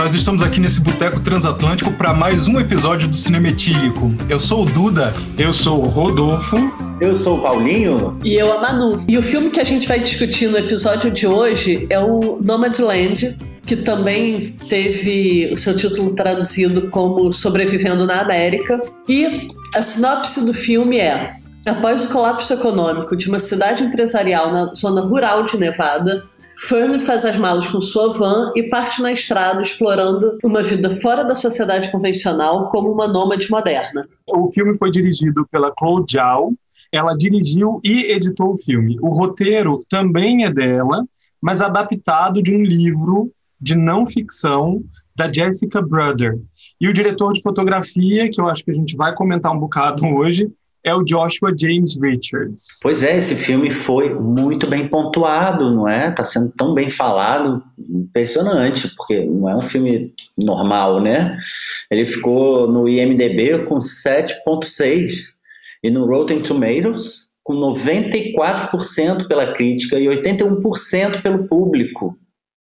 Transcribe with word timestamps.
nós 0.00 0.14
estamos 0.14 0.42
aqui 0.42 0.58
nesse 0.58 0.80
boteco 0.80 1.20
transatlântico 1.20 1.92
para 1.92 2.14
mais 2.14 2.48
um 2.48 2.58
episódio 2.58 3.06
do 3.06 3.14
Cinema 3.14 3.48
Etílico. 3.48 4.10
Eu 4.30 4.40
sou 4.40 4.62
o 4.62 4.64
Duda. 4.64 5.12
Eu 5.36 5.52
sou 5.52 5.78
o 5.78 5.86
Rodolfo. 5.86 6.56
Eu 6.98 7.14
sou 7.14 7.36
o 7.36 7.42
Paulinho. 7.42 8.18
E 8.24 8.34
eu 8.34 8.50
a 8.50 8.62
Manu. 8.62 9.04
E 9.06 9.18
o 9.18 9.22
filme 9.22 9.50
que 9.50 9.60
a 9.60 9.64
gente 9.64 9.86
vai 9.86 10.00
discutir 10.00 10.48
no 10.48 10.56
episódio 10.56 11.10
de 11.10 11.26
hoje 11.26 11.86
é 11.90 12.00
o 12.00 12.40
Nomadland, 12.42 13.36
que 13.66 13.76
também 13.76 14.56
teve 14.70 15.50
o 15.52 15.56
seu 15.58 15.76
título 15.76 16.14
traduzido 16.14 16.88
como 16.88 17.30
Sobrevivendo 17.30 18.06
na 18.06 18.22
América. 18.22 18.80
E 19.06 19.48
a 19.74 19.82
sinopse 19.82 20.46
do 20.46 20.54
filme 20.54 20.98
é: 20.98 21.34
após 21.66 22.06
o 22.06 22.08
colapso 22.08 22.54
econômico 22.54 23.14
de 23.14 23.28
uma 23.28 23.38
cidade 23.38 23.84
empresarial 23.84 24.50
na 24.50 24.72
zona 24.72 25.02
rural 25.02 25.42
de 25.42 25.58
Nevada, 25.58 26.24
Fern 26.68 27.00
faz 27.00 27.24
as 27.24 27.38
malas 27.38 27.66
com 27.66 27.80
sua 27.80 28.12
van 28.12 28.52
e 28.54 28.64
parte 28.64 29.00
na 29.00 29.10
estrada 29.10 29.62
explorando 29.62 30.36
uma 30.44 30.62
vida 30.62 30.90
fora 30.90 31.24
da 31.24 31.34
sociedade 31.34 31.90
convencional 31.90 32.68
como 32.68 32.92
uma 32.92 33.08
nômade 33.08 33.50
moderna. 33.50 34.06
O 34.28 34.50
filme 34.50 34.76
foi 34.76 34.90
dirigido 34.90 35.48
pela 35.50 35.72
Chloe 35.78 36.04
Zhao. 36.10 36.52
Ela 36.92 37.16
dirigiu 37.16 37.80
e 37.82 38.12
editou 38.12 38.52
o 38.52 38.58
filme. 38.58 38.98
O 39.00 39.08
roteiro 39.08 39.86
também 39.88 40.44
é 40.44 40.52
dela, 40.52 41.04
mas 41.40 41.62
adaptado 41.62 42.42
de 42.42 42.54
um 42.54 42.62
livro 42.62 43.32
de 43.58 43.74
não 43.74 44.06
ficção 44.06 44.82
da 45.16 45.32
Jessica 45.32 45.80
Brother. 45.80 46.38
E 46.78 46.88
o 46.88 46.92
diretor 46.92 47.32
de 47.32 47.42
fotografia, 47.42 48.30
que 48.30 48.40
eu 48.40 48.48
acho 48.48 48.64
que 48.64 48.70
a 48.70 48.74
gente 48.74 48.96
vai 48.96 49.14
comentar 49.14 49.50
um 49.50 49.58
bocado 49.58 50.04
hoje, 50.14 50.50
é 50.84 50.94
o 50.94 51.04
Joshua 51.04 51.52
James 51.56 51.98
Richards. 52.00 52.78
Pois 52.82 53.02
é, 53.02 53.16
esse 53.16 53.34
filme 53.34 53.70
foi 53.70 54.14
muito 54.14 54.66
bem 54.66 54.88
pontuado, 54.88 55.74
não 55.74 55.86
é? 55.86 56.10
Tá 56.10 56.24
sendo 56.24 56.52
tão 56.56 56.74
bem 56.74 56.88
falado, 56.88 57.62
impressionante, 57.78 58.88
porque 58.96 59.24
não 59.24 59.48
é 59.48 59.56
um 59.56 59.60
filme 59.60 60.12
normal, 60.38 61.00
né? 61.02 61.36
Ele 61.90 62.06
ficou 62.06 62.66
no 62.66 62.88
IMDb 62.88 63.64
com 63.66 63.78
7.6 63.78 65.30
e 65.82 65.90
no 65.90 66.06
Rotten 66.06 66.40
Tomatoes 66.40 67.28
com 67.42 67.54
94% 67.54 69.26
pela 69.26 69.52
crítica 69.52 69.98
e 69.98 70.04
81% 70.06 71.22
pelo 71.22 71.46
público. 71.46 72.14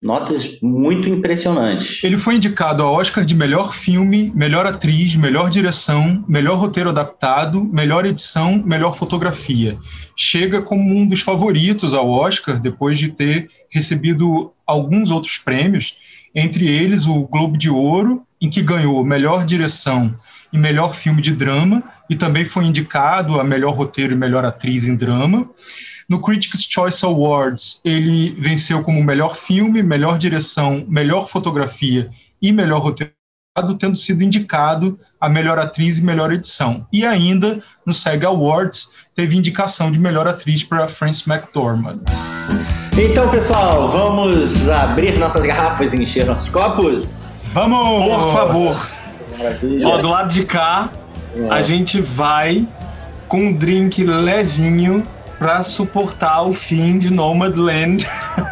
Notas 0.03 0.59
muito 0.61 1.09
impressionantes. 1.09 2.03
Ele 2.03 2.17
foi 2.17 2.35
indicado 2.35 2.83
ao 2.83 2.93
Oscar 2.93 3.25
de 3.25 3.33
melhor 3.33 3.73
filme, 3.73 4.31
melhor 4.35 4.65
atriz, 4.67 5.15
melhor 5.15 5.49
direção, 5.49 6.23
melhor 6.27 6.57
roteiro 6.57 6.89
adaptado, 6.89 7.63
melhor 7.63 8.05
edição, 8.05 8.61
melhor 8.63 8.93
fotografia. 8.93 9.77
Chega 10.16 10.61
como 10.61 10.95
um 10.95 11.07
dos 11.07 11.21
favoritos 11.21 11.93
ao 11.93 12.09
Oscar 12.09 12.59
depois 12.59 12.99
de 12.99 13.09
ter 13.09 13.47
recebido 13.69 14.53
alguns 14.67 15.09
outros 15.09 15.38
prêmios, 15.38 15.97
entre 16.35 16.67
eles 16.69 17.05
o 17.05 17.25
Globo 17.27 17.57
de 17.57 17.69
Ouro, 17.69 18.23
em 18.39 18.49
que 18.49 18.61
ganhou 18.61 19.03
melhor 19.03 19.45
direção 19.45 20.13
e 20.51 20.57
melhor 20.57 20.93
filme 20.93 21.21
de 21.21 21.33
drama, 21.33 21.81
e 22.09 22.16
também 22.16 22.45
foi 22.45 22.66
indicado 22.66 23.39
a 23.39 23.43
melhor 23.43 23.73
roteiro 23.73 24.13
e 24.13 24.17
melhor 24.17 24.45
atriz 24.45 24.85
em 24.85 24.95
drama. 24.95 25.49
No 26.08 26.22
Critics' 26.22 26.64
Choice 26.70 27.03
Awards, 27.03 27.81
ele 27.84 28.36
venceu 28.38 28.84
como 28.84 29.03
melhor 29.03 29.36
filme, 29.36 29.81
melhor 29.81 30.20
direção, 30.20 30.86
melhor 30.88 31.28
fotografia 31.28 32.08
e 32.39 32.52
melhor 32.52 32.80
roteiro, 32.80 33.12
tendo 33.80 33.95
sido 33.95 34.23
indicado 34.23 35.00
a 35.20 35.28
melhor 35.28 35.58
atriz 35.58 35.97
e 35.97 36.03
melhor 36.03 36.31
edição. 36.31 36.86
E 36.94 37.03
ainda, 37.03 37.59
no 37.84 37.92
SEG 37.92 38.23
Awards, 38.23 38.92
teve 39.16 39.36
indicação 39.36 39.92
de 39.92 39.97
melhor 39.97 40.28
atriz 40.28 40.64
para 40.64 40.88
Frances 40.88 41.25
McDormand. 41.25 42.02
Então, 42.95 43.28
pessoal, 43.31 43.90
vamos 43.90 44.69
abrir 44.69 45.17
nossas 45.17 45.44
garrafas 45.44 45.95
e 45.95 45.97
encher 45.97 46.28
nossos 46.28 46.50
copos? 46.50 47.50
Vamos! 47.52 48.23
Por 48.23 48.31
favor. 48.31 48.75
Maravilha. 49.40 49.88
Ó, 49.88 49.97
do 49.97 50.09
lado 50.09 50.31
de 50.31 50.46
cá, 50.46 50.91
é. 51.35 51.50
a 51.50 51.62
gente 51.62 52.00
vai 52.00 52.68
com 53.28 53.47
um 53.47 53.53
drink 53.53 54.03
levinho 54.03 55.06
para 55.38 55.63
suportar 55.63 56.44
o 56.44 56.53
fim 56.53 56.97
de 56.97 57.12
Nomadland, 57.12 58.07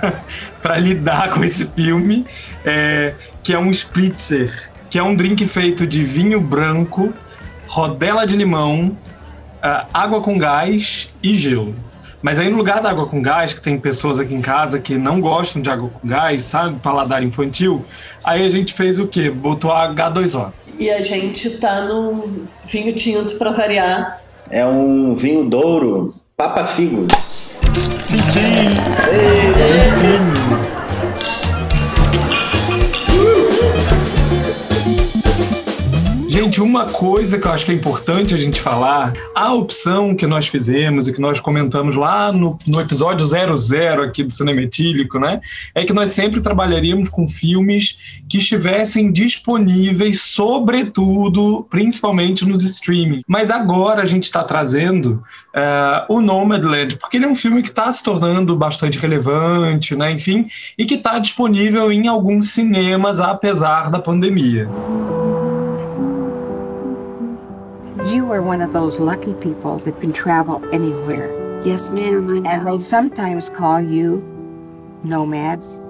para 0.61 0.77
lidar 0.77 1.31
com 1.31 1.43
esse 1.43 1.65
filme, 1.65 2.25
é, 2.65 3.13
que 3.41 3.53
é 3.53 3.59
um 3.59 3.71
spritzer, 3.71 4.71
que 4.89 4.99
é 4.99 5.03
um 5.03 5.15
drink 5.15 5.45
feito 5.47 5.87
de 5.87 6.03
vinho 6.03 6.39
branco, 6.39 7.13
rodela 7.67 8.25
de 8.25 8.35
limão, 8.35 8.97
uh, 9.63 9.87
água 9.93 10.21
com 10.21 10.37
gás 10.37 11.09
e 11.21 11.35
gelo. 11.35 11.75
Mas 12.21 12.39
aí 12.39 12.49
no 12.49 12.57
lugar 12.57 12.81
da 12.81 12.89
água 12.89 13.07
com 13.07 13.21
gás, 13.21 13.51
que 13.51 13.61
tem 13.61 13.77
pessoas 13.77 14.17
aqui 14.17 14.33
em 14.33 14.41
casa 14.41 14.79
que 14.79 14.97
não 14.97 15.19
gostam 15.19 15.61
de 15.61 15.69
água 15.69 15.89
com 15.89 16.07
gás, 16.07 16.43
sabe? 16.43 16.79
Paladar 16.79 17.21
infantil. 17.21 17.85
Aí 18.23 18.45
a 18.45 18.49
gente 18.49 18.73
fez 18.73 18.97
o 18.97 19.07
quê? 19.07 19.29
Botou 19.29 19.71
a 19.71 19.93
H2O. 19.93 20.53
E 20.79 20.89
a 20.89 21.01
gente 21.01 21.57
tá 21.57 21.81
no 21.81 22.47
vinho 22.65 22.93
tinto 22.93 23.37
para 23.37 23.51
variar. 23.51 24.21
É 24.49 24.65
um 24.65 25.13
vinho 25.15 25.49
douro 25.49 26.13
Papa 26.35 26.63
Figos. 26.65 27.55
Tchim, 28.09 28.73
tchim. 29.99 30.62
Gente, 36.33 36.59
uma 36.59 36.87
coisa 36.87 37.37
que 37.37 37.45
eu 37.45 37.51
acho 37.51 37.63
que 37.63 37.71
é 37.71 37.75
importante 37.75 38.33
a 38.33 38.37
gente 38.37 38.59
falar, 38.59 39.13
a 39.35 39.53
opção 39.53 40.15
que 40.15 40.25
nós 40.25 40.47
fizemos 40.47 41.07
e 41.07 41.13
que 41.13 41.21
nós 41.21 41.39
comentamos 41.39 41.93
lá 41.93 42.31
no, 42.31 42.57
no 42.65 42.81
episódio 42.81 43.23
00 43.23 44.01
aqui 44.01 44.23
do 44.23 44.33
Cinema 44.33 44.59
Etílico, 44.61 45.19
né? 45.19 45.39
É 45.75 45.85
que 45.85 45.93
nós 45.93 46.09
sempre 46.09 46.41
trabalharíamos 46.41 47.07
com 47.07 47.27
filmes 47.27 47.99
que 48.27 48.39
estivessem 48.39 49.11
disponíveis, 49.11 50.21
sobretudo, 50.21 51.67
principalmente 51.69 52.49
nos 52.49 52.63
streaming. 52.63 53.21
Mas 53.27 53.51
agora 53.51 54.01
a 54.01 54.05
gente 54.05 54.23
está 54.23 54.43
trazendo 54.43 55.23
uh, 55.53 56.11
o 56.11 56.19
Nomadland, 56.19 56.97
porque 56.97 57.17
ele 57.17 57.25
é 57.25 57.29
um 57.29 57.35
filme 57.35 57.61
que 57.61 57.69
está 57.69 57.91
se 57.91 58.03
tornando 58.03 58.55
bastante 58.55 58.97
relevante, 58.97 59.95
né? 59.95 60.11
Enfim, 60.11 60.47
e 60.79 60.83
que 60.83 60.95
está 60.95 61.19
disponível 61.19 61.91
em 61.91 62.07
alguns 62.07 62.49
cinemas, 62.49 63.19
apesar 63.19 63.91
da 63.91 63.99
pandemia. 63.99 64.67
You 68.23 68.31
are 68.31 68.41
one 68.41 68.61
of 68.61 68.71
those 68.71 69.01
lucky 69.01 69.33
people 69.33 69.79
that 69.79 69.99
can 69.99 70.13
travel 70.13 70.63
anywhere. 70.71 71.27
Yes, 71.61 71.89
ma'am. 71.89 72.45
And 72.47 72.65
they 72.65 72.79
sometimes 72.79 73.49
call 73.49 73.81
you 73.81 74.23
nomads. 75.03 75.81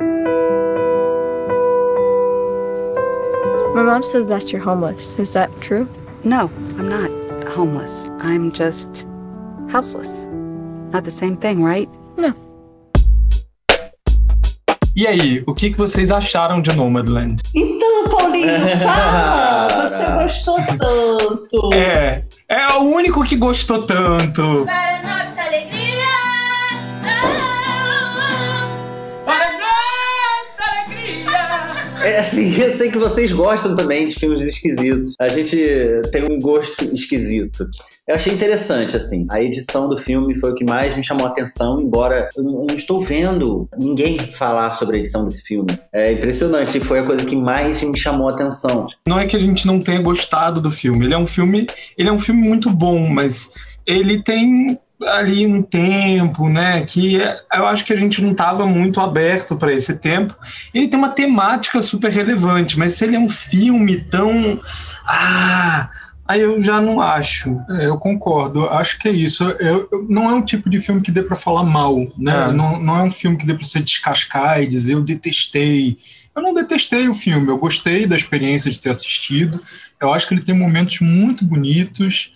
My 3.76 3.84
mom 3.84 4.02
says 4.02 4.28
that 4.30 4.52
you're 4.52 4.64
homeless. 4.64 5.20
Is 5.20 5.32
that 5.34 5.52
true? 5.62 5.88
No, 6.24 6.50
I'm 6.80 6.90
not 6.90 7.12
homeless. 7.50 8.10
I'm 8.18 8.52
just 8.52 9.06
houseless. 9.70 10.28
Not 10.92 11.04
the 11.04 11.12
same 11.12 11.38
thing, 11.38 11.64
right? 11.64 11.88
No. 12.18 12.34
E 14.96 15.08
aí, 15.08 15.44
o 15.48 15.56
que, 15.56 15.72
que 15.72 15.78
vocês 15.78 16.12
acharam 16.12 16.62
de 16.62 16.72
Nomadland? 16.76 17.42
Então, 17.56 18.08
Paulinho, 18.10 18.60
fala! 18.78 19.88
Você 19.88 20.12
gostou 20.12 20.58
tanto! 20.78 21.74
É, 21.74 22.23
o 22.78 22.84
único 22.84 23.24
que 23.24 23.36
gostou 23.36 23.84
tanto. 23.84 24.68
É 24.70 24.93
assim, 32.18 32.53
eu 32.62 32.72
sei 32.72 32.91
que 32.91 32.97
vocês 32.97 33.31
gostam 33.31 33.75
também 33.75 34.07
de 34.07 34.16
filmes 34.16 34.47
esquisitos. 34.47 35.13
A 35.19 35.28
gente 35.28 35.57
tem 36.12 36.24
um 36.24 36.40
gosto 36.40 36.85
esquisito. 36.94 37.68
Eu 38.07 38.16
achei 38.16 38.34
interessante, 38.34 38.97
assim. 38.97 39.25
A 39.29 39.41
edição 39.41 39.88
do 39.88 39.97
filme 39.97 40.38
foi 40.38 40.51
o 40.51 40.56
que 40.56 40.66
mais 40.66 40.96
me 40.96 41.03
chamou 41.03 41.25
a 41.25 41.29
atenção, 41.29 41.79
embora 41.79 42.28
eu 42.35 42.44
não 42.44 42.68
estou 42.75 43.00
vendo 43.00 43.68
ninguém 43.77 44.18
falar 44.19 44.74
sobre 44.74 44.98
a 44.98 45.00
edição 45.00 45.24
desse 45.24 45.42
filme. 45.44 45.69
É 45.92 46.12
impressionante, 46.12 46.80
foi 46.81 47.00
a 47.00 47.06
coisa 47.06 47.25
que 47.25 47.36
mais 47.36 47.81
me 47.81 47.98
chamou 47.98 48.27
a 48.27 48.31
atenção. 48.31 48.86
Não 49.07 49.19
é 49.19 49.25
que 49.25 49.36
a 49.36 49.39
gente 49.39 49.66
não 49.66 49.80
tenha 49.80 50.01
gostado 50.01 50.59
do 50.59 50.69
filme. 50.69 51.06
Ele 51.06 51.13
é 51.13 51.18
um 51.18 51.27
filme, 51.27 51.66
ele 51.98 52.09
é 52.09 52.12
um 52.12 52.19
filme 52.19 52.42
muito 52.42 52.69
bom, 52.69 53.07
mas 53.07 53.51
ele 53.86 54.21
tem 54.21 54.77
ali 55.08 55.46
um 55.46 55.62
tempo, 55.62 56.50
né? 56.50 56.82
Que 56.82 57.18
eu 57.54 57.66
acho 57.66 57.86
que 57.86 57.94
a 57.94 57.96
gente 57.96 58.22
não 58.22 58.32
estava 58.32 58.66
muito 58.66 59.00
aberto 59.00 59.56
para 59.56 59.74
esse 59.74 59.98
tempo. 59.98 60.36
Ele 60.74 60.88
tem 60.88 61.00
uma 61.00 61.10
temática 61.10 61.82
super 61.82 62.12
relevante, 62.12 62.78
mas 62.78 62.94
se 62.94 63.06
ele 63.06 63.16
é 63.16 63.20
um 63.20 63.30
filme 63.30 64.02
tão. 64.02 64.60
Ah! 65.06 65.90
Aí 66.26 66.40
eu 66.40 66.64
já 66.64 66.80
não 66.80 67.02
acho. 67.02 67.60
É, 67.70 67.88
eu 67.88 67.98
concordo. 67.98 68.66
Acho 68.70 68.98
que 68.98 69.10
é 69.10 69.12
isso. 69.12 69.44
Eu, 69.44 69.88
eu, 69.92 70.06
não 70.08 70.30
é 70.30 70.34
um 70.34 70.44
tipo 70.44 70.70
de 70.70 70.80
filme 70.80 71.02
que 71.02 71.12
dê 71.12 71.22
para 71.22 71.36
falar 71.36 71.64
mal, 71.64 71.98
né? 72.18 72.50
É. 72.50 72.52
Não, 72.52 72.82
não 72.82 72.98
é 72.98 73.04
um 73.04 73.12
filme 73.12 73.38
que 73.38 73.46
dê 73.46 73.54
para 73.54 73.66
você 73.66 73.82
descascar 73.82 74.62
e 74.62 74.68
dizer 74.68 74.94
eu 74.94 75.04
detestei. 75.04 75.98
Eu 76.36 76.42
não 76.42 76.54
detestei 76.54 77.10
o 77.10 77.14
filme. 77.14 77.50
Eu 77.50 77.58
gostei 77.58 78.08
da 78.08 78.16
experiência 78.16 78.72
de 78.72 78.80
ter 78.80 78.90
assistido. 78.90 79.60
Eu 80.00 80.14
acho 80.14 80.28
que 80.28 80.34
ele 80.34 80.42
tem 80.42 80.56
momentos 80.56 81.02
muito 81.02 81.44
bonitos 81.44 82.32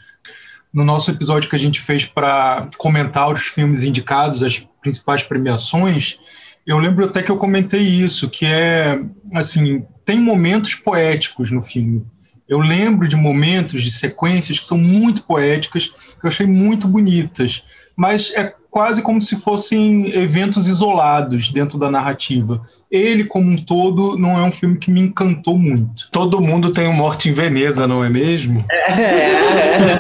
no 0.74 0.84
nosso 0.84 1.10
episódio 1.12 1.50
que 1.50 1.56
a 1.56 1.60
gente 1.60 1.80
fez 1.80 2.06
para 2.06 2.68
comentar 2.78 3.32
os 3.32 3.46
filmes 3.46 3.84
indicados, 3.84 4.44
as 4.44 4.60
principais 4.82 5.24
premiações, 5.24 6.20
eu 6.66 6.78
lembro 6.78 7.06
até 7.06 7.24
que 7.24 7.32
eu 7.32 7.38
comentei 7.38 7.82
isso, 7.82 8.30
que 8.30 8.46
é, 8.46 9.00
assim, 9.34 9.86
tem 10.04 10.20
momentos 10.20 10.76
poéticos 10.76 11.50
no 11.50 11.62
filme. 11.62 12.06
Eu 12.48 12.60
lembro 12.60 13.08
de 13.08 13.16
momentos, 13.16 13.84
de 13.84 13.92
sequências 13.92 14.60
que 14.60 14.66
são 14.66 14.78
muito 14.78 15.24
poéticas, 15.24 15.88
que 15.88 16.26
eu 16.26 16.28
achei 16.28 16.46
muito 16.46 16.88
bonitas, 16.88 17.64
mas 17.96 18.34
é 18.34 18.54
quase 18.78 19.02
como 19.02 19.20
se 19.20 19.36
fossem 19.38 20.16
eventos 20.16 20.68
isolados 20.68 21.50
dentro 21.50 21.80
da 21.80 21.90
narrativa. 21.90 22.62
Ele, 22.92 23.24
como 23.24 23.50
um 23.50 23.56
todo, 23.56 24.16
não 24.16 24.38
é 24.38 24.44
um 24.44 24.52
filme 24.52 24.78
que 24.78 24.92
me 24.92 25.02
encantou 25.02 25.58
muito. 25.58 26.08
Todo 26.12 26.40
mundo 26.40 26.72
tem 26.72 26.88
um 26.88 26.94
Morte 26.94 27.28
em 27.28 27.32
Veneza, 27.32 27.88
não 27.88 28.06
é 28.06 28.10
mesmo? 28.10 28.64
É. 28.70 29.98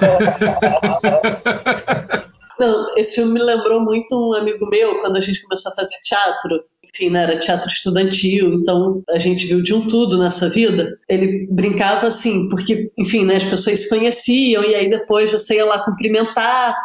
não, 2.61 2.95
esse 2.95 3.15
filme 3.15 3.33
me 3.33 3.41
lembrou 3.43 3.81
muito 3.81 4.15
um 4.15 4.35
amigo 4.35 4.69
meu, 4.69 5.01
quando 5.01 5.17
a 5.17 5.21
gente 5.21 5.41
começou 5.41 5.71
a 5.71 5.75
fazer 5.75 5.95
teatro 6.03 6.63
enfim, 6.83 7.09
né, 7.09 7.23
era 7.23 7.39
teatro 7.39 7.69
estudantil, 7.69 8.53
então 8.53 9.03
a 9.09 9.19
gente 9.19 9.45
viu 9.45 9.61
de 9.61 9.73
um 9.73 9.81
tudo 9.81 10.17
nessa 10.17 10.49
vida. 10.49 10.97
Ele 11.07 11.45
brincava 11.51 12.07
assim, 12.07 12.47
porque, 12.49 12.91
enfim, 12.97 13.25
né, 13.25 13.35
as 13.35 13.43
pessoas 13.43 13.81
se 13.81 13.89
conheciam 13.89 14.63
e 14.63 14.73
aí 14.73 14.89
depois 14.89 15.31
você 15.31 15.55
ia 15.55 15.65
lá 15.65 15.83
cumprimentar 15.83 16.75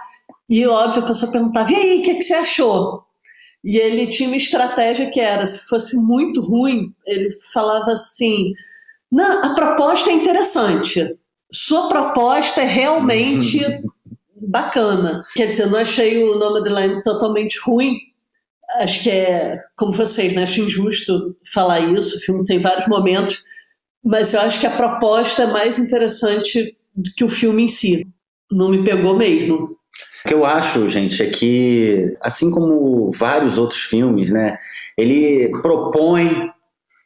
e, 0.49 0.67
óbvio, 0.67 1.03
a 1.03 1.07
pessoa 1.07 1.33
perguntava: 1.33 1.73
e 1.73 1.77
aí, 1.77 2.01
o 2.01 2.03
que, 2.03 2.15
que 2.17 2.23
você 2.23 2.35
achou? 2.35 3.05
E 3.65 3.79
ele 3.79 4.09
tinha 4.09 4.29
uma 4.29 4.37
estratégia 4.37 5.11
que 5.11 5.21
era: 5.21 5.47
se 5.47 5.67
fosse 5.69 5.97
muito 5.97 6.41
ruim, 6.41 6.93
ele 7.07 7.31
falava 7.53 7.93
assim: 7.93 8.53
não, 9.11 9.45
a 9.45 9.55
proposta 9.55 10.11
é 10.11 10.15
interessante, 10.15 11.17
sua 11.53 11.89
proposta 11.89 12.63
é 12.63 12.67
realmente 12.67 13.61
bacana. 14.37 15.23
Quer 15.35 15.47
dizer, 15.47 15.67
não 15.67 15.79
achei 15.79 16.23
o 16.25 16.37
nome 16.37 16.63
do 16.63 16.71
Land 16.71 17.03
totalmente 17.03 17.59
ruim, 17.65 17.99
acho 18.79 19.03
que 19.03 19.11
é, 19.11 19.63
como 19.77 19.93
vocês, 19.93 20.33
né? 20.35 20.45
Acho 20.45 20.63
injusto 20.63 21.37
falar 21.53 21.81
isso. 21.81 22.17
O 22.17 22.21
filme 22.21 22.45
tem 22.45 22.59
vários 22.59 22.87
momentos, 22.89 23.43
mas 24.03 24.35
eu 24.35 24.41
acho 24.41 24.59
que 24.59 24.67
a 24.67 24.77
proposta 24.77 25.45
é 25.45 25.47
mais 25.47 25.79
interessante 25.79 26.77
do 26.95 27.11
que 27.15 27.25
o 27.25 27.29
filme 27.29 27.65
em 27.65 27.69
si. 27.69 28.07
Não 28.51 28.69
me 28.69 28.85
pegou 28.85 29.17
mesmo. 29.17 29.77
O 30.25 30.29
que 30.29 30.35
eu 30.35 30.45
acho, 30.45 30.89
gente, 30.89 31.23
é 31.23 31.27
que, 31.27 32.17
assim 32.21 32.51
como 32.51 33.11
vários 33.11 33.59
outros 33.59 33.81
filmes, 33.81 34.31
né? 34.31 34.57
Ele 34.97 35.51
propõe 35.61 36.51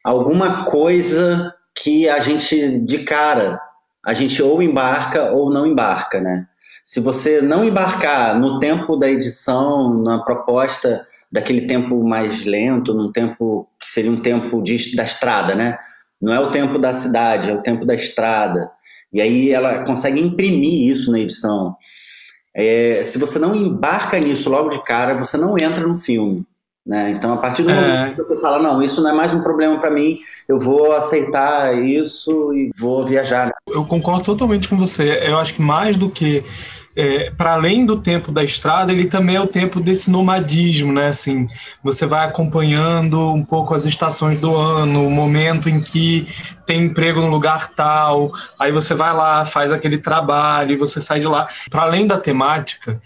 alguma 0.04 0.64
coisa 0.64 1.54
que 1.74 2.08
a 2.08 2.20
gente, 2.20 2.78
de 2.80 2.98
cara, 3.00 3.58
a 4.04 4.12
gente 4.12 4.42
ou 4.42 4.62
embarca 4.62 5.32
ou 5.32 5.50
não 5.50 5.66
embarca, 5.66 6.20
né? 6.20 6.46
Se 6.84 7.00
você 7.00 7.42
não 7.42 7.64
embarcar 7.64 8.38
no 8.38 8.58
tempo 8.58 8.96
da 8.96 9.10
edição, 9.10 9.92
na 10.02 10.18
proposta 10.18 11.04
daquele 11.32 11.62
tempo 11.62 12.02
mais 12.06 12.44
lento, 12.44 12.94
num 12.94 13.10
tempo 13.10 13.68
que 13.80 13.88
seria 13.88 14.10
um 14.10 14.20
tempo 14.20 14.62
de, 14.62 14.94
da 14.94 15.04
estrada, 15.04 15.54
né? 15.54 15.78
Não 16.20 16.32
é 16.32 16.38
o 16.38 16.50
tempo 16.50 16.78
da 16.78 16.92
cidade, 16.92 17.50
é 17.50 17.54
o 17.54 17.62
tempo 17.62 17.84
da 17.84 17.94
estrada. 17.94 18.70
E 19.12 19.20
aí 19.20 19.50
ela 19.50 19.84
consegue 19.84 20.20
imprimir 20.20 20.90
isso 20.90 21.10
na 21.10 21.18
edição. 21.18 21.76
É, 22.58 23.02
se 23.02 23.18
você 23.18 23.38
não 23.38 23.54
embarca 23.54 24.18
nisso 24.18 24.48
logo 24.48 24.70
de 24.70 24.82
cara, 24.82 25.14
você 25.14 25.36
não 25.36 25.58
entra 25.58 25.86
no 25.86 25.98
filme. 25.98 26.42
Né? 26.86 27.10
Então, 27.10 27.34
a 27.34 27.36
partir 27.36 27.64
do 27.64 27.70
é. 27.70 27.74
momento 27.74 28.10
que 28.12 28.24
você 28.24 28.40
fala, 28.40 28.58
não, 28.60 28.80
isso 28.80 29.02
não 29.02 29.10
é 29.10 29.12
mais 29.12 29.34
um 29.34 29.42
problema 29.42 29.78
para 29.78 29.90
mim, 29.90 30.16
eu 30.48 30.58
vou 30.58 30.92
aceitar 30.92 31.76
isso 31.76 32.54
e 32.54 32.70
vou 32.78 33.04
viajar. 33.04 33.52
Eu 33.68 33.84
concordo 33.84 34.24
totalmente 34.24 34.68
com 34.68 34.76
você. 34.76 35.20
Eu 35.26 35.36
acho 35.36 35.52
que 35.52 35.60
mais 35.60 35.96
do 35.96 36.08
que 36.08 36.44
é, 36.96 37.30
para 37.30 37.52
além 37.52 37.84
do 37.84 38.00
tempo 38.00 38.32
da 38.32 38.42
estrada, 38.42 38.90
ele 38.90 39.04
também 39.04 39.36
é 39.36 39.40
o 39.40 39.46
tempo 39.46 39.80
desse 39.80 40.10
nomadismo, 40.10 40.92
né? 40.94 41.08
Assim, 41.08 41.46
você 41.82 42.06
vai 42.06 42.26
acompanhando 42.26 43.34
um 43.34 43.44
pouco 43.44 43.74
as 43.74 43.84
estações 43.84 44.38
do 44.38 44.56
ano, 44.56 45.06
o 45.06 45.10
momento 45.10 45.68
em 45.68 45.78
que 45.78 46.26
tem 46.64 46.84
emprego 46.84 47.20
no 47.20 47.28
lugar 47.28 47.68
tal, 47.74 48.32
aí 48.58 48.72
você 48.72 48.94
vai 48.94 49.14
lá, 49.14 49.44
faz 49.44 49.72
aquele 49.72 49.98
trabalho 49.98 50.72
e 50.72 50.76
você 50.76 50.98
sai 50.98 51.20
de 51.20 51.26
lá. 51.26 51.48
Para 51.70 51.82
além 51.82 52.06
da 52.06 52.18
temática, 52.18 53.00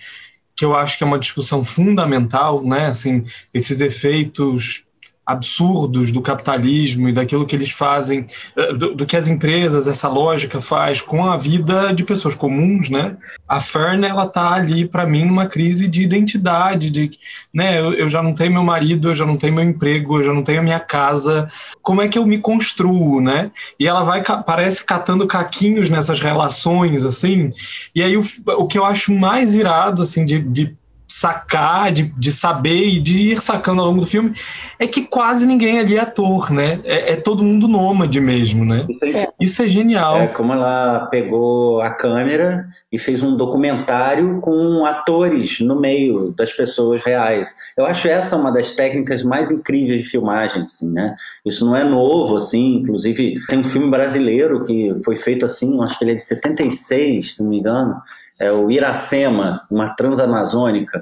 que 0.55 0.65
eu 0.65 0.77
acho 0.77 0.97
que 0.97 1.03
é 1.03 1.07
uma 1.07 1.19
discussão 1.19 1.65
fundamental, 1.65 2.63
né? 2.63 2.87
Assim, 2.87 3.25
esses 3.53 3.81
efeitos 3.81 4.85
absurdos 5.31 6.11
do 6.11 6.21
capitalismo 6.21 7.09
e 7.09 7.13
daquilo 7.13 7.47
que 7.47 7.55
eles 7.55 7.71
fazem, 7.71 8.27
eh, 8.57 8.73
do, 8.73 8.95
do, 8.95 9.07
que 9.07 9.17
as 9.17 9.29
empresas, 9.29 9.87
essa 9.87 10.09
lógica 10.09 10.61
faz 10.61 11.01
com 11.01 11.25
a 11.25 11.37
vida 11.37 11.93
de 11.93 12.05
pessoas 12.05 12.35
comuns, 12.35 12.89
né? 12.89 13.17
A 13.49 13.61
Fern, 13.61 14.05
ela 14.05 14.27
tá 14.27 14.53
ali 14.53 14.87
para 14.87 15.07
mim 15.07 15.25
numa 15.25 15.47
crise 15.47 15.89
de 15.89 16.03
identidade, 16.03 16.91
de, 16.91 17.11
né, 17.55 17.81
eu, 17.81 17.93
eu, 17.95 18.11
já 18.11 18.23
não 18.23 18.35
tenho 18.35 18.53
meu 18.53 18.63
marido, 18.63 19.11
eu 19.11 19.15
já 19.15 19.27
não 19.27 19.37
tenho 19.37 19.55
meu 19.55 19.65
emprego, 19.65 20.19
eu 20.19 20.25
já 20.25 20.33
não 20.33 20.43
tenho 20.43 20.61
a 20.61 20.63
minha 20.63 20.81
casa, 20.81 21.51
como 21.83 22.03
é 22.03 22.09
que 22.09 22.19
eu 22.19 22.27
me 22.27 22.39
construo, 22.39 23.21
né? 23.21 23.51
E 23.79 23.87
ela 23.87 24.03
vai, 24.03 24.23
parece, 24.23 24.85
catando 24.85 25.27
caquinhos 25.27 25.89
nessas 25.89 26.21
relações, 26.21 27.05
assim, 27.05 27.53
e 27.95 28.03
aí 28.03 28.17
o, 28.17 28.25
o 28.59 28.67
que 28.67 28.79
eu 28.79 28.85
acho 28.85 29.13
mais 29.13 29.55
irado, 29.55 30.03
assim, 30.03 30.25
de, 30.25 30.39
de 30.39 30.77
sacar, 31.11 31.91
de, 31.91 32.05
de 32.17 32.31
saber 32.31 32.87
e 32.87 33.01
de 33.01 33.33
ir 33.33 33.41
sacando 33.41 33.83
ao 33.83 33.89
longo 33.89 34.01
do 34.01 34.07
filme, 34.07 34.33
é 34.79 34.87
que 34.87 35.03
quase 35.03 35.45
ninguém 35.45 35.81
ali 35.81 35.97
é 35.97 36.01
ator, 36.01 36.53
né? 36.53 36.81
É, 36.85 37.13
é 37.13 37.17
todo 37.17 37.43
mundo 37.43 37.67
nômade 37.67 38.21
mesmo, 38.21 38.65
né? 38.65 38.87
Isso, 38.89 39.05
é, 39.05 39.29
Isso 39.41 39.63
é 39.63 39.69
genial. 39.69 40.19
É 40.19 40.29
como 40.29 40.53
ela 40.53 41.09
pegou 41.11 41.81
a 41.81 41.91
câmera 41.91 42.65
e 42.93 42.99
fez 42.99 43.23
um 43.23 43.37
documentário 43.37 44.41
com 44.41 44.87
atores 44.87 45.61
no 45.61 45.81
meio 45.81 46.33
das 46.37 46.53
pessoas 46.53 47.03
reais. 47.03 47.55
Eu 47.77 47.87
acho 47.87 48.07
essa 48.07 48.37
uma 48.37 48.53
das 48.53 48.73
técnicas 48.75 49.25
mais 49.25 49.51
incríveis 49.51 50.03
de 50.03 50.09
filmagem, 50.09 50.63
assim, 50.63 50.91
né? 50.91 51.17
Isso 51.45 51.67
não 51.67 51.75
é 51.75 51.83
novo, 51.83 52.37
assim, 52.37 52.77
inclusive 52.77 53.35
tem 53.49 53.59
um 53.59 53.65
filme 53.65 53.91
brasileiro 53.91 54.63
que 54.65 54.95
foi 55.05 55.17
feito 55.17 55.45
assim, 55.45 55.83
acho 55.83 55.99
que 55.99 56.05
ele 56.05 56.13
é 56.13 56.15
de 56.15 56.23
76, 56.23 57.35
se 57.35 57.43
não 57.43 57.51
me 57.51 57.59
engano, 57.59 57.95
é 58.41 58.53
o 58.53 58.71
Iracema, 58.71 59.63
uma 59.71 59.89
transamazônica, 59.89 61.00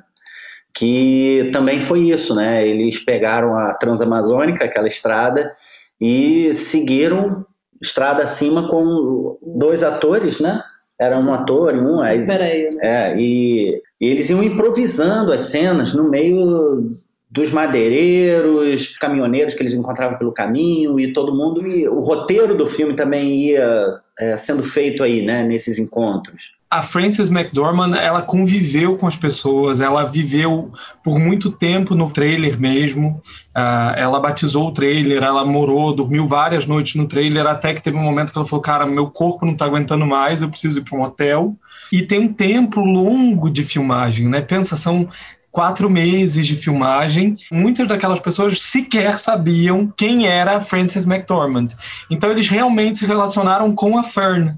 que 0.78 1.50
também 1.52 1.80
foi 1.80 2.02
isso, 2.02 2.36
né? 2.36 2.66
Eles 2.66 3.00
pegaram 3.00 3.58
a 3.58 3.74
transamazônica, 3.74 4.64
aquela 4.64 4.86
estrada, 4.86 5.52
e 6.00 6.54
seguiram 6.54 7.44
estrada 7.82 8.22
acima 8.22 8.68
com 8.68 9.36
dois 9.42 9.82
atores, 9.82 10.38
né? 10.38 10.62
Era 11.00 11.18
um 11.18 11.34
ator 11.34 11.74
e 11.74 11.80
um 11.80 12.00
aí. 12.00 12.24
Peraí. 12.24 12.70
Né? 12.74 12.78
É, 12.80 13.14
e, 13.18 13.82
e 14.00 14.06
eles 14.08 14.30
iam 14.30 14.40
improvisando 14.40 15.32
as 15.32 15.42
cenas 15.42 15.94
no 15.94 16.08
meio 16.08 16.92
dos 17.28 17.50
madeireiros, 17.50 18.96
caminhoneiros 18.98 19.54
que 19.54 19.62
eles 19.62 19.74
encontravam 19.74 20.16
pelo 20.16 20.32
caminho 20.32 20.98
e 21.00 21.12
todo 21.12 21.34
mundo. 21.34 21.66
E 21.66 21.88
o 21.88 21.98
roteiro 21.98 22.56
do 22.56 22.68
filme 22.68 22.94
também 22.94 23.34
ia 23.48 24.00
é, 24.16 24.36
sendo 24.36 24.62
feito 24.62 25.02
aí, 25.02 25.22
né, 25.22 25.42
nesses 25.42 25.76
encontros 25.76 26.57
a 26.70 26.82
Frances 26.82 27.30
McDormand 27.30 27.94
ela 27.94 28.20
conviveu 28.20 28.96
com 28.98 29.06
as 29.06 29.16
pessoas, 29.16 29.80
ela 29.80 30.04
viveu 30.04 30.70
por 31.02 31.18
muito 31.18 31.50
tempo 31.50 31.94
no 31.94 32.10
trailer 32.10 32.60
mesmo. 32.60 33.20
Uh, 33.56 33.96
ela 33.96 34.20
batizou 34.20 34.68
o 34.68 34.72
trailer, 34.72 35.22
ela 35.22 35.44
morou, 35.46 35.94
dormiu 35.94 36.26
várias 36.26 36.66
noites 36.66 36.94
no 36.94 37.08
trailer, 37.08 37.46
até 37.46 37.72
que 37.72 37.82
teve 37.82 37.96
um 37.96 38.02
momento 38.02 38.32
que 38.32 38.38
ela 38.38 38.46
falou: 38.46 38.62
Cara, 38.62 38.86
meu 38.86 39.10
corpo 39.10 39.46
não 39.46 39.52
está 39.52 39.64
aguentando 39.64 40.06
mais, 40.06 40.42
eu 40.42 40.50
preciso 40.50 40.80
ir 40.80 40.82
para 40.82 40.98
um 40.98 41.02
hotel. 41.02 41.56
E 41.90 42.02
tem 42.02 42.20
um 42.20 42.32
tempo 42.32 42.80
longo 42.80 43.48
de 43.48 43.64
filmagem, 43.64 44.28
né? 44.28 44.42
Pensa, 44.42 44.76
são 44.76 45.08
quatro 45.50 45.88
meses 45.88 46.46
de 46.46 46.54
filmagem. 46.54 47.36
Muitas 47.50 47.88
daquelas 47.88 48.20
pessoas 48.20 48.60
sequer 48.60 49.18
sabiam 49.18 49.90
quem 49.96 50.26
era 50.26 50.58
a 50.58 50.60
Frances 50.60 51.06
McDormand. 51.06 51.68
Então 52.10 52.30
eles 52.30 52.46
realmente 52.46 52.98
se 52.98 53.06
relacionaram 53.06 53.74
com 53.74 53.96
a 53.96 54.02
Fern 54.02 54.54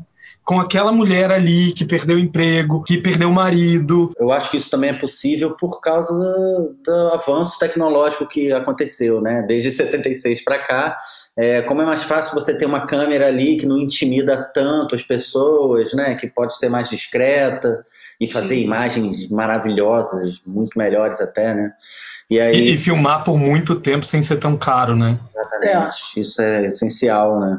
com 0.50 0.58
aquela 0.58 0.90
mulher 0.90 1.30
ali 1.30 1.72
que 1.72 1.84
perdeu 1.84 2.16
o 2.16 2.18
emprego, 2.18 2.82
que 2.82 2.98
perdeu 2.98 3.28
o 3.28 3.32
marido. 3.32 4.10
Eu 4.18 4.32
acho 4.32 4.50
que 4.50 4.56
isso 4.56 4.68
também 4.68 4.90
é 4.90 4.92
possível 4.92 5.56
por 5.56 5.80
causa 5.80 6.12
do 6.12 7.10
avanço 7.12 7.56
tecnológico 7.56 8.26
que 8.26 8.50
aconteceu, 8.50 9.20
né? 9.20 9.44
Desde 9.46 9.70
76 9.70 10.42
para 10.42 10.58
cá, 10.58 10.98
é, 11.38 11.62
como 11.62 11.82
é 11.82 11.84
mais 11.84 12.02
fácil 12.02 12.34
você 12.34 12.58
ter 12.58 12.66
uma 12.66 12.84
câmera 12.84 13.28
ali 13.28 13.58
que 13.58 13.64
não 13.64 13.78
intimida 13.78 14.42
tanto 14.52 14.96
as 14.96 15.04
pessoas, 15.04 15.94
né? 15.94 16.16
Que 16.16 16.26
pode 16.26 16.58
ser 16.58 16.68
mais 16.68 16.90
discreta 16.90 17.84
e 18.20 18.26
fazer 18.26 18.56
Sim. 18.56 18.62
imagens 18.62 19.30
maravilhosas, 19.30 20.42
muito 20.44 20.76
melhores 20.76 21.20
até, 21.20 21.54
né? 21.54 21.72
E, 22.28 22.40
aí... 22.40 22.56
E, 22.56 22.74
e, 22.74 22.76
filmar 22.76 23.22
por 23.22 23.38
muito 23.38 23.76
tempo 23.76 24.04
sem 24.04 24.20
ser 24.20 24.38
tão 24.38 24.56
caro, 24.56 24.96
né? 24.96 25.16
Exatamente. 25.32 25.96
É. 26.16 26.20
Isso 26.20 26.42
é 26.42 26.66
essencial, 26.66 27.38
né? 27.38 27.58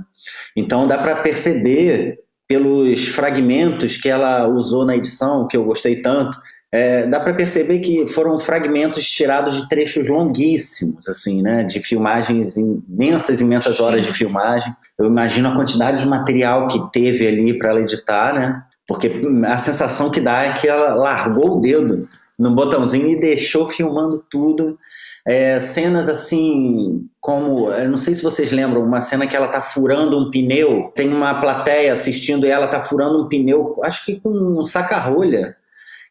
Então 0.57 0.85
dá 0.85 0.97
para 0.97 1.15
perceber 1.15 2.19
pelos 2.51 3.07
fragmentos 3.07 3.95
que 3.95 4.09
ela 4.09 4.45
usou 4.45 4.85
na 4.85 4.93
edição, 4.93 5.47
que 5.47 5.55
eu 5.55 5.63
gostei 5.63 6.01
tanto, 6.01 6.37
é, 6.69 7.07
dá 7.07 7.17
para 7.17 7.33
perceber 7.33 7.79
que 7.79 8.05
foram 8.07 8.37
fragmentos 8.37 9.09
tirados 9.09 9.55
de 9.55 9.69
trechos 9.69 10.09
longuíssimos, 10.09 11.07
assim, 11.07 11.41
né, 11.41 11.63
de 11.63 11.81
filmagens 11.81 12.57
imensas, 12.57 13.39
imensas 13.39 13.79
horas 13.79 14.05
de 14.05 14.11
filmagem. 14.11 14.75
Eu 14.99 15.05
imagino 15.05 15.47
a 15.47 15.55
quantidade 15.55 16.01
de 16.01 16.07
material 16.09 16.67
que 16.67 16.91
teve 16.91 17.25
ali 17.25 17.57
para 17.57 17.69
ela 17.69 17.79
editar, 17.79 18.33
né? 18.33 18.61
Porque 18.85 19.09
a 19.47 19.57
sensação 19.57 20.11
que 20.11 20.19
dá 20.19 20.43
é 20.43 20.51
que 20.51 20.67
ela 20.67 20.93
largou 20.93 21.55
o 21.55 21.61
dedo 21.61 22.09
no 22.37 22.53
botãozinho 22.53 23.07
e 23.07 23.17
deixou 23.17 23.69
filmando 23.69 24.25
tudo. 24.29 24.77
É, 25.25 25.59
cenas 25.59 26.09
assim, 26.09 27.07
como, 27.19 27.69
não 27.87 27.97
sei 27.97 28.15
se 28.15 28.23
vocês 28.23 28.51
lembram, 28.51 28.83
uma 28.83 29.01
cena 29.01 29.27
que 29.27 29.35
ela 29.35 29.47
tá 29.47 29.61
furando 29.61 30.17
um 30.17 30.31
pneu, 30.31 30.91
tem 30.95 31.13
uma 31.13 31.39
plateia 31.39 31.93
assistindo 31.93 32.45
e 32.45 32.49
ela 32.49 32.67
tá 32.67 32.83
furando 32.83 33.23
um 33.23 33.29
pneu, 33.29 33.79
acho 33.83 34.03
que 34.03 34.19
com 34.19 34.29
um 34.29 34.65
saca-rolha 34.65 35.55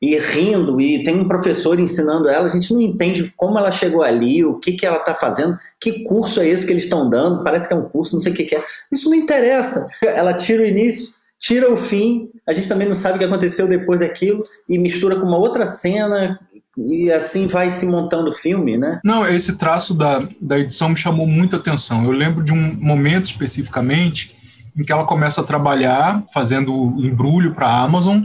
e 0.00 0.16
rindo, 0.16 0.80
e 0.80 1.02
tem 1.02 1.14
um 1.14 1.28
professor 1.28 1.78
ensinando 1.78 2.28
ela, 2.28 2.46
a 2.46 2.48
gente 2.48 2.72
não 2.72 2.80
entende 2.80 3.32
como 3.36 3.58
ela 3.58 3.70
chegou 3.70 4.02
ali, 4.02 4.42
o 4.44 4.54
que, 4.58 4.72
que 4.72 4.86
ela 4.86 4.96
está 4.96 5.14
fazendo, 5.14 5.58
que 5.78 6.02
curso 6.04 6.40
é 6.40 6.48
esse 6.48 6.64
que 6.64 6.72
eles 6.72 6.84
estão 6.84 7.10
dando, 7.10 7.44
parece 7.44 7.68
que 7.68 7.74
é 7.74 7.76
um 7.76 7.88
curso, 7.88 8.14
não 8.14 8.20
sei 8.20 8.32
o 8.32 8.34
que, 8.34 8.44
que 8.44 8.56
é. 8.56 8.62
Isso 8.90 9.10
não 9.10 9.16
interessa. 9.16 9.86
Ela 10.02 10.32
tira 10.32 10.62
o 10.62 10.66
início, 10.66 11.16
tira 11.38 11.70
o 11.70 11.76
fim, 11.76 12.30
a 12.46 12.52
gente 12.54 12.66
também 12.66 12.88
não 12.88 12.94
sabe 12.94 13.16
o 13.16 13.18
que 13.18 13.26
aconteceu 13.26 13.68
depois 13.68 14.00
daquilo, 14.00 14.42
e 14.66 14.78
mistura 14.78 15.20
com 15.20 15.26
uma 15.26 15.38
outra 15.38 15.66
cena, 15.66 16.40
e 16.76 17.10
assim 17.10 17.46
vai 17.46 17.70
se 17.70 17.86
montando 17.86 18.30
o 18.30 18.32
filme, 18.34 18.78
né? 18.78 19.00
Não, 19.04 19.26
esse 19.26 19.56
traço 19.56 19.94
da, 19.94 20.22
da 20.40 20.58
edição 20.58 20.90
me 20.90 20.96
chamou 20.96 21.26
muita 21.26 21.56
atenção. 21.56 22.04
Eu 22.04 22.12
lembro 22.12 22.44
de 22.44 22.52
um 22.52 22.74
momento 22.74 23.26
especificamente 23.26 24.36
em 24.76 24.82
que 24.82 24.92
ela 24.92 25.04
começa 25.04 25.40
a 25.40 25.44
trabalhar, 25.44 26.22
fazendo 26.32 26.72
embrulho 26.98 27.54
para 27.54 27.66
a 27.66 27.82
Amazon, 27.82 28.24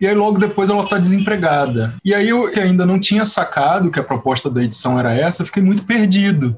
e 0.00 0.06
aí 0.06 0.14
logo 0.14 0.38
depois 0.38 0.70
ela 0.70 0.82
está 0.82 0.98
desempregada. 0.98 1.94
E 2.04 2.14
aí 2.14 2.28
eu 2.28 2.50
que 2.50 2.58
ainda 2.58 2.84
não 2.86 2.98
tinha 2.98 3.24
sacado 3.24 3.90
que 3.90 4.00
a 4.00 4.04
proposta 4.04 4.50
da 4.50 4.64
edição 4.64 4.98
era 4.98 5.12
essa, 5.14 5.44
fiquei 5.44 5.62
muito 5.62 5.84
perdido. 5.84 6.56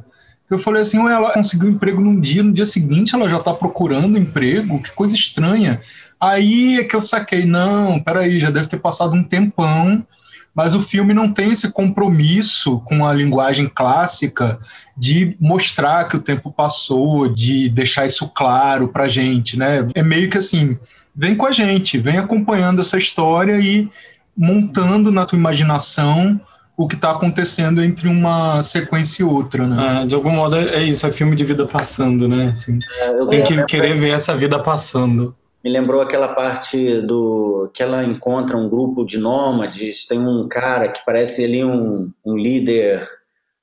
Eu 0.49 0.59
falei 0.59 0.83
assim, 0.83 0.99
ela 0.99 1.33
conseguiu 1.33 1.69
emprego 1.69 2.01
num 2.01 2.21
dia, 2.21 2.43
no 2.43 2.53
dia 2.53 2.67
seguinte 2.67 3.15
ela 3.15 3.29
já 3.29 3.39
está 3.39 3.53
procurando 3.53 4.19
emprego, 4.19 4.83
que 4.83 4.93
coisa 4.93 5.15
estranha. 5.15 5.81
Aí 6.21 6.79
é 6.79 6.85
que 6.85 6.95
eu 6.95 7.01
saquei, 7.01 7.45
não, 7.45 8.01
peraí, 8.01 8.39
já 8.39 8.51
deve 8.51 8.69
ter 8.69 8.79
passado 8.79 9.15
um 9.15 9.25
tempão, 9.25 10.07
mas 10.55 10.75
o 10.75 10.81
filme 10.81 11.13
não 11.13 11.31
tem 11.33 11.51
esse 11.51 11.71
compromisso 11.73 12.81
com 12.81 13.05
a 13.05 13.13
linguagem 13.13 13.67
clássica 13.67 14.59
de 14.97 15.37
mostrar 15.41 16.07
que 16.07 16.17
o 16.17 16.23
tempo 16.23 16.53
passou, 16.53 17.29
de 17.29 17.69
deixar 17.69 18.07
isso 18.07 18.29
claro 18.29 18.89
pra 18.89 19.09
gente, 19.09 19.59
né? 19.59 19.87
É 19.95 20.03
meio 20.03 20.31
que 20.31 20.39
assim, 20.39 20.79
vem 21.15 21.35
com 21.35 21.47
a 21.47 21.53
gente, 21.53 21.99
vem 21.99 22.19
acompanhando 22.19 22.81
essa 22.81 22.97
história 22.97 23.59
e 23.59 23.89
montando 24.37 25.11
na 25.11 25.27
tua 25.27 25.39
imaginação 25.39 26.41
o 26.77 26.89
que 26.89 26.97
está 26.97 27.13
acontecendo 27.13 27.83
entre 27.83 28.09
uma 28.09 28.61
sequência 28.63 29.23
e 29.23 29.25
outra, 29.25 29.67
né? 29.67 30.03
É, 30.03 30.07
de 30.07 30.15
algum 30.15 30.31
modo 30.31 30.57
é 30.57 30.83
isso, 30.83 31.07
é 31.07 31.13
filme 31.13 31.37
de 31.37 31.45
vida 31.45 31.67
passando, 31.67 32.29
né? 32.29 32.47
Assim, 32.47 32.79
é, 33.01 33.13
você 33.15 33.29
tem 33.29 33.43
que 33.45 33.65
querer 33.67 33.97
ver 33.99 34.11
essa 34.11 34.37
vida 34.37 34.59
passando. 34.59 35.35
Me 35.65 35.71
lembrou 35.71 36.03
aquela 36.03 36.29
parte 36.29 37.01
do 37.01 37.71
que 37.73 37.83
ela 37.83 38.05
encontra 38.05 38.55
um 38.55 38.69
grupo 38.69 39.03
de 39.03 39.17
nômades, 39.19 40.07
tem 40.07 40.19
um 40.19 40.47
cara 40.47 40.89
que 40.89 41.03
parece 41.07 41.43
ali 41.43 41.65
um, 41.65 42.13
um 42.23 42.37
líder, 42.37 43.09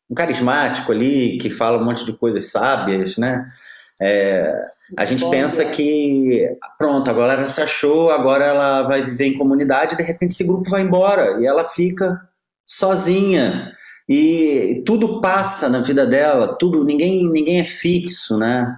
um 0.10 0.16
carismático 0.16 0.92
ali, 0.92 1.38
que 1.38 1.52
fala 1.52 1.78
um 1.78 1.86
monte 1.86 2.04
de 2.04 2.14
coisas 2.14 2.46
sábias, 2.50 3.18
né? 3.18 3.46
É, 4.02 4.52
a 4.98 5.06
gente 5.06 5.24
pensa 5.30 5.64
que, 5.66 6.50
pronto, 6.78 7.08
agora 7.08 7.34
ela 7.34 7.46
se 7.46 7.62
achou, 7.62 8.10
agora 8.10 8.46
ela 8.46 8.82
vai 8.82 9.04
viver 9.04 9.26
em 9.26 9.38
comunidade, 9.38 9.96
de 9.96 10.04
repente 10.04 10.32
esse 10.32 10.44
grupo 10.44 10.70
vai 10.72 10.82
embora 10.82 11.40
e 11.40 11.46
ela 11.46 11.64
fica 11.64 12.20
sozinha. 12.66 13.72
E 14.10 14.84
tudo 14.86 15.22
passa 15.22 15.70
na 15.70 15.80
vida 15.80 16.06
dela, 16.06 16.58
tudo, 16.58 16.84
ninguém, 16.84 17.32
ninguém 17.32 17.60
é 17.60 17.64
fixo, 17.64 18.38
né? 18.38 18.76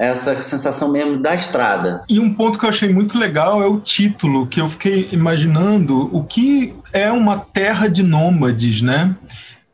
Essa 0.00 0.40
sensação 0.42 0.90
mesmo 0.90 1.18
da 1.18 1.34
estrada. 1.34 2.02
E 2.08 2.18
um 2.18 2.32
ponto 2.32 2.58
que 2.58 2.64
eu 2.64 2.70
achei 2.70 2.88
muito 2.90 3.18
legal 3.18 3.62
é 3.62 3.66
o 3.66 3.78
título, 3.78 4.46
que 4.46 4.60
eu 4.60 4.66
fiquei 4.66 5.08
imaginando 5.12 6.08
o 6.10 6.24
que 6.24 6.74
é 6.92 7.12
uma 7.12 7.38
terra 7.38 7.86
de 7.86 8.02
nômades, 8.02 8.80
né? 8.80 9.14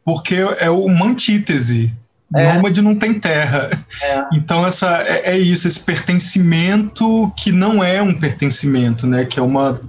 Porque 0.05 0.35
é 0.59 0.69
uma 0.69 1.07
antítese 1.07 1.95
é. 2.35 2.55
Nômade 2.55 2.83
não 2.83 2.95
tem 2.95 3.19
terra. 3.19 3.71
É. 4.03 4.25
Então 4.35 4.67
essa 4.67 5.03
é, 5.03 5.35
é, 5.35 5.39
isso, 5.39 5.67
esse 5.67 5.81
pertencimento 5.81 7.33
que 7.37 7.53
não 7.53 7.83
é 7.83 8.03
um 8.03 8.15
pertencimento, 8.15 9.07
né? 9.07 9.25
Que 9.25 9.39
é 9.39 9.43
uma 9.43 9.81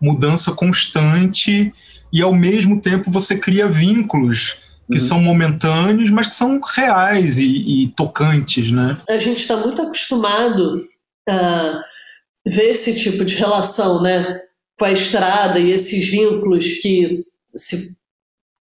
mudança 0.00 0.52
constante 0.52 1.72
e 2.12 2.22
ao 2.22 2.34
mesmo 2.34 2.80
tempo 2.80 3.10
você 3.10 3.36
cria 3.36 3.66
vínculos 3.66 4.58
que 4.90 4.98
uhum. 4.98 5.04
são 5.04 5.20
momentâneos, 5.20 6.10
mas 6.10 6.28
que 6.28 6.34
são 6.34 6.60
reais 6.60 7.38
e, 7.38 7.84
e 7.84 7.88
tocantes, 7.88 8.70
né? 8.70 9.00
A 9.08 9.18
gente 9.18 9.40
está 9.40 9.56
muito 9.56 9.82
acostumado 9.82 10.72
a 11.28 11.82
ver 12.46 12.70
esse 12.70 12.96
tipo 12.98 13.24
de 13.24 13.34
relação, 13.34 14.00
né? 14.00 14.42
Com 14.78 14.84
a 14.84 14.92
estrada 14.92 15.58
e 15.58 15.72
esses 15.72 16.08
vínculos 16.08 16.74
que 16.80 17.24
se 17.48 17.96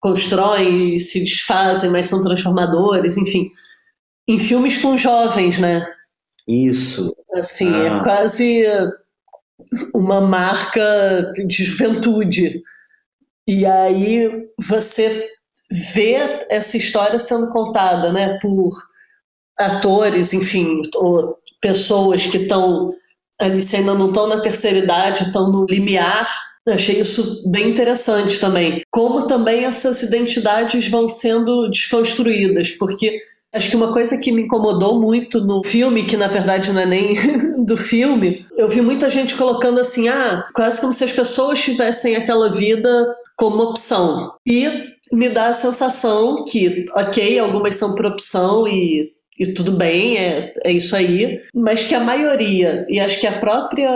constroem 0.01 0.95
e 0.95 1.01
se 1.01 1.21
desfazem, 1.21 1.91
mas 1.91 2.07
são 2.07 2.23
transformadores, 2.23 3.17
enfim. 3.17 3.51
Em 4.29 4.39
filmes 4.39 4.79
com 4.79 4.97
jovens, 4.97 5.59
né? 5.59 5.85
Isso. 6.47 7.15
Assim, 7.35 7.73
é 7.73 7.89
ah. 7.89 7.97
é 7.97 8.03
quase 8.03 8.65
uma 9.95 10.21
marca 10.21 11.33
de 11.47 11.65
juventude. 11.65 12.63
E 13.47 13.67
aí 13.67 14.49
você 14.59 15.29
vê 15.95 16.47
essa 16.51 16.77
história 16.77 17.19
sendo 17.19 17.49
contada, 17.49 18.13
né, 18.13 18.39
por 18.41 18.71
atores, 19.59 20.33
enfim, 20.33 20.83
ou 20.97 21.37
pessoas 21.61 22.27
que 22.27 22.39
estão 22.39 22.93
ali, 23.41 23.63
se 23.63 23.77
ainda 23.77 23.95
não 23.95 24.09
estão 24.09 24.27
na 24.27 24.41
terceira 24.41 24.79
idade, 24.79 25.25
estão 25.25 25.51
no 25.51 25.65
limiar 25.65 26.29
eu 26.65 26.75
achei 26.75 27.01
isso 27.01 27.43
bem 27.51 27.71
interessante 27.71 28.39
também. 28.39 28.83
Como 28.91 29.27
também 29.27 29.65
essas 29.65 30.03
identidades 30.03 30.89
vão 30.89 31.09
sendo 31.09 31.69
desconstruídas, 31.69 32.71
porque 32.71 33.21
acho 33.53 33.69
que 33.69 33.77
uma 33.77 33.93
coisa 33.93 34.17
que 34.17 34.31
me 34.31 34.43
incomodou 34.43 35.01
muito 35.01 35.41
no 35.41 35.63
filme, 35.65 36.07
que 36.07 36.17
na 36.17 36.29
verdade 36.29 36.73
não 36.73 36.81
é 36.81 36.87
nem 36.87 37.17
do 37.65 37.77
filme, 37.77 38.47
eu 38.57 38.69
vi 38.69 38.81
muita 38.81 39.11
gente 39.11 39.35
colocando 39.35 39.81
assim, 39.81 40.09
ah, 40.09 40.47
quase 40.55 40.81
como 40.81 40.93
se 40.93 41.03
as 41.03 41.13
pessoas 41.13 41.61
tivessem 41.61 42.15
aquela 42.15 42.53
vida 42.53 43.13
como 43.37 43.63
opção. 43.63 44.33
E 44.47 44.92
me 45.11 45.29
dá 45.29 45.49
a 45.49 45.55
sensação 45.55 46.45
que, 46.45 46.85
ok, 46.95 47.39
algumas 47.39 47.77
são 47.77 47.95
por 47.95 48.07
opção 48.07 48.69
e 48.69 49.13
e 49.39 49.55
tudo 49.55 49.73
bem, 49.73 50.19
é, 50.19 50.53
é 50.65 50.71
isso 50.71 50.95
aí, 50.95 51.41
mas 51.55 51.83
que 51.83 51.95
a 51.95 52.01
maioria, 52.01 52.87
e 52.89 53.01
acho 53.01 53.19
que 53.19 53.27
a 53.27 53.39
própria 53.39 53.91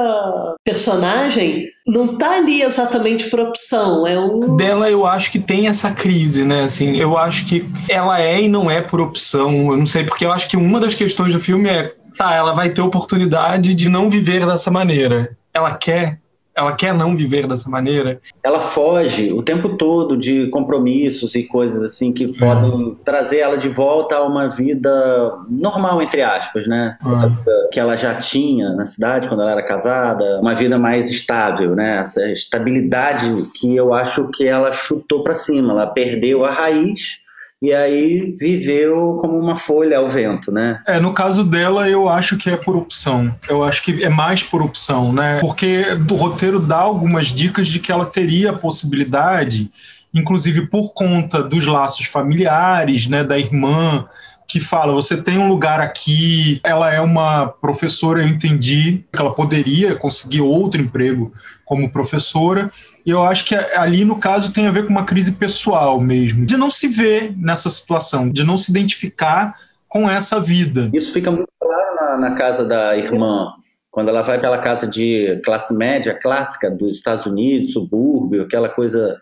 personagem, 0.64 1.68
não 1.86 2.16
tá 2.16 2.36
ali 2.36 2.62
exatamente 2.62 3.28
por 3.30 3.38
opção, 3.40 4.06
é 4.06 4.18
um... 4.18 4.56
Dela 4.56 4.90
eu 4.90 5.06
acho 5.06 5.30
que 5.30 5.38
tem 5.38 5.68
essa 5.68 5.92
crise, 5.92 6.44
né, 6.44 6.64
assim, 6.64 6.96
eu 6.96 7.16
acho 7.18 7.44
que 7.44 7.64
ela 7.88 8.20
é 8.20 8.42
e 8.42 8.48
não 8.48 8.70
é 8.70 8.80
por 8.80 9.00
opção, 9.00 9.70
eu 9.70 9.76
não 9.76 9.86
sei, 9.86 10.04
porque 10.04 10.24
eu 10.24 10.32
acho 10.32 10.48
que 10.48 10.56
uma 10.56 10.80
das 10.80 10.94
questões 10.94 11.32
do 11.32 11.40
filme 11.40 11.68
é, 11.68 11.94
tá, 12.16 12.34
ela 12.34 12.52
vai 12.52 12.70
ter 12.70 12.80
oportunidade 12.80 13.74
de 13.74 13.88
não 13.88 14.08
viver 14.08 14.46
dessa 14.46 14.70
maneira, 14.70 15.36
ela 15.54 15.74
quer 15.74 16.18
ela 16.56 16.72
quer 16.74 16.94
não 16.94 17.14
viver 17.14 17.46
dessa 17.46 17.68
maneira. 17.68 18.18
Ela 18.42 18.60
foge 18.60 19.30
o 19.32 19.42
tempo 19.42 19.76
todo 19.76 20.16
de 20.16 20.48
compromissos 20.48 21.34
e 21.34 21.42
coisas 21.42 21.82
assim 21.82 22.12
que 22.12 22.24
é. 22.24 22.38
podem 22.38 22.96
trazer 23.04 23.38
ela 23.38 23.58
de 23.58 23.68
volta 23.68 24.16
a 24.16 24.22
uma 24.22 24.48
vida 24.48 25.34
normal, 25.50 26.00
entre 26.00 26.22
aspas, 26.22 26.66
né? 26.66 26.96
É. 27.04 27.10
Essa 27.10 27.28
vida 27.28 27.68
que 27.70 27.78
ela 27.78 27.94
já 27.94 28.14
tinha 28.14 28.70
na 28.70 28.86
cidade 28.86 29.28
quando 29.28 29.42
ela 29.42 29.52
era 29.52 29.62
casada, 29.62 30.40
uma 30.40 30.54
vida 30.54 30.78
mais 30.78 31.10
estável, 31.10 31.76
né? 31.76 31.98
Essa 31.98 32.30
estabilidade 32.30 33.50
que 33.54 33.76
eu 33.76 33.92
acho 33.92 34.30
que 34.30 34.46
ela 34.46 34.72
chutou 34.72 35.22
para 35.22 35.34
cima, 35.34 35.72
ela 35.72 35.86
perdeu 35.86 36.44
a 36.44 36.50
raiz 36.50 37.25
e 37.62 37.72
aí 37.72 38.36
viveu 38.38 39.18
como 39.20 39.38
uma 39.38 39.56
folha 39.56 39.98
ao 39.98 40.08
vento, 40.08 40.52
né? 40.52 40.82
É, 40.86 41.00
no 41.00 41.14
caso 41.14 41.42
dela, 41.42 41.88
eu 41.88 42.08
acho 42.08 42.36
que 42.36 42.50
é 42.50 42.56
por 42.56 42.76
opção. 42.76 43.34
Eu 43.48 43.64
acho 43.64 43.82
que 43.82 44.04
é 44.04 44.10
mais 44.10 44.42
por 44.42 44.60
opção, 44.60 45.12
né? 45.12 45.40
Porque 45.40 45.94
do 45.94 46.14
roteiro 46.14 46.60
dá 46.60 46.76
algumas 46.76 47.26
dicas 47.26 47.68
de 47.68 47.80
que 47.80 47.90
ela 47.90 48.04
teria 48.04 48.50
a 48.50 48.58
possibilidade, 48.58 49.70
inclusive 50.16 50.66
por 50.68 50.92
conta 50.92 51.42
dos 51.42 51.66
laços 51.66 52.06
familiares, 52.06 53.06
né, 53.06 53.22
da 53.22 53.38
irmã, 53.38 54.06
que 54.48 54.60
fala: 54.60 54.92
você 54.92 55.22
tem 55.22 55.38
um 55.38 55.48
lugar 55.48 55.80
aqui. 55.80 56.60
Ela 56.64 56.92
é 56.92 57.00
uma 57.00 57.48
professora, 57.48 58.22
eu 58.22 58.28
entendi 58.28 59.04
que 59.12 59.20
ela 59.20 59.34
poderia 59.34 59.94
conseguir 59.94 60.40
outro 60.40 60.80
emprego 60.80 61.32
como 61.64 61.92
professora. 61.92 62.70
E 63.04 63.10
eu 63.10 63.22
acho 63.22 63.44
que 63.44 63.54
ali, 63.54 64.04
no 64.04 64.18
caso, 64.18 64.52
tem 64.52 64.66
a 64.66 64.70
ver 64.70 64.86
com 64.86 64.90
uma 64.90 65.04
crise 65.04 65.32
pessoal 65.32 66.00
mesmo, 66.00 66.46
de 66.46 66.56
não 66.56 66.70
se 66.70 66.88
ver 66.88 67.34
nessa 67.36 67.68
situação, 67.68 68.30
de 68.30 68.42
não 68.44 68.56
se 68.56 68.70
identificar 68.70 69.54
com 69.88 70.08
essa 70.08 70.40
vida. 70.40 70.90
Isso 70.92 71.12
fica 71.12 71.30
muito 71.30 71.48
claro 71.60 71.94
na, 71.94 72.30
na 72.30 72.34
casa 72.34 72.64
da 72.64 72.96
irmã. 72.96 73.52
Quando 73.90 74.10
ela 74.10 74.20
vai 74.20 74.36
aquela 74.36 74.58
casa 74.58 74.86
de 74.86 75.40
classe 75.42 75.74
média 75.74 76.18
clássica 76.20 76.70
dos 76.70 76.96
Estados 76.96 77.24
Unidos, 77.24 77.72
subúrbio, 77.72 78.42
aquela 78.42 78.68
coisa 78.68 79.18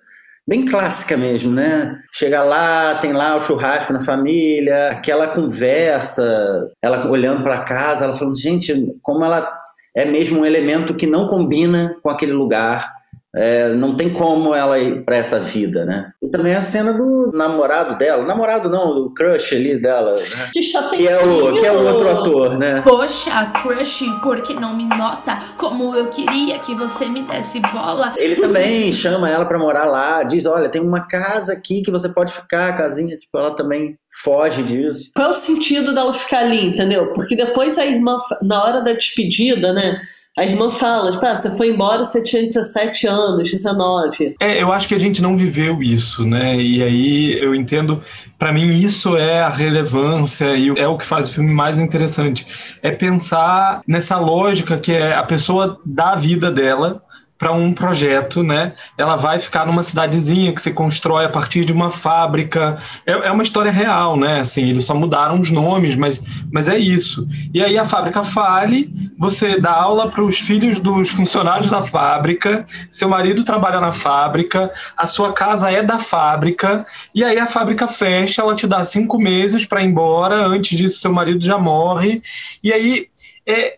bem 0.47 0.67
clássica 0.67 1.17
mesmo, 1.17 1.53
né? 1.53 1.97
Chega 2.13 2.43
lá, 2.43 2.97
tem 2.97 3.13
lá 3.13 3.37
o 3.37 3.41
churrasco 3.41 3.93
na 3.93 4.01
família, 4.01 4.91
aquela 4.91 5.29
conversa, 5.29 6.71
ela 6.83 7.09
olhando 7.09 7.43
para 7.43 7.63
casa, 7.63 8.05
ela 8.05 8.15
falando, 8.15 8.39
gente, 8.39 8.99
como 9.03 9.25
ela 9.25 9.51
é 9.95 10.05
mesmo 10.05 10.41
um 10.41 10.45
elemento 10.45 10.95
que 10.95 11.07
não 11.07 11.29
combina 11.29 11.97
com 12.03 12.11
aquele 12.11 12.33
lugar. 12.33 12.93
É, 13.35 13.71
não 13.71 13.97
tem 13.97 14.11
como 14.11 14.55
ela 14.55 14.79
ir 14.79 15.05
pra 15.05 15.17
essa 15.17 15.41
vida, 15.41 15.85
né? 15.85 16.11
E 16.23 16.29
também 16.29 16.55
a 16.55 16.63
cena 16.63 16.93
do 16.93 17.33
namorado 17.35 17.99
dela, 17.99 18.25
namorado 18.25 18.71
não, 18.71 18.95
do 18.95 19.13
crush 19.13 19.55
ali 19.55 19.77
dela, 19.81 20.13
né? 20.13 20.51
Que 20.55 20.61
Que 20.97 21.09
é 21.09 21.19
o, 21.19 21.53
que 21.53 21.67
é 21.67 21.73
o 21.73 21.87
outro 21.87 22.11
ator, 22.11 22.59
né? 22.59 22.81
Poxa, 22.83 23.53
crush, 23.63 24.05
por 24.23 24.41
que 24.43 24.55
não 24.55 24.77
me 24.77 24.87
nota 24.87 25.39
como 25.57 25.95
eu 25.97 26.09
queria 26.09 26.59
que 26.61 26.75
você 26.75 27.07
me 27.07 27.23
desse 27.23 27.59
bola? 27.61 28.13
Ele 28.17 28.37
também 28.37 28.93
chama 28.93 29.29
ela 29.29 29.45
pra 29.45 29.59
morar 29.59 29.85
lá, 29.85 30.23
diz, 30.23 30.47
olha, 30.47 30.69
tem 30.69 30.81
uma 30.81 31.07
casa 31.07 31.55
aqui 31.55 31.83
que 31.83 31.91
você 31.91 32.09
pode 32.09 32.33
ficar, 32.33 32.69
a 32.69 32.73
casinha, 32.73 33.17
tipo, 33.17 33.37
ela 33.37 33.51
também 33.55 33.99
foge 34.23 34.63
disso. 34.63 35.11
Qual 35.15 35.27
é 35.27 35.31
o 35.31 35.35
sentido 35.35 35.93
dela 35.93 36.15
ficar 36.15 36.41
ali, 36.41 36.67
entendeu? 36.67 37.13
Porque 37.13 37.35
depois 37.35 37.79
a 37.79 37.85
irmã, 37.85 38.17
na 38.43 38.63
hora 38.63 38.81
da 38.81 38.93
despedida, 38.93 39.73
né? 39.73 40.01
A 40.37 40.45
irmã 40.45 40.69
fala, 40.69 41.13
tipo, 41.13 41.25
ah, 41.25 41.37
você 41.37 41.57
foi 41.57 41.69
embora, 41.69 42.05
você 42.05 42.21
tinha 42.21 42.43
17 42.43 43.07
anos, 43.07 43.53
19. 43.53 44.35
É, 44.41 44.61
eu 44.61 44.73
acho 44.73 44.89
que 44.89 44.95
a 44.95 44.99
gente 44.99 45.23
não 45.23 45.37
viveu 45.37 45.81
isso, 45.81 46.25
né? 46.25 46.57
E 46.57 46.83
aí 46.83 47.39
eu 47.41 47.55
entendo, 47.55 48.03
para 48.37 48.53
mim 48.53 48.67
isso 48.67 49.17
é 49.17 49.43
a 49.43 49.49
relevância 49.49 50.57
e 50.57 50.71
é 50.71 50.89
o 50.89 50.99
que 50.99 51.05
faz 51.05 51.29
o 51.29 51.35
filme 51.35 51.53
mais 51.53 51.79
interessante. 51.79 52.45
É 52.83 52.91
pensar 52.91 53.81
nessa 53.87 54.19
lógica 54.19 54.77
que 54.77 54.91
é 54.91 55.15
a 55.15 55.23
pessoa 55.23 55.79
dá 55.87 56.15
a 56.15 56.17
vida 56.17 56.51
dela 56.51 57.01
para 57.45 57.53
um 57.53 57.75
projeto, 57.75 58.43
né? 58.43 58.73
Ela 58.97 59.17
vai 59.17 59.39
ficar 59.39 59.67
numa 59.67 59.83
cidadezinha 59.83 60.55
que 60.55 60.63
se 60.63 60.73
constrói 60.73 61.27
a 61.27 61.29
partir 61.29 61.63
de 61.67 61.75
uma 61.75 61.91
fábrica. 61.91 62.79
É, 63.05 63.13
é, 63.13 63.31
uma 63.31 63.43
história 63.43 63.71
real, 63.71 64.17
né? 64.17 64.41
Assim, 64.41 64.71
eles 64.71 64.87
só 64.87 64.95
mudaram 64.95 65.39
os 65.39 65.51
nomes, 65.51 65.95
mas, 65.95 66.25
mas 66.51 66.71
é 66.71 66.79
isso. 66.79 67.29
E 67.53 67.63
aí 67.63 67.77
a 67.77 67.85
fábrica 67.85 68.23
fale, 68.23 68.91
você 69.19 69.61
dá 69.61 69.73
aula 69.73 70.09
para 70.09 70.25
os 70.25 70.39
filhos 70.39 70.79
dos 70.79 71.11
funcionários 71.11 71.71
da 71.71 71.83
fábrica, 71.83 72.65
seu 72.91 73.11
marido 73.11 73.45
trabalha 73.45 73.79
na 73.79 73.93
fábrica, 73.93 74.73
a 74.97 75.05
sua 75.05 75.35
casa 75.35 75.71
é 75.71 75.83
da 75.83 75.99
fábrica, 75.99 76.87
e 77.15 77.23
aí 77.23 77.39
a 77.39 77.47
fábrica 77.47 77.87
fecha, 77.87 78.41
ela 78.41 78.55
te 78.55 78.67
dá 78.67 78.83
cinco 78.85 79.19
meses 79.19 79.67
para 79.67 79.83
ir 79.83 79.87
embora, 79.87 80.47
antes 80.47 80.79
disso 80.79 80.99
seu 80.99 81.13
marido 81.13 81.45
já 81.45 81.59
morre. 81.59 82.23
E 82.63 82.73
aí, 82.73 83.09
é, 83.47 83.77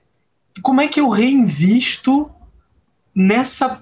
como 0.62 0.80
é 0.80 0.87
que 0.87 1.00
eu 1.00 1.08
reinvisto 1.08 2.30
nessa 3.16 3.80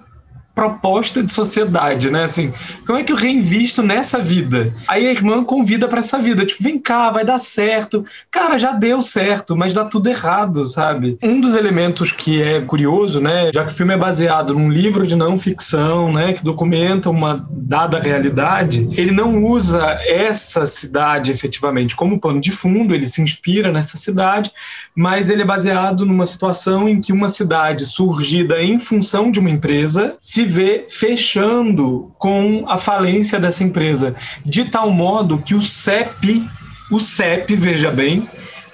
proposta 0.55 1.21
de 1.21 1.33
sociedade, 1.33 2.09
né? 2.09 2.23
Assim, 2.23 2.53
como 2.87 2.97
é 2.97 3.03
que 3.03 3.11
eu 3.11 3.17
reinvisto 3.17 3.83
nessa 3.83 4.19
vida? 4.19 4.73
Aí 4.87 5.05
a 5.05 5.11
irmã 5.11 5.43
convida 5.43 5.85
para 5.87 5.99
essa 5.99 6.17
vida, 6.17 6.45
tipo, 6.45 6.63
vem 6.63 6.79
cá, 6.79 7.11
vai 7.11 7.25
dar 7.25 7.37
certo. 7.37 8.05
Cara, 8.31 8.57
já 8.57 8.71
deu 8.71 9.01
certo, 9.01 9.55
mas 9.55 9.73
dá 9.73 9.83
tudo 9.83 10.09
errado, 10.09 10.65
sabe? 10.65 11.17
Um 11.21 11.41
dos 11.41 11.53
elementos 11.55 12.11
que 12.11 12.41
é 12.41 12.61
curioso, 12.61 13.19
né, 13.19 13.51
já 13.53 13.65
que 13.65 13.73
o 13.73 13.75
filme 13.75 13.93
é 13.93 13.97
baseado 13.97 14.53
num 14.53 14.71
livro 14.71 15.05
de 15.05 15.15
não 15.15 15.37
ficção, 15.37 16.13
né, 16.13 16.31
que 16.31 16.43
documenta 16.43 17.09
uma 17.09 17.45
dada 17.51 17.99
realidade, 17.99 18.87
ele 18.93 19.11
não 19.11 19.43
usa 19.43 19.97
essa 20.07 20.65
cidade 20.65 21.31
efetivamente 21.31 21.95
como 21.95 22.19
pano 22.19 22.39
de 22.39 22.51
fundo, 22.51 22.95
ele 22.95 23.05
se 23.05 23.21
inspira 23.21 23.71
nessa 23.71 23.97
cidade, 23.97 24.51
mas 24.95 25.29
ele 25.29 25.41
é 25.41 25.45
baseado 25.45 26.05
numa 26.05 26.25
situação 26.25 26.87
em 26.87 27.01
que 27.01 27.11
uma 27.11 27.27
cidade 27.27 27.85
surgida 27.85 28.61
em 28.61 28.79
função 28.79 29.29
de 29.29 29.39
uma 29.39 29.49
empresa 29.49 30.15
se 30.19 30.44
vê 30.45 30.85
fechando 30.87 32.13
com 32.17 32.65
a 32.67 32.77
falência 32.77 33.39
dessa 33.39 33.63
empresa, 33.63 34.15
de 34.45 34.65
tal 34.65 34.91
modo 34.91 35.41
que 35.41 35.53
o 35.53 35.61
CEP, 35.61 36.47
o 36.91 36.99
CEP, 36.99 37.55
veja 37.55 37.91
bem, 37.91 38.27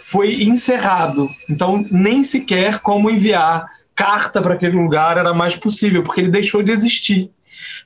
foi 0.03 0.43
encerrado. 0.43 1.29
Então, 1.49 1.85
nem 1.89 2.23
sequer 2.23 2.79
como 2.79 3.09
enviar 3.09 3.65
carta 3.95 4.41
para 4.41 4.55
aquele 4.55 4.75
lugar 4.75 5.17
era 5.17 5.33
mais 5.33 5.55
possível, 5.55 6.03
porque 6.03 6.21
ele 6.21 6.29
deixou 6.29 6.61
de 6.61 6.71
existir. 6.71 7.29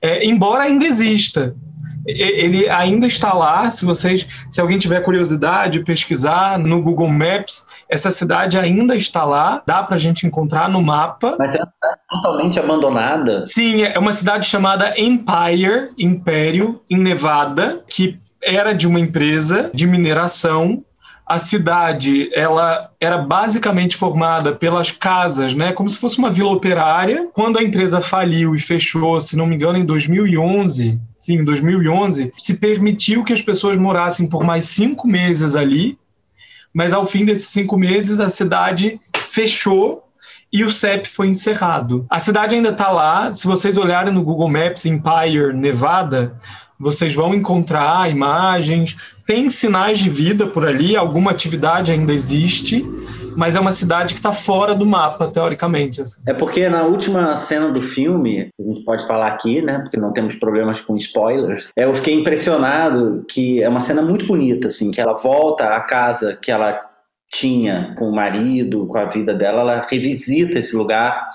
É, 0.02 0.26
embora 0.26 0.64
ainda 0.64 0.86
exista, 0.86 1.56
ele 2.06 2.70
ainda 2.70 3.08
está 3.08 3.34
lá. 3.34 3.70
Se 3.70 3.86
vocês, 3.86 4.28
se 4.50 4.62
alguém 4.62 4.78
tiver 4.78 5.02
curiosidade, 5.02 5.84
pesquisar 5.84 6.60
no 6.60 6.82
Google 6.82 7.10
Maps, 7.10 7.68
essa 7.90 8.12
cidade 8.12 8.58
ainda 8.58 8.96
está 8.96 9.24
lá. 9.24 9.62
Dá 9.66 9.84
para 9.84 9.96
a 9.96 10.00
gente 10.00 10.26
encontrar 10.26 10.70
no 10.70 10.82
mapa. 10.82 11.36
Mas 11.38 11.56
ela 11.56 11.66
está 11.66 11.98
totalmente 12.10 12.60
abandonada. 12.60 13.46
Sim, 13.46 13.84
é 13.84 13.98
uma 13.98 14.14
cidade 14.14 14.46
chamada 14.46 14.94
Empire, 14.98 15.92
Império, 15.98 16.82
em 16.90 16.98
Nevada, 16.98 17.84
que 17.88 18.20
era 18.42 18.74
de 18.74 18.88
uma 18.88 19.00
empresa 19.00 19.72
de 19.74 19.88
mineração 19.88 20.84
a 21.26 21.40
cidade 21.40 22.30
ela 22.34 22.84
era 23.00 23.18
basicamente 23.18 23.96
formada 23.96 24.54
pelas 24.54 24.92
casas, 24.92 25.56
né, 25.56 25.74
como 25.74 25.90
se 25.90 25.98
fosse 25.98 26.20
uma 26.20 26.30
vila 26.30 26.52
operária. 26.52 27.30
Quando 27.34 27.58
a 27.58 27.64
empresa 27.64 28.00
faliu 28.00 28.54
e 28.54 28.60
fechou, 28.60 29.20
se 29.20 29.36
não 29.36 29.48
me 29.48 29.56
engano, 29.56 29.80
em 29.80 29.84
2011, 29.84 31.00
sim, 31.16 31.38
em 31.38 31.44
2011, 31.44 32.32
se 32.38 32.54
permitiu 32.56 33.24
que 33.24 33.34
as 33.34 33.42
pessoas 33.42 33.76
morassem 33.76 34.28
por 34.28 34.44
mais 34.44 34.66
cinco 34.66 35.08
meses 35.08 35.56
ali, 35.56 35.98
mas 36.72 36.94
ao 36.94 37.06
fim 37.06 37.26
desses 37.26 37.48
cinco 37.50 37.78
meses 37.78 38.20
a 38.20 38.30
cidade 38.30 39.00
fechou 39.16 40.04
e 40.54 40.64
o 40.64 40.72
CEP 40.72 41.08
foi 41.08 41.28
encerrado. 41.28 42.06
A 42.10 42.20
cidade 42.20 42.56
ainda 42.56 42.70
está 42.70 42.90
lá. 42.90 43.30
Se 43.32 43.46
vocês 43.48 43.78
olharem 43.78 44.14
no 44.14 44.24
Google 44.24 44.50
Maps 44.50 44.86
Empire 44.86 45.52
Nevada, 45.54 46.38
vocês 46.80 47.14
vão 47.14 47.34
encontrar 47.34 48.10
imagens, 48.10 48.96
tem 49.26 49.50
sinais 49.50 50.00
de 50.00 50.10
vida 50.10 50.48
por 50.48 50.68
ali, 50.68 50.96
alguma 50.96 51.32
atividade 51.32 51.92
ainda 51.92 52.14
existe, 52.14 52.86
mas 53.36 53.56
é 53.56 53.60
uma 53.60 53.72
cidade 53.72 54.14
que 54.14 54.20
está 54.20 54.32
fora 54.32 54.76
do 54.76 54.86
mapa, 54.86 55.28
teoricamente. 55.28 56.02
Assim. 56.02 56.22
É 56.26 56.34
porque 56.34 56.70
na 56.70 56.84
última 56.84 57.36
cena 57.36 57.70
do 57.70 57.82
filme, 57.82 58.50
a 58.60 58.64
gente 58.64 58.84
pode 58.84 59.06
falar 59.08 59.28
aqui, 59.28 59.62
né? 59.62 59.80
Porque 59.80 59.98
não 59.98 60.14
temos 60.14 60.36
problemas 60.36 60.80
com 60.80 60.96
spoilers. 60.96 61.72
Eu 61.76 61.94
fiquei 61.94 62.14
impressionado 62.14 63.26
que 63.28 63.62
é 63.62 63.70
uma 63.70 63.82
cena 63.82 64.02
muito 64.02 64.26
bonita, 64.26 64.68
assim, 64.68 64.92
que 64.92 65.02
ela 65.02 65.14
volta 65.14 65.76
à 65.76 65.82
casa 65.82 66.36
que 66.36 66.52
ela 66.52 66.80
tinha 67.32 67.94
com 67.98 68.10
o 68.10 68.16
marido, 68.16 68.88
com 68.88 68.98
a 68.98 69.06
vida 69.06 69.34
dela, 69.34 69.62
ela 69.62 69.86
revisita 69.90 70.60
esse 70.60 70.76
lugar 70.76 71.28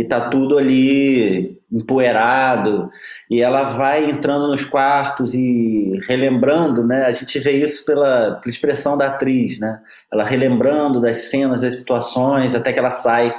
e 0.00 0.04
tá 0.04 0.30
tudo 0.30 0.56
ali 0.56 1.60
empoeirado 1.70 2.90
e 3.30 3.42
ela 3.42 3.64
vai 3.64 4.08
entrando 4.08 4.48
nos 4.48 4.64
quartos 4.64 5.34
e 5.34 5.98
relembrando, 6.08 6.86
né? 6.86 7.04
A 7.04 7.12
gente 7.12 7.38
vê 7.38 7.52
isso 7.52 7.84
pela, 7.84 8.32
pela 8.40 8.50
expressão 8.50 8.96
da 8.96 9.08
atriz, 9.08 9.58
né? 9.58 9.78
Ela 10.10 10.24
relembrando 10.24 11.02
das 11.02 11.24
cenas, 11.24 11.60
das 11.60 11.76
situações, 11.76 12.54
até 12.54 12.72
que 12.72 12.78
ela 12.78 12.90
sai 12.90 13.34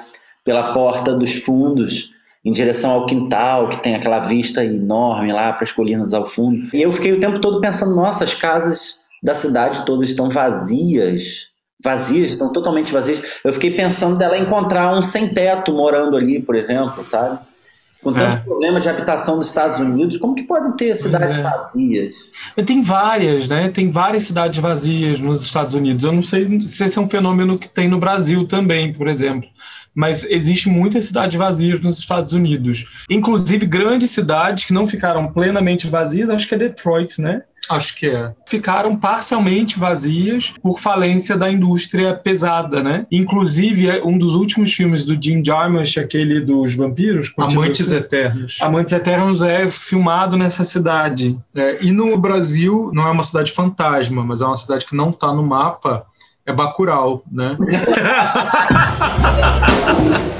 pela 0.45 0.71
porta 0.71 1.15
dos 1.15 1.33
fundos 1.33 2.11
em 2.45 2.51
direção 2.51 2.91
ao 2.91 3.07
quintal, 3.07 3.67
que 3.67 3.81
tem 3.81 3.95
aquela 3.95 4.19
vista 4.19 4.63
enorme 4.63 5.33
lá 5.33 5.51
para 5.53 5.63
as 5.63 5.71
colinas 5.71 6.13
ao 6.13 6.27
fundo. 6.27 6.69
E 6.75 6.81
eu 6.81 6.91
fiquei 6.91 7.13
o 7.13 7.19
tempo 7.19 7.39
todo 7.39 7.59
pensando, 7.59 7.95
nossa, 7.95 8.23
as 8.23 8.35
casas 8.35 8.99
da 9.21 9.33
cidade 9.33 9.83
todas 9.83 10.09
estão 10.09 10.29
vazias 10.29 11.50
vazias, 11.83 12.31
estão 12.31 12.51
totalmente 12.51 12.91
vazias. 12.91 13.21
Eu 13.43 13.51
fiquei 13.53 13.71
pensando 13.71 14.17
dela 14.17 14.37
encontrar 14.37 14.95
um 14.95 15.01
sem-teto 15.01 15.73
morando 15.73 16.15
ali, 16.15 16.41
por 16.41 16.55
exemplo, 16.55 17.03
sabe? 17.03 17.39
Com 18.01 18.11
tanto 18.13 18.37
é. 18.37 18.39
problema 18.39 18.79
de 18.79 18.89
habitação 18.89 19.37
dos 19.37 19.45
Estados 19.45 19.79
Unidos, 19.79 20.17
como 20.17 20.33
que 20.33 20.41
podem 20.41 20.71
ter 20.71 20.95
cidades 20.95 21.37
é. 21.37 21.41
vazias? 21.41 22.15
Tem 22.65 22.81
várias, 22.81 23.47
né? 23.47 23.69
Tem 23.69 23.91
várias 23.91 24.23
cidades 24.23 24.59
vazias 24.59 25.19
nos 25.19 25.43
Estados 25.43 25.75
Unidos. 25.75 26.03
Eu 26.03 26.11
não 26.11 26.23
sei 26.23 26.61
se 26.61 26.83
esse 26.83 26.97
é 26.97 27.01
um 27.01 27.07
fenômeno 27.07 27.59
que 27.59 27.69
tem 27.69 27.87
no 27.87 27.99
Brasil 27.99 28.47
também, 28.47 28.91
por 28.91 29.07
exemplo. 29.07 29.47
Mas 29.93 30.23
existe 30.23 30.67
muitas 30.67 31.05
cidades 31.05 31.37
vazias 31.37 31.79
nos 31.81 31.99
Estados 31.99 32.33
Unidos. 32.33 32.85
Inclusive 33.07 33.67
grandes 33.67 34.09
cidades 34.09 34.65
que 34.65 34.73
não 34.73 34.87
ficaram 34.87 35.31
plenamente 35.31 35.85
vazias, 35.85 36.29
acho 36.29 36.47
que 36.47 36.55
é 36.55 36.57
Detroit, 36.57 37.21
né? 37.21 37.43
Acho 37.69 37.95
que 37.95 38.09
é. 38.09 38.33
Ficaram 38.45 38.97
parcialmente 38.97 39.79
vazias 39.79 40.53
por 40.61 40.79
falência 40.79 41.37
da 41.37 41.49
indústria 41.49 42.13
pesada, 42.13 42.83
né? 42.83 43.05
Inclusive, 43.11 43.87
é 43.87 44.03
um 44.03 44.17
dos 44.17 44.35
últimos 44.35 44.73
filmes 44.73 45.05
do 45.05 45.21
Jim 45.21 45.43
Jarmusch, 45.45 45.97
aquele 45.97 46.41
dos 46.41 46.73
vampiros... 46.73 47.31
Amantes 47.37 47.91
Eternos. 47.91 48.57
Amantes 48.61 48.93
Eternos 48.93 49.41
é 49.41 49.69
filmado 49.69 50.35
nessa 50.35 50.63
cidade. 50.63 51.37
É, 51.55 51.83
e 51.83 51.91
no 51.91 52.17
Brasil, 52.17 52.91
não 52.93 53.07
é 53.07 53.11
uma 53.11 53.23
cidade 53.23 53.51
fantasma, 53.51 54.23
mas 54.23 54.41
é 54.41 54.45
uma 54.45 54.57
cidade 54.57 54.85
que 54.85 54.95
não 54.95 55.11
está 55.11 55.33
no 55.33 55.43
mapa, 55.43 56.05
é 56.45 56.51
Bacurau, 56.51 57.23
né? 57.31 57.57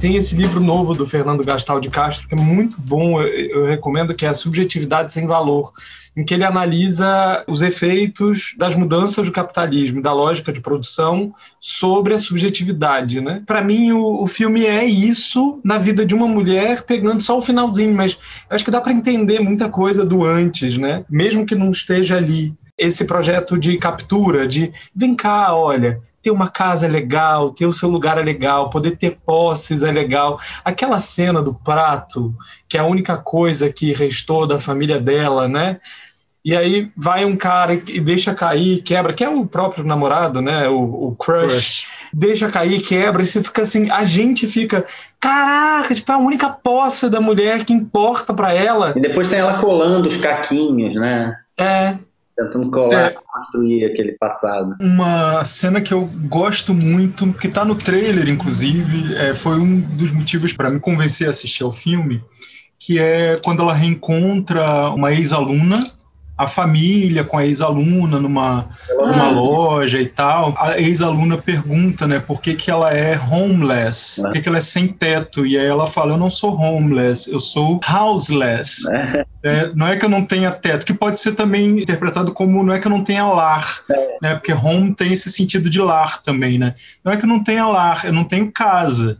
Tem 0.00 0.14
esse 0.16 0.34
livro 0.34 0.60
novo 0.60 0.94
do 0.94 1.06
Fernando 1.06 1.42
Gastal 1.42 1.80
de 1.80 1.88
Castro, 1.88 2.28
que 2.28 2.34
é 2.34 2.38
muito 2.38 2.80
bom, 2.80 3.20
eu, 3.20 3.28
eu 3.28 3.66
recomendo, 3.66 4.14
que 4.14 4.26
é 4.26 4.28
a 4.28 4.34
Subjetividade 4.34 5.10
Sem 5.10 5.26
Valor, 5.26 5.72
em 6.14 6.24
que 6.24 6.34
ele 6.34 6.44
analisa 6.44 7.42
os 7.46 7.62
efeitos 7.62 8.54
das 8.58 8.74
mudanças 8.74 9.26
do 9.26 9.32
capitalismo, 9.32 10.02
da 10.02 10.12
lógica 10.12 10.52
de 10.52 10.60
produção 10.60 11.32
sobre 11.58 12.14
a 12.14 12.18
subjetividade. 12.18 13.20
Né? 13.20 13.42
Para 13.46 13.62
mim, 13.62 13.92
o, 13.92 14.22
o, 14.22 14.26
filme 14.26 14.66
é 14.66 14.84
isso 14.84 15.60
na 15.64 15.78
vida 15.78 16.04
de 16.04 16.14
uma 16.14 16.28
mulher, 16.28 16.82
pegando 16.82 17.22
só 17.22 17.38
o 17.38 17.42
finalzinho, 17.42 17.94
mas 17.94 18.18
acho 18.50 18.64
que 18.64 18.70
dá 18.70 18.80
para 18.80 18.92
entender 18.92 19.40
muita 19.40 19.68
coisa 19.68 20.04
do 20.04 20.24
antes, 20.24 20.76
né? 20.76 21.04
mesmo 21.08 21.46
que 21.46 21.54
não 21.54 21.70
esteja 21.70 22.16
ali. 22.16 22.54
Esse 22.78 23.06
projeto 23.06 23.58
de 23.58 23.78
captura, 23.78 24.46
de 24.46 24.70
vem 24.94 25.14
cá, 25.14 25.54
olha, 25.54 26.02
ter 26.26 26.32
uma 26.32 26.48
casa 26.48 26.86
é 26.86 26.88
legal, 26.88 27.50
ter 27.50 27.66
o 27.66 27.72
seu 27.72 27.88
lugar 27.88 28.18
é 28.18 28.22
legal, 28.22 28.68
poder 28.68 28.96
ter 28.96 29.16
posses 29.24 29.84
é 29.84 29.92
legal. 29.92 30.40
Aquela 30.64 30.98
cena 30.98 31.40
do 31.40 31.54
prato, 31.54 32.34
que 32.68 32.76
é 32.76 32.80
a 32.80 32.84
única 32.84 33.16
coisa 33.16 33.72
que 33.72 33.92
restou 33.92 34.44
da 34.44 34.58
família 34.58 34.98
dela, 34.98 35.46
né? 35.46 35.78
E 36.44 36.56
aí 36.56 36.90
vai 36.96 37.24
um 37.24 37.36
cara 37.36 37.74
e 37.74 38.00
deixa 38.00 38.34
cair, 38.34 38.82
quebra, 38.82 39.12
que 39.12 39.22
é 39.22 39.28
o 39.28 39.46
próprio 39.46 39.84
namorado, 39.84 40.42
né? 40.42 40.68
O, 40.68 41.10
o 41.10 41.16
crush, 41.16 41.46
crush, 41.46 41.86
deixa 42.12 42.50
cair, 42.50 42.80
quebra, 42.82 43.22
e 43.22 43.26
você 43.26 43.40
fica 43.40 43.62
assim, 43.62 43.88
a 43.88 44.02
gente 44.02 44.48
fica, 44.48 44.84
caraca, 45.20 45.94
tipo, 45.94 46.10
é 46.10 46.14
a 46.16 46.18
única 46.18 46.50
posse 46.50 47.08
da 47.08 47.20
mulher 47.20 47.64
que 47.64 47.72
importa 47.72 48.34
para 48.34 48.52
ela. 48.52 48.94
E 48.96 49.00
depois 49.00 49.28
tem 49.28 49.38
ela 49.38 49.60
colando 49.60 50.08
os 50.08 50.16
caquinhos, 50.16 50.96
né? 50.96 51.36
É. 51.56 51.96
Tentando 52.36 52.70
colar, 52.70 53.12
é, 53.12 53.16
construir 53.32 53.84
aquele 53.86 54.12
passado. 54.12 54.76
Uma 54.78 55.42
cena 55.44 55.80
que 55.80 55.94
eu 55.94 56.08
gosto 56.28 56.74
muito, 56.74 57.32
que 57.32 57.48
tá 57.48 57.64
no 57.64 57.74
trailer, 57.74 58.28
inclusive, 58.28 59.14
é, 59.14 59.34
foi 59.34 59.58
um 59.58 59.80
dos 59.80 60.10
motivos 60.10 60.52
para 60.52 60.68
me 60.68 60.78
convencer 60.78 61.26
a 61.26 61.30
assistir 61.30 61.62
ao 61.62 61.72
filme, 61.72 62.22
que 62.78 62.98
é 62.98 63.36
quando 63.42 63.62
ela 63.62 63.72
reencontra 63.72 64.90
uma 64.90 65.12
ex-aluna 65.12 65.82
a 66.36 66.46
família 66.46 67.24
com 67.24 67.38
a 67.38 67.46
ex-aluna 67.46 68.20
numa, 68.20 68.68
numa 68.90 69.30
loja 69.30 69.98
e 70.00 70.06
tal. 70.06 70.54
A 70.58 70.78
ex-aluna 70.78 71.38
pergunta, 71.38 72.06
né, 72.06 72.20
por 72.20 72.40
que, 72.40 72.54
que 72.54 72.70
ela 72.70 72.92
é 72.92 73.18
homeless, 73.18 74.22
por 74.22 74.32
que, 74.32 74.40
que 74.42 74.48
ela 74.48 74.58
é 74.58 74.62
sem 74.62 74.88
teto. 74.88 75.46
E 75.46 75.58
aí 75.58 75.66
ela 75.66 75.86
fala: 75.86 76.12
Eu 76.12 76.18
não 76.18 76.30
sou 76.30 76.54
homeless, 76.54 77.30
eu 77.30 77.40
sou 77.40 77.80
houseless. 77.88 78.82
É, 79.42 79.70
não 79.74 79.86
é 79.86 79.96
que 79.96 80.04
eu 80.04 80.08
não 80.08 80.24
tenha 80.24 80.50
teto, 80.50 80.84
que 80.84 80.92
pode 80.92 81.20
ser 81.20 81.32
também 81.32 81.80
interpretado 81.80 82.32
como 82.32 82.64
não 82.64 82.74
é 82.74 82.80
que 82.80 82.86
eu 82.86 82.90
não 82.90 83.04
tenha 83.04 83.24
lar, 83.26 83.80
é. 83.88 84.16
né, 84.20 84.34
porque 84.34 84.52
home 84.52 84.92
tem 84.92 85.12
esse 85.12 85.30
sentido 85.30 85.70
de 85.70 85.80
lar 85.80 86.20
também, 86.20 86.58
né? 86.58 86.74
Não 87.04 87.12
é 87.12 87.16
que 87.16 87.24
eu 87.24 87.28
não 87.28 87.42
tenha 87.42 87.66
lar, 87.66 88.04
eu 88.04 88.12
não 88.12 88.24
tenho 88.24 88.50
casa. 88.50 89.18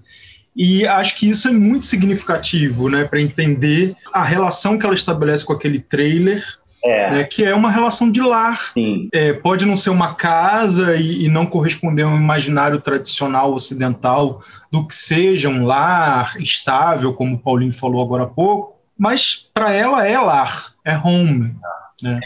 E 0.55 0.87
acho 0.87 1.16
que 1.16 1.29
isso 1.29 1.48
é 1.48 1.52
muito 1.52 1.85
significativo, 1.85 2.88
né, 2.88 3.05
para 3.05 3.20
entender 3.20 3.94
a 4.12 4.24
relação 4.24 4.76
que 4.76 4.85
ela 4.85 4.94
estabelece 4.94 5.44
com 5.44 5.52
aquele 5.52 5.79
trailer 5.79 6.42
é. 6.87 7.11
Né, 7.11 7.25
que 7.25 7.44
é 7.44 7.55
uma 7.55 7.70
relação 7.70 8.11
de 8.11 8.20
lar. 8.20 8.72
É, 9.12 9.33
pode 9.33 9.66
não 9.66 9.77
ser 9.77 9.90
uma 9.90 10.14
casa 10.14 10.96
e, 10.96 11.25
e, 11.25 11.29
não 11.29 11.46
corresponder 11.46 12.03
a 12.03 12.09
um 12.09 12.16
imaginário 12.16 12.81
tradicional 12.81 13.53
ocidental 13.53 14.40
do 14.70 14.87
que 14.87 14.94
seja 14.94 15.49
um 15.49 15.64
lar 15.66 16.35
estável, 16.40 17.12
como 17.12 17.35
o 17.35 17.38
Paulinho 17.38 17.72
falou 17.72 18.03
agora 18.03 18.25
há 18.25 18.29
pouco, 18.29 18.77
mas 18.99 19.49
para 19.53 19.72
ela 19.72 20.07
é 20.07 20.18
lar, 20.18 20.72
é 20.85 20.96
home. 20.96 21.55
Né? 22.03 22.20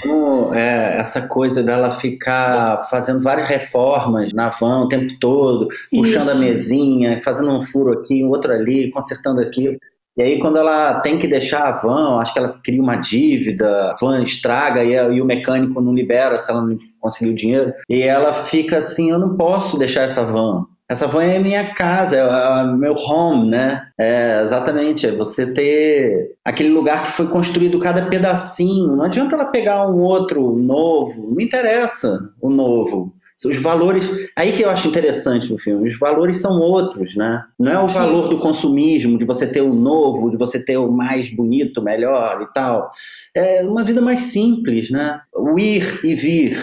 É, 0.52 0.98
essa 0.98 1.22
coisa 1.22 1.62
dela 1.62 1.92
ficar 1.92 2.78
fazendo 2.90 3.22
várias 3.22 3.48
reformas 3.48 4.32
na 4.32 4.48
van 4.50 4.80
o 4.80 4.88
tempo 4.88 5.12
todo, 5.20 5.68
puxando 5.90 6.22
Isso. 6.22 6.30
a 6.30 6.34
mesinha, 6.36 7.20
fazendo 7.24 7.50
um 7.52 7.64
furo 7.64 7.92
aqui, 7.92 8.24
um 8.24 8.28
outro 8.28 8.52
ali, 8.52 8.90
consertando 8.90 9.40
aquilo. 9.40 9.76
E 10.16 10.22
aí, 10.22 10.38
quando 10.40 10.58
ela 10.58 11.00
tem 11.00 11.18
que 11.18 11.28
deixar 11.28 11.68
a 11.68 11.72
van, 11.72 12.18
acho 12.18 12.32
que 12.32 12.38
ela 12.38 12.56
cria 12.62 12.82
uma 12.82 12.96
dívida, 12.96 13.92
a 13.92 13.94
van 13.94 14.22
estraga 14.22 14.84
e, 14.84 14.92
e, 14.92 15.22
o 15.22 15.24
mecânico 15.24 15.80
não 15.80 15.94
libera 15.94 16.38
se 16.38 16.50
ela 16.50 16.62
não 16.62 16.76
conseguiu 16.98 17.34
dinheiro. 17.34 17.72
E 17.88 18.02
ela 18.02 18.32
fica 18.32 18.78
assim: 18.78 19.10
eu 19.10 19.18
não 19.18 19.36
posso 19.36 19.78
deixar 19.78 20.02
essa 20.02 20.24
van. 20.24 20.66
Essa 20.90 21.06
van 21.06 21.22
é 21.22 21.38
minha 21.38 21.72
casa, 21.72 22.16
é, 22.16 22.20
é 22.20 22.64
meu 22.76 22.94
home, 22.94 23.48
né? 23.48 23.80
É, 23.96 24.40
exatamente, 24.42 25.06
é 25.06 25.14
você 25.14 25.54
ter 25.54 26.32
aquele 26.44 26.70
lugar 26.70 27.04
que 27.04 27.12
foi 27.12 27.28
construído 27.28 27.78
cada 27.78 28.06
pedacinho. 28.06 28.96
Não 28.96 29.04
adianta 29.04 29.36
ela 29.36 29.44
pegar 29.44 29.88
um 29.88 30.00
outro 30.00 30.56
novo, 30.58 31.30
não 31.30 31.40
interessa 31.40 32.18
o 32.42 32.50
novo. 32.50 33.12
Os 33.44 33.56
valores. 33.56 34.10
Aí 34.36 34.52
que 34.52 34.62
eu 34.62 34.70
acho 34.70 34.88
interessante 34.88 35.50
no 35.50 35.58
filme. 35.58 35.86
Os 35.86 35.98
valores 35.98 36.38
são 36.38 36.60
outros, 36.60 37.16
né? 37.16 37.42
Não 37.58 37.72
é 37.72 37.78
o 37.78 37.88
Sim. 37.88 37.98
valor 37.98 38.28
do 38.28 38.38
consumismo, 38.38 39.16
de 39.16 39.24
você 39.24 39.46
ter 39.46 39.62
o 39.62 39.72
novo, 39.72 40.30
de 40.30 40.36
você 40.36 40.62
ter 40.62 40.76
o 40.76 40.92
mais 40.92 41.30
bonito, 41.30 41.82
melhor 41.82 42.42
e 42.42 42.52
tal. 42.52 42.90
É 43.34 43.62
uma 43.62 43.82
vida 43.82 44.00
mais 44.00 44.20
simples, 44.20 44.90
né? 44.90 45.20
O 45.34 45.58
ir 45.58 46.00
e 46.04 46.14
vir, 46.14 46.62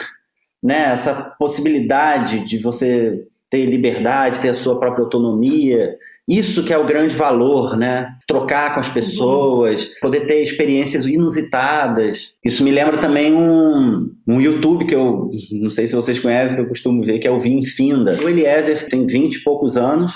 né? 0.61 0.91
Essa 0.91 1.13
possibilidade 1.39 2.41
de 2.45 2.59
você 2.59 3.25
ter 3.49 3.65
liberdade, 3.65 4.39
ter 4.39 4.49
a 4.49 4.53
sua 4.53 4.79
própria 4.79 5.03
autonomia, 5.03 5.97
isso 6.27 6.63
que 6.63 6.73
é 6.73 6.77
o 6.77 6.85
grande 6.85 7.15
valor, 7.15 7.77
né? 7.77 8.09
Trocar 8.27 8.73
com 8.73 8.81
as 8.81 8.89
pessoas, 8.89 9.85
poder 10.01 10.25
ter 10.25 10.43
experiências 10.43 11.05
inusitadas. 11.05 12.33
Isso 12.43 12.63
me 12.65 12.71
lembra 12.71 12.97
também 12.97 13.33
um, 13.33 14.13
um 14.27 14.41
YouTube 14.41 14.85
que 14.85 14.93
eu 14.93 15.31
não 15.53 15.69
sei 15.69 15.87
se 15.87 15.95
vocês 15.95 16.19
conhecem, 16.19 16.57
que 16.57 16.61
eu 16.61 16.67
costumo 16.67 17.03
ver, 17.03 17.19
que 17.19 17.27
é 17.27 17.31
o 17.31 17.39
Vim 17.39 17.63
Finda. 17.63 18.17
O 18.21 18.27
Eliezer 18.27 18.89
tem 18.89 19.07
20 19.07 19.35
e 19.35 19.43
poucos 19.43 19.77
anos 19.77 20.15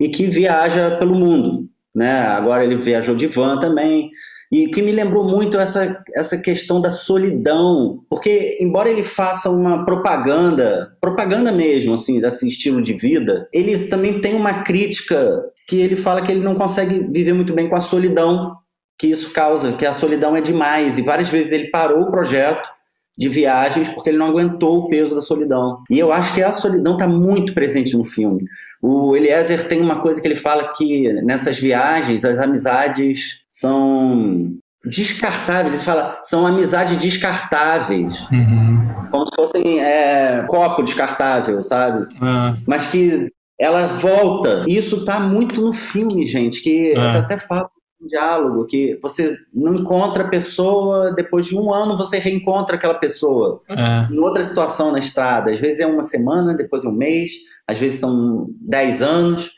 e 0.00 0.08
que 0.08 0.26
viaja 0.26 0.96
pelo 0.98 1.14
mundo. 1.14 1.68
Né? 1.94 2.26
Agora 2.26 2.64
ele 2.64 2.76
viajou 2.76 3.14
de 3.14 3.28
van 3.28 3.58
também. 3.58 4.10
E 4.52 4.68
que 4.68 4.80
me 4.80 4.92
lembrou 4.92 5.24
muito 5.24 5.58
essa, 5.58 6.02
essa 6.14 6.38
questão 6.38 6.80
da 6.80 6.90
solidão, 6.90 8.04
porque 8.08 8.56
embora 8.60 8.88
ele 8.88 9.02
faça 9.02 9.50
uma 9.50 9.84
propaganda, 9.84 10.96
propaganda 11.00 11.50
mesmo, 11.50 11.94
assim, 11.94 12.20
desse 12.20 12.46
estilo 12.46 12.80
de 12.80 12.92
vida, 12.92 13.48
ele 13.52 13.86
também 13.88 14.20
tem 14.20 14.34
uma 14.34 14.62
crítica 14.62 15.42
que 15.66 15.80
ele 15.80 15.96
fala 15.96 16.22
que 16.22 16.30
ele 16.30 16.44
não 16.44 16.54
consegue 16.54 17.08
viver 17.12 17.32
muito 17.32 17.52
bem 17.52 17.68
com 17.68 17.74
a 17.74 17.80
solidão 17.80 18.56
que 18.98 19.08
isso 19.08 19.32
causa, 19.32 19.72
que 19.72 19.84
a 19.84 19.92
solidão 19.92 20.36
é 20.36 20.40
demais. 20.40 20.96
E 20.96 21.02
várias 21.02 21.28
vezes 21.28 21.52
ele 21.52 21.70
parou 21.70 22.02
o 22.02 22.10
projeto 22.10 22.75
de 23.16 23.28
viagens 23.28 23.88
porque 23.88 24.10
ele 24.10 24.18
não 24.18 24.26
aguentou 24.26 24.78
o 24.78 24.88
peso 24.88 25.14
da 25.14 25.22
solidão. 25.22 25.82
E 25.90 25.98
eu 25.98 26.12
acho 26.12 26.34
que 26.34 26.42
a 26.42 26.52
solidão 26.52 26.94
está 26.94 27.08
muito 27.08 27.54
presente 27.54 27.96
no 27.96 28.04
filme. 28.04 28.44
O 28.82 29.16
Eliezer 29.16 29.66
tem 29.68 29.80
uma 29.80 30.00
coisa 30.00 30.20
que 30.20 30.28
ele 30.28 30.36
fala 30.36 30.72
que 30.76 31.12
nessas 31.22 31.58
viagens 31.58 32.24
as 32.24 32.38
amizades 32.38 33.40
são 33.48 34.52
descartáveis. 34.84 35.76
Ele 35.76 35.84
fala 35.84 36.20
são 36.22 36.46
amizades 36.46 36.98
descartáveis, 36.98 38.20
uhum. 38.30 39.08
como 39.10 39.26
se 39.26 39.34
fossem 39.34 39.80
é, 39.80 40.44
copo 40.48 40.82
descartável, 40.82 41.62
sabe? 41.62 42.06
Uhum. 42.20 42.56
Mas 42.66 42.86
que 42.86 43.30
ela 43.58 43.86
volta. 43.86 44.64
Isso 44.68 44.96
está 44.96 45.18
muito 45.18 45.60
no 45.60 45.72
filme, 45.72 46.26
gente. 46.26 46.60
Que 46.62 46.92
uhum. 46.94 47.08
até 47.08 47.36
fala 47.38 47.70
diálogo 48.06 48.66
que 48.66 48.98
você 49.02 49.36
não 49.52 49.74
encontra 49.74 50.24
a 50.24 50.28
pessoa, 50.28 51.12
depois 51.12 51.46
de 51.46 51.56
um 51.56 51.72
ano 51.72 51.96
você 51.96 52.18
reencontra 52.18 52.76
aquela 52.76 52.94
pessoa 52.94 53.62
é. 53.68 54.12
em 54.12 54.18
outra 54.18 54.42
situação 54.42 54.92
na 54.92 54.98
estrada. 54.98 55.50
Às 55.50 55.60
vezes 55.60 55.80
é 55.80 55.86
uma 55.86 56.02
semana, 56.02 56.54
depois 56.54 56.84
é 56.84 56.88
um 56.88 56.92
mês, 56.92 57.32
às 57.66 57.78
vezes 57.78 58.00
são 58.00 58.46
dez 58.60 59.02
anos, 59.02 59.50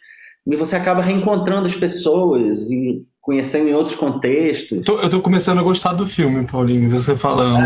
e 0.46 0.56
você 0.56 0.76
acaba 0.76 1.02
reencontrando 1.02 1.66
as 1.66 1.76
pessoas 1.76 2.70
e 2.70 3.04
conhecendo 3.28 3.68
em 3.68 3.74
outros 3.74 3.94
contextos. 3.94 4.80
Tô, 4.86 5.00
eu 5.00 5.10
tô 5.10 5.20
começando 5.20 5.58
a 5.58 5.62
gostar 5.62 5.92
do 5.92 6.06
filme, 6.06 6.46
Paulinho, 6.46 6.88
você 6.88 7.14
falando. 7.14 7.62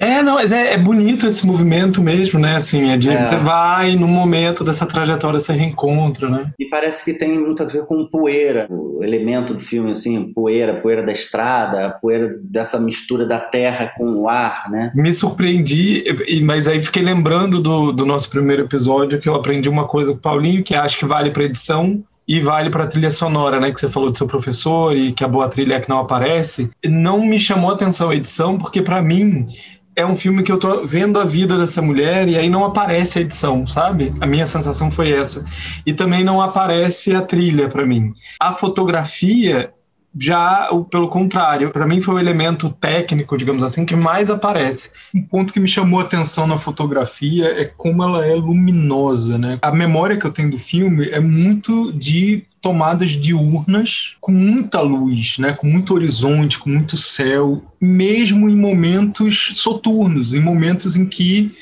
É, 0.00 0.16
é 0.16 0.20
não, 0.20 0.34
mas 0.34 0.50
é, 0.50 0.72
é, 0.72 0.76
bonito 0.76 1.28
esse 1.28 1.46
movimento 1.46 2.02
mesmo, 2.02 2.36
né? 2.36 2.56
Assim, 2.56 2.90
é 2.90 2.96
de 2.96 3.08
é. 3.08 3.24
você 3.24 3.36
vai 3.36 3.94
no 3.94 4.08
momento 4.08 4.64
dessa 4.64 4.84
trajetória, 4.84 5.38
você 5.38 5.52
reencontra, 5.52 6.28
né? 6.28 6.50
E 6.58 6.66
parece 6.66 7.04
que 7.04 7.14
tem 7.14 7.38
muito 7.38 7.62
a 7.62 7.66
ver 7.66 7.86
com 7.86 8.04
poeira, 8.04 8.66
o 8.68 8.98
elemento 9.04 9.54
do 9.54 9.60
filme, 9.60 9.92
assim, 9.92 10.32
poeira, 10.32 10.74
poeira 10.74 11.04
da 11.04 11.12
estrada, 11.12 11.96
poeira 12.02 12.36
dessa 12.42 12.80
mistura 12.80 13.24
da 13.24 13.38
terra 13.38 13.92
com 13.96 14.22
o 14.22 14.28
ar, 14.28 14.68
né? 14.68 14.90
Me 14.92 15.12
surpreendi, 15.12 16.04
mas 16.42 16.66
aí 16.66 16.80
fiquei 16.80 17.04
lembrando 17.04 17.60
do, 17.60 17.92
do 17.92 18.04
nosso 18.04 18.28
primeiro 18.28 18.64
episódio 18.64 19.20
que 19.20 19.28
eu 19.28 19.36
aprendi 19.36 19.68
uma 19.68 19.86
coisa 19.86 20.10
com 20.10 20.18
o 20.18 20.20
Paulinho, 20.20 20.64
que 20.64 20.74
acho 20.74 20.98
que 20.98 21.04
vale 21.04 21.30
para 21.30 21.44
edição, 21.44 22.02
e 22.30 22.38
vale 22.38 22.70
para 22.70 22.84
a 22.84 22.86
trilha 22.86 23.10
sonora, 23.10 23.58
né? 23.58 23.72
Que 23.72 23.80
você 23.80 23.88
falou 23.88 24.08
do 24.08 24.16
seu 24.16 24.24
professor 24.24 24.96
e 24.96 25.10
que 25.10 25.24
a 25.24 25.28
boa 25.28 25.48
trilha 25.48 25.74
é 25.74 25.80
que 25.80 25.88
não 25.88 25.98
aparece. 25.98 26.70
Não 26.86 27.26
me 27.26 27.40
chamou 27.40 27.72
a 27.72 27.74
atenção 27.74 28.10
a 28.10 28.14
edição, 28.14 28.56
porque 28.56 28.80
para 28.80 29.02
mim 29.02 29.46
é 29.96 30.06
um 30.06 30.14
filme 30.14 30.44
que 30.44 30.52
eu 30.52 30.56
tô 30.56 30.86
vendo 30.86 31.18
a 31.18 31.24
vida 31.24 31.58
dessa 31.58 31.82
mulher 31.82 32.28
e 32.28 32.38
aí 32.38 32.48
não 32.48 32.64
aparece 32.64 33.18
a 33.18 33.22
edição, 33.22 33.66
sabe? 33.66 34.14
A 34.20 34.26
minha 34.28 34.46
sensação 34.46 34.92
foi 34.92 35.10
essa. 35.10 35.44
E 35.84 35.92
também 35.92 36.22
não 36.22 36.40
aparece 36.40 37.12
a 37.16 37.20
trilha 37.20 37.68
para 37.68 37.84
mim. 37.84 38.12
A 38.38 38.52
fotografia 38.52 39.74
já, 40.18 40.68
pelo 40.90 41.08
contrário, 41.08 41.70
para 41.70 41.86
mim 41.86 42.00
foi 42.00 42.16
o 42.16 42.18
elemento 42.18 42.70
técnico, 42.80 43.36
digamos 43.36 43.62
assim, 43.62 43.84
que 43.84 43.94
mais 43.94 44.30
aparece. 44.30 44.90
Um 45.14 45.22
ponto 45.22 45.52
que 45.52 45.60
me 45.60 45.68
chamou 45.68 46.00
a 46.00 46.02
atenção 46.02 46.46
na 46.46 46.56
fotografia 46.56 47.46
é 47.46 47.64
como 47.64 48.02
ela 48.02 48.26
é 48.26 48.34
luminosa, 48.34 49.38
né? 49.38 49.58
A 49.62 49.70
memória 49.70 50.16
que 50.16 50.26
eu 50.26 50.32
tenho 50.32 50.50
do 50.50 50.58
filme 50.58 51.08
é 51.10 51.20
muito 51.20 51.92
de 51.92 52.44
tomadas 52.60 53.10
diurnas 53.10 54.16
com 54.20 54.32
muita 54.32 54.80
luz, 54.80 55.38
né, 55.38 55.52
com 55.52 55.66
muito 55.66 55.94
horizonte, 55.94 56.58
com 56.58 56.68
muito 56.68 56.96
céu, 56.96 57.62
mesmo 57.80 58.50
em 58.50 58.56
momentos 58.56 59.52
soturnos, 59.54 60.34
em 60.34 60.40
momentos 60.40 60.94
em 60.94 61.06
que 61.06 61.52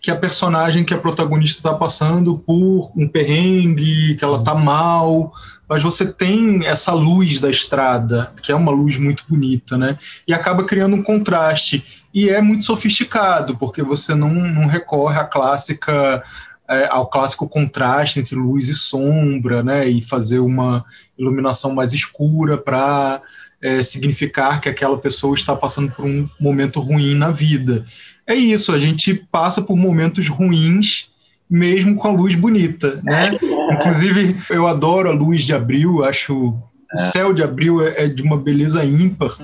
que 0.00 0.10
a 0.10 0.16
personagem, 0.16 0.82
que 0.82 0.94
a 0.94 0.98
protagonista 0.98 1.58
está 1.58 1.74
passando 1.74 2.38
por 2.38 2.90
um 2.96 3.06
perrengue, 3.06 4.14
que 4.14 4.24
ela 4.24 4.38
está 4.38 4.54
mal, 4.54 5.30
mas 5.68 5.82
você 5.82 6.10
tem 6.10 6.64
essa 6.66 6.92
luz 6.92 7.38
da 7.38 7.50
estrada, 7.50 8.32
que 8.42 8.50
é 8.50 8.54
uma 8.54 8.72
luz 8.72 8.96
muito 8.96 9.24
bonita, 9.28 9.76
né? 9.76 9.96
E 10.26 10.32
acaba 10.32 10.64
criando 10.64 10.96
um 10.96 11.02
contraste. 11.02 12.06
E 12.14 12.30
é 12.30 12.40
muito 12.40 12.64
sofisticado, 12.64 13.56
porque 13.58 13.82
você 13.82 14.14
não, 14.14 14.32
não 14.32 14.66
recorre 14.66 15.18
à 15.18 15.24
clássica 15.24 16.22
é, 16.70 16.86
ao 16.88 17.08
clássico 17.08 17.48
contraste 17.48 18.20
entre 18.20 18.36
luz 18.36 18.68
e 18.68 18.74
sombra, 18.76 19.60
né, 19.60 19.88
e 19.88 20.00
fazer 20.00 20.38
uma 20.38 20.84
iluminação 21.18 21.74
mais 21.74 21.92
escura 21.92 22.56
para 22.56 23.20
é, 23.60 23.82
significar 23.82 24.60
que 24.60 24.68
aquela 24.68 24.96
pessoa 24.96 25.34
está 25.34 25.54
passando 25.54 25.90
por 25.90 26.04
um 26.04 26.28
momento 26.38 26.80
ruim 26.80 27.16
na 27.16 27.30
vida. 27.30 27.84
É 28.30 28.34
isso, 28.36 28.72
a 28.72 28.78
gente 28.78 29.12
passa 29.12 29.60
por 29.60 29.76
momentos 29.76 30.28
ruins 30.28 31.10
mesmo 31.50 31.96
com 31.96 32.06
a 32.06 32.12
luz 32.12 32.36
bonita, 32.36 33.00
né? 33.02 33.28
Inclusive, 33.74 34.36
eu 34.50 34.68
adoro 34.68 35.10
a 35.10 35.12
luz 35.12 35.42
de 35.42 35.52
abril, 35.52 36.04
acho 36.04 36.54
o 36.94 36.96
céu 36.96 37.34
de 37.34 37.42
abril 37.42 37.84
é, 37.84 38.04
é 38.04 38.06
de 38.06 38.22
uma 38.22 38.38
beleza 38.38 38.84
ímpar. 38.84 39.36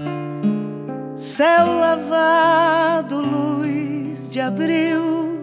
Céu 1.16 1.81
lavado, 1.81 3.20
luz 3.20 4.31
de 4.31 4.38
abril 4.38 5.35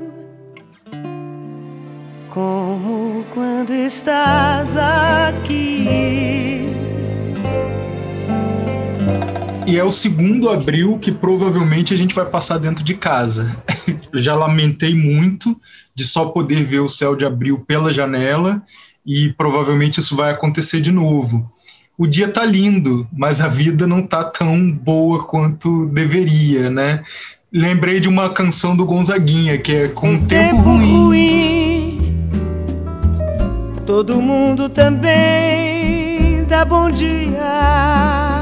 como 2.29 3.25
quando 3.33 3.73
estás 3.73 4.77
aqui. 4.77 6.82
E 9.73 9.79
é 9.79 9.83
o 9.83 9.91
segundo 9.91 10.51
abril 10.51 10.99
que 10.99 11.11
provavelmente 11.11 11.95
a 11.95 11.97
gente 11.97 12.13
vai 12.13 12.27
passar 12.27 12.59
dentro 12.59 12.83
de 12.83 12.93
casa. 12.93 13.57
Já 14.13 14.35
lamentei 14.35 14.93
muito 14.93 15.59
de 15.95 16.03
só 16.03 16.25
poder 16.25 16.63
ver 16.63 16.81
o 16.81 16.87
céu 16.87 17.15
de 17.15 17.25
abril 17.25 17.57
pela 17.67 17.91
janela 17.91 18.61
e 19.03 19.33
provavelmente 19.33 19.99
isso 19.99 20.15
vai 20.15 20.31
acontecer 20.31 20.79
de 20.79 20.91
novo. 20.91 21.51
O 21.97 22.05
dia 22.05 22.27
tá 22.27 22.45
lindo, 22.45 23.07
mas 23.11 23.41
a 23.41 23.47
vida 23.47 23.87
não 23.87 24.03
tá 24.03 24.23
tão 24.23 24.71
boa 24.71 25.23
quanto 25.23 25.87
deveria, 25.87 26.69
né? 26.69 27.01
Lembrei 27.51 27.99
de 27.99 28.07
uma 28.07 28.29
canção 28.29 28.75
do 28.77 28.85
Gonzaguinha 28.85 29.57
que 29.57 29.71
é 29.75 29.87
com 29.87 30.11
um 30.11 30.23
tempo, 30.23 30.57
tempo 30.57 30.69
ruim, 30.69 31.97
ruim 31.97 32.29
Todo 33.87 34.21
mundo 34.21 34.69
também 34.69 36.45
dá 36.45 36.63
bom 36.63 36.91
dia. 36.91 38.32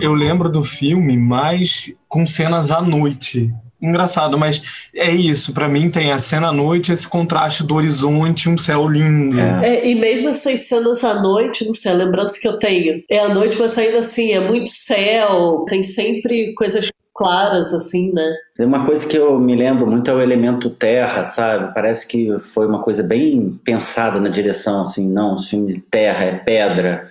Eu 0.00 0.14
lembro 0.14 0.48
do 0.48 0.62
filme 0.62 1.16
mais 1.16 1.92
com 2.08 2.26
cenas 2.26 2.70
à 2.70 2.80
noite. 2.80 3.52
Engraçado, 3.80 4.36
mas 4.36 4.60
é 4.94 5.10
isso. 5.10 5.52
Para 5.52 5.68
mim 5.68 5.88
tem 5.88 6.10
a 6.10 6.18
cena 6.18 6.48
à 6.48 6.52
noite, 6.52 6.92
esse 6.92 7.06
contraste 7.06 7.62
do 7.62 7.76
horizonte, 7.76 8.48
um 8.48 8.58
céu 8.58 8.88
lindo. 8.88 9.38
É. 9.38 9.76
É, 9.76 9.88
e 9.88 9.94
mesmo 9.94 10.28
essas 10.28 10.60
cenas 10.68 11.04
à 11.04 11.20
noite, 11.20 11.64
não 11.64 11.74
sei, 11.74 11.92
a 11.92 11.96
lembrança 11.96 12.38
que 12.40 12.48
eu 12.48 12.58
tenho 12.58 13.02
é 13.08 13.20
à 13.20 13.28
noite, 13.28 13.56
mas 13.58 13.78
ainda 13.78 14.00
assim 14.00 14.32
é 14.32 14.40
muito 14.40 14.70
céu, 14.70 15.64
tem 15.68 15.82
sempre 15.82 16.54
coisas 16.54 16.90
claras, 17.14 17.72
assim, 17.72 18.12
né? 18.12 18.36
Uma 18.60 18.84
coisa 18.84 19.06
que 19.06 19.16
eu 19.16 19.38
me 19.40 19.56
lembro 19.56 19.86
muito 19.86 20.08
é 20.08 20.14
o 20.14 20.20
elemento 20.20 20.70
terra, 20.70 21.24
sabe? 21.24 21.74
Parece 21.74 22.06
que 22.06 22.38
foi 22.38 22.66
uma 22.66 22.80
coisa 22.80 23.02
bem 23.02 23.58
pensada 23.64 24.20
na 24.20 24.28
direção, 24.28 24.82
assim, 24.82 25.08
não, 25.08 25.34
o 25.34 25.42
filme 25.42 25.72
de 25.72 25.80
terra 25.80 26.24
é 26.24 26.32
pedra. 26.32 27.08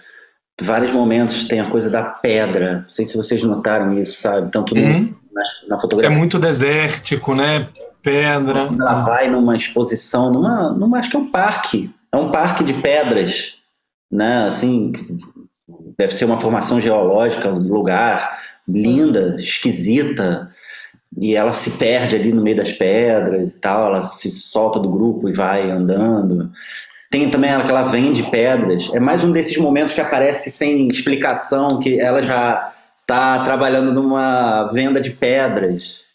Vários 0.62 0.92
momentos 0.92 1.46
tem 1.46 1.60
a 1.60 1.70
coisa 1.70 1.90
da 1.90 2.04
pedra. 2.04 2.82
Não 2.82 2.90
sei 2.90 3.06
se 3.06 3.16
vocês 3.16 3.44
notaram 3.44 3.98
isso, 4.00 4.20
sabe? 4.20 4.52
Tanto 4.52 4.76
uhum. 4.76 5.14
na, 5.32 5.42
na 5.70 5.80
fotografia. 5.80 6.16
É 6.16 6.18
muito 6.18 6.40
desértico, 6.40 7.36
né? 7.36 7.68
Pedra. 8.02 8.68
Quando 8.68 8.82
ela 8.82 9.04
vai 9.04 9.30
numa 9.30 9.56
exposição, 9.56 10.32
numa, 10.32 10.72
numa, 10.72 10.98
acho 10.98 11.10
que 11.10 11.16
é 11.16 11.20
um 11.20 11.30
parque. 11.30 11.94
É 12.12 12.18
um 12.18 12.32
parque 12.32 12.64
de 12.64 12.74
pedras, 12.74 13.56
né? 14.12 14.46
Assim, 14.46 14.92
deve 15.98 16.16
ser 16.16 16.26
uma 16.26 16.40
formação 16.40 16.80
geológica 16.80 17.52
do 17.52 17.74
lugar 17.74 18.40
linda, 18.68 19.36
esquisita, 19.40 20.52
e 21.18 21.36
ela 21.36 21.54
se 21.54 21.72
perde 21.72 22.16
ali 22.16 22.32
no 22.34 22.42
meio 22.42 22.58
das 22.58 22.72
pedras 22.72 23.56
e 23.56 23.60
tal, 23.60 23.88
ela 23.88 24.04
se 24.04 24.30
solta 24.30 24.80
do 24.80 24.90
grupo 24.90 25.30
e 25.30 25.34
vai 25.34 25.70
andando. 25.70 26.52
Tem 27.10 27.30
também 27.30 27.50
ela 27.50 27.64
que 27.64 27.70
ela 27.70 27.84
vende 27.84 28.24
pedras. 28.24 28.90
É 28.94 29.00
mais 29.00 29.24
um 29.24 29.32
desses 29.32 29.58
momentos 29.58 29.94
que 29.94 30.02
aparece 30.02 30.52
sem 30.52 30.88
explicação, 30.88 31.80
que 31.80 32.00
ela 32.00 32.22
já 32.22 32.74
está 33.00 33.44
trabalhando 33.44 33.94
numa 33.94 34.66
venda 34.74 35.00
de 35.00 35.12
pedras, 35.12 36.08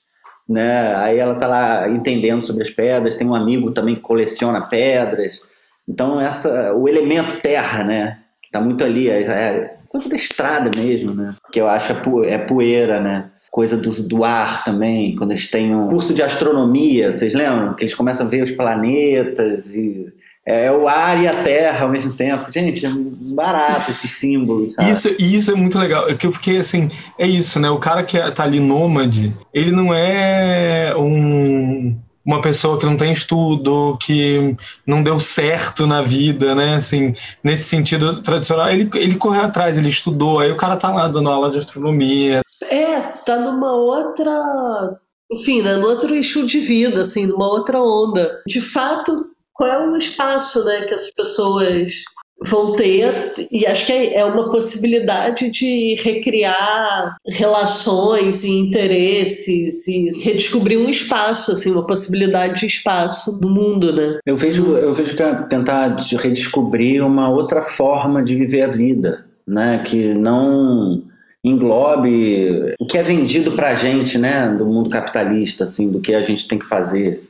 né? 0.46 0.94
Aí 0.96 1.18
ela 1.18 1.33
está 1.33 1.46
lá 1.46 1.88
entendendo 1.88 2.42
sobre 2.42 2.62
as 2.62 2.70
pedras. 2.70 3.16
Tem 3.16 3.26
um 3.26 3.35
amigo 3.35 3.70
também 3.70 3.94
que 3.94 4.02
coleciona 4.02 4.61
pedras. 4.68 5.40
Então 5.88 6.20
essa, 6.20 6.74
o 6.74 6.87
elemento 6.87 7.40
terra, 7.40 7.83
né? 7.83 8.18
Está 8.44 8.61
muito 8.61 8.85
ali. 8.85 9.09
É, 9.09 9.22
é 9.22 9.76
coisa 9.88 10.11
da 10.11 10.16
estrada 10.16 10.70
mesmo, 10.76 11.14
né? 11.14 11.35
Que 11.50 11.61
eu 11.61 11.68
acho 11.68 11.92
é, 11.92 12.35
é 12.35 12.38
poeira, 12.38 13.00
né? 13.00 13.31
Coisa 13.50 13.78
do, 13.78 13.90
do 14.09 14.24
ar 14.24 14.64
também, 14.64 15.14
quando 15.16 15.33
eles 15.33 15.50
têm 15.50 15.74
um 15.74 15.87
curso 15.87 16.14
de 16.14 16.22
astronomia, 16.22 17.12
vocês 17.12 17.35
lembram? 17.35 17.74
Que 17.74 17.85
eles 17.85 17.94
começam 17.94 18.26
a 18.26 18.28
ver 18.28 18.42
os 18.42 18.50
planetas 18.50 19.74
e 19.74 20.11
é, 20.46 20.66
é 20.66 20.72
o 20.72 20.88
ar 20.88 21.20
e 21.22 21.28
a 21.28 21.42
terra 21.42 21.85
ao 21.85 21.90
mesmo 21.90 22.12
tempo. 22.12 22.50
Gente, 22.52 22.85
é 22.85 22.90
barato 23.35 23.90
esses 23.90 24.11
símbolos, 24.11 24.74
sabe? 24.74 24.90
Isso, 24.90 25.09
isso 25.18 25.52
é 25.52 25.55
muito 25.55 25.78
legal. 25.78 26.09
É 26.09 26.14
que 26.14 26.26
eu 26.26 26.33
fiquei 26.33 26.59
assim, 26.59 26.88
é 27.18 27.26
isso, 27.26 27.61
né? 27.61 27.70
O 27.70 27.78
cara 27.78 28.02
que 28.02 28.18
tá 28.33 28.44
ali 28.44 28.61
nômade, 28.61 29.35
ele 29.52 29.70
não 29.70 29.94
é 29.94 30.94
um 30.96 31.96
uma 32.24 32.40
pessoa 32.40 32.78
que 32.78 32.87
não 32.87 32.96
tem 32.96 33.12
estudo, 33.12 33.98
que 34.00 34.57
não 34.87 35.02
deu 35.02 35.18
certo 35.18 35.87
na 35.87 36.00
vida, 36.00 36.55
né? 36.55 36.76
Assim, 36.76 37.12
nesse 37.42 37.64
sentido 37.64 38.22
tradicional, 38.22 38.68
ele, 38.70 38.88
ele 38.94 39.16
correu 39.16 39.42
atrás, 39.42 39.76
ele 39.76 39.88
estudou, 39.88 40.38
aí 40.38 40.50
o 40.50 40.57
cara 40.57 40.76
tá 40.76 40.88
lá 40.88 41.09
dando 41.09 41.28
aula 41.28 41.50
de 41.50 41.59
astronomia. 41.59 42.42
É, 42.70 43.00
tá 43.00 43.38
numa 43.40 43.72
outra. 43.72 44.31
Enfim, 45.33 45.62
né, 45.62 45.76
num 45.76 45.87
outro 45.87 46.14
estilo 46.14 46.46
de 46.46 46.61
vida, 46.61 47.02
assim, 47.02 47.26
numa 47.26 47.48
outra 47.48 47.81
onda. 47.81 48.40
De 48.46 48.61
fato, 48.61 49.16
qual 49.62 49.70
é 49.70 49.88
o 49.88 49.96
espaço, 49.96 50.64
né, 50.64 50.81
que 50.81 50.92
as 50.92 51.09
pessoas 51.12 51.92
vão 52.44 52.75
ter, 52.75 53.33
e 53.53 53.64
acho 53.64 53.87
que 53.87 53.92
é, 53.92 54.16
é 54.16 54.25
uma 54.25 54.51
possibilidade 54.51 55.48
de 55.51 55.94
recriar 56.03 57.14
relações 57.25 58.42
e 58.42 58.51
interesses 58.51 59.87
e 59.87 60.09
redescobrir 60.18 60.77
um 60.77 60.90
espaço, 60.90 61.53
assim, 61.53 61.70
uma 61.70 61.87
possibilidade 61.87 62.59
de 62.59 62.66
espaço 62.66 63.38
no 63.40 63.48
mundo, 63.48 63.92
né? 63.92 64.18
Eu 64.27 64.37
vejo, 64.37 64.77
eu 64.77 64.92
vejo 64.92 65.14
que 65.14 65.22
é 65.22 65.33
tentar 65.44 65.96
redescobrir 66.18 67.07
uma 67.07 67.31
outra 67.31 67.62
forma 67.62 68.20
de 68.20 68.35
viver 68.35 68.62
a 68.62 68.68
vida, 68.68 69.25
né? 69.46 69.81
Que 69.87 70.12
não 70.12 71.05
englobe 71.44 72.75
o 72.81 72.87
que 72.87 72.98
é 72.98 73.05
vendido 73.05 73.53
pra 73.53 73.77
gente, 73.77 74.18
né, 74.18 74.48
do 74.48 74.66
mundo 74.66 74.90
capitalista, 74.90 75.62
assim, 75.62 75.88
do 75.88 76.01
que 76.01 76.12
a 76.12 76.22
gente 76.25 76.48
tem 76.48 76.59
que 76.59 76.66
fazer 76.66 77.22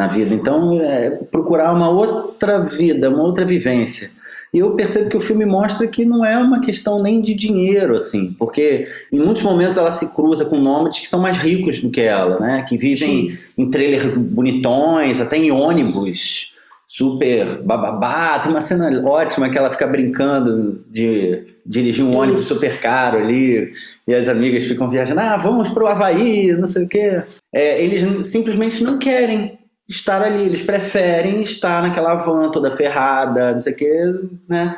na 0.00 0.06
vida. 0.06 0.34
Então, 0.34 0.80
é 0.80 1.10
procurar 1.30 1.74
uma 1.74 1.90
outra 1.90 2.58
vida, 2.58 3.10
uma 3.10 3.22
outra 3.22 3.44
vivência. 3.44 4.10
E 4.52 4.58
eu 4.58 4.70
percebo 4.72 5.10
que 5.10 5.16
o 5.16 5.20
filme 5.20 5.44
mostra 5.44 5.86
que 5.86 6.06
não 6.06 6.24
é 6.24 6.38
uma 6.38 6.60
questão 6.60 7.02
nem 7.02 7.20
de 7.20 7.34
dinheiro, 7.34 7.94
assim, 7.94 8.34
porque 8.38 8.88
em 9.12 9.18
muitos 9.18 9.42
momentos 9.42 9.76
ela 9.76 9.90
se 9.90 10.12
cruza 10.14 10.46
com 10.46 10.56
nômades 10.56 11.00
que 11.00 11.06
são 11.06 11.20
mais 11.20 11.36
ricos 11.36 11.80
do 11.80 11.90
que 11.90 12.00
ela, 12.00 12.40
né? 12.40 12.64
Que 12.66 12.78
vivem 12.78 13.28
Sim. 13.28 13.38
em 13.56 13.70
trailer 13.70 14.18
bonitões, 14.18 15.20
até 15.20 15.36
em 15.36 15.52
ônibus, 15.52 16.50
super 16.86 17.62
bababá. 17.62 18.40
Tem 18.40 18.50
uma 18.50 18.62
cena 18.62 18.90
ótima 19.06 19.50
que 19.50 19.58
ela 19.58 19.70
fica 19.70 19.86
brincando 19.86 20.82
de 20.90 21.44
dirigir 21.64 22.04
um 22.04 22.16
ônibus 22.16 22.46
super 22.46 22.80
caro 22.80 23.18
ali, 23.18 23.72
e 24.08 24.14
as 24.14 24.28
amigas 24.28 24.64
ficam 24.64 24.88
viajando, 24.88 25.20
ah, 25.20 25.36
vamos 25.36 25.68
pro 25.70 25.86
Havaí, 25.86 26.52
não 26.54 26.66
sei 26.66 26.84
o 26.84 26.88
quê. 26.88 27.22
É, 27.54 27.84
eles 27.84 28.26
simplesmente 28.26 28.82
não 28.82 28.98
querem 28.98 29.59
estar 29.90 30.22
ali. 30.22 30.44
Eles 30.44 30.62
preferem 30.62 31.42
estar 31.42 31.82
naquela 31.82 32.14
van 32.14 32.50
toda 32.50 32.74
ferrada, 32.74 33.52
não 33.52 33.60
sei 33.60 33.72
o 33.72 33.76
quê, 33.76 34.02
né? 34.48 34.76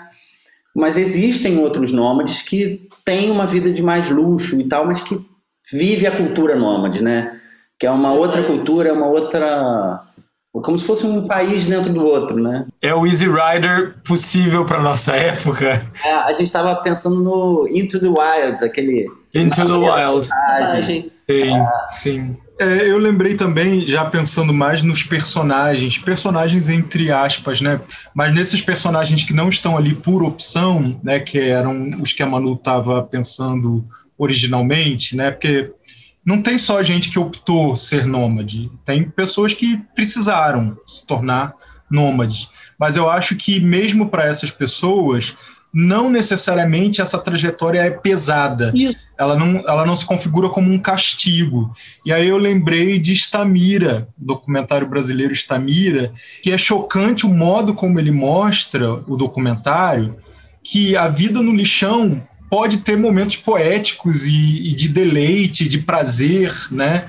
Mas 0.75 0.96
existem 0.96 1.59
outros 1.59 1.92
nômades 1.92 2.40
que 2.40 2.88
têm 3.05 3.31
uma 3.31 3.46
vida 3.46 3.70
de 3.70 3.83
mais 3.83 4.11
luxo 4.11 4.59
e 4.61 4.66
tal, 4.66 4.87
mas 4.87 5.03
que 5.03 5.20
vive 5.70 6.07
a 6.07 6.16
cultura 6.16 6.57
nômade, 6.57 7.03
né? 7.03 7.38
Que 7.79 7.87
é 7.87 7.90
uma 7.90 8.12
outra 8.12 8.42
cultura, 8.42 8.94
uma 8.94 9.07
outra 9.07 10.03
como 10.61 10.79
se 10.79 10.85
fosse 10.85 11.07
um 11.07 11.27
país 11.27 11.66
dentro 11.66 11.90
do 11.92 12.05
outro, 12.05 12.37
né? 12.37 12.66
É 12.83 12.94
o 12.94 13.07
Easy 13.07 13.27
Rider 13.27 13.94
possível 14.07 14.66
para 14.66 14.83
nossa 14.83 15.16
época. 15.16 15.83
É, 16.05 16.12
a 16.12 16.33
gente 16.33 16.44
estava 16.44 16.77
pensando 16.77 17.22
no 17.22 17.66
Into 17.68 17.98
the 17.98 18.09
Wild, 18.09 18.62
aquele 18.62 19.11
Into 19.35 19.57
the 19.57 19.72
Wild. 19.72 20.29
Sim, 21.27 21.55
ah. 21.55 21.88
sim. 21.90 22.37
É, 22.62 22.88
eu 22.88 22.96
lembrei 22.96 23.35
também, 23.35 23.85
já 23.85 24.05
pensando 24.05 24.55
mais 24.55 24.83
nos 24.83 25.03
personagens, 25.03 25.98
personagens 25.98 26.68
entre 26.68 27.11
aspas, 27.11 27.61
né? 27.61 27.81
Mas 28.14 28.33
nesses 28.33 28.61
personagens 28.61 29.25
que 29.25 29.33
não 29.33 29.48
estão 29.48 29.77
ali 29.77 29.96
por 29.96 30.22
opção, 30.22 31.01
né? 31.03 31.18
Que 31.18 31.40
eram 31.40 31.90
os 32.01 32.12
que 32.12 32.22
a 32.22 32.27
Manu 32.27 32.55
estava 32.55 33.03
pensando 33.03 33.85
originalmente, 34.16 35.16
né? 35.16 35.33
Porque 35.33 35.72
não 36.25 36.40
tem 36.40 36.57
só 36.57 36.81
gente 36.85 37.11
que 37.11 37.18
optou 37.18 37.75
ser 37.75 38.07
nômade, 38.07 38.70
tem 38.85 39.11
pessoas 39.11 39.53
que 39.53 39.79
precisaram 39.92 40.79
se 40.87 41.05
tornar 41.05 41.55
nômades. 41.90 42.48
Mas 42.79 42.96
eu 42.96 43.11
acho 43.11 43.35
que 43.35 43.59
mesmo 43.59 44.09
para 44.09 44.25
essas 44.25 44.53
pessoas, 44.53 45.35
não 45.72 46.11
necessariamente 46.11 47.00
essa 47.00 47.18
trajetória 47.18 47.80
é 47.80 47.90
pesada. 47.90 48.70
Isso. 48.74 48.96
Ela 49.18 49.37
não, 49.37 49.58
ela 49.66 49.87
não 49.87 49.96
se 49.96 50.04
configura 50.04 50.48
como 50.48 50.70
um 50.70 50.78
castigo. 50.78 51.70
E 52.04 52.12
aí 52.12 52.28
eu 52.28 52.37
lembrei 52.37 52.98
de 52.98 53.12
Stamira, 53.14 54.08
documentário 54.18 54.87
brasileiro 54.87 55.32
Stamira, 55.32 56.12
que 56.42 56.50
é 56.50 56.58
chocante 56.58 57.24
o 57.24 57.30
modo 57.30 57.72
como 57.72 57.98
ele 57.98 58.11
mostra 58.11 58.92
o 59.06 59.16
documentário, 59.16 60.16
que 60.62 60.96
a 60.96 61.08
vida 61.08 61.40
no 61.40 61.54
lixão 61.54 62.22
pode 62.50 62.78
ter 62.78 62.98
momentos 62.98 63.37
poéticos 63.37 64.26
e, 64.26 64.70
e 64.70 64.74
de 64.74 64.88
deleite, 64.88 65.66
de 65.66 65.78
prazer, 65.78 66.52
né? 66.70 67.06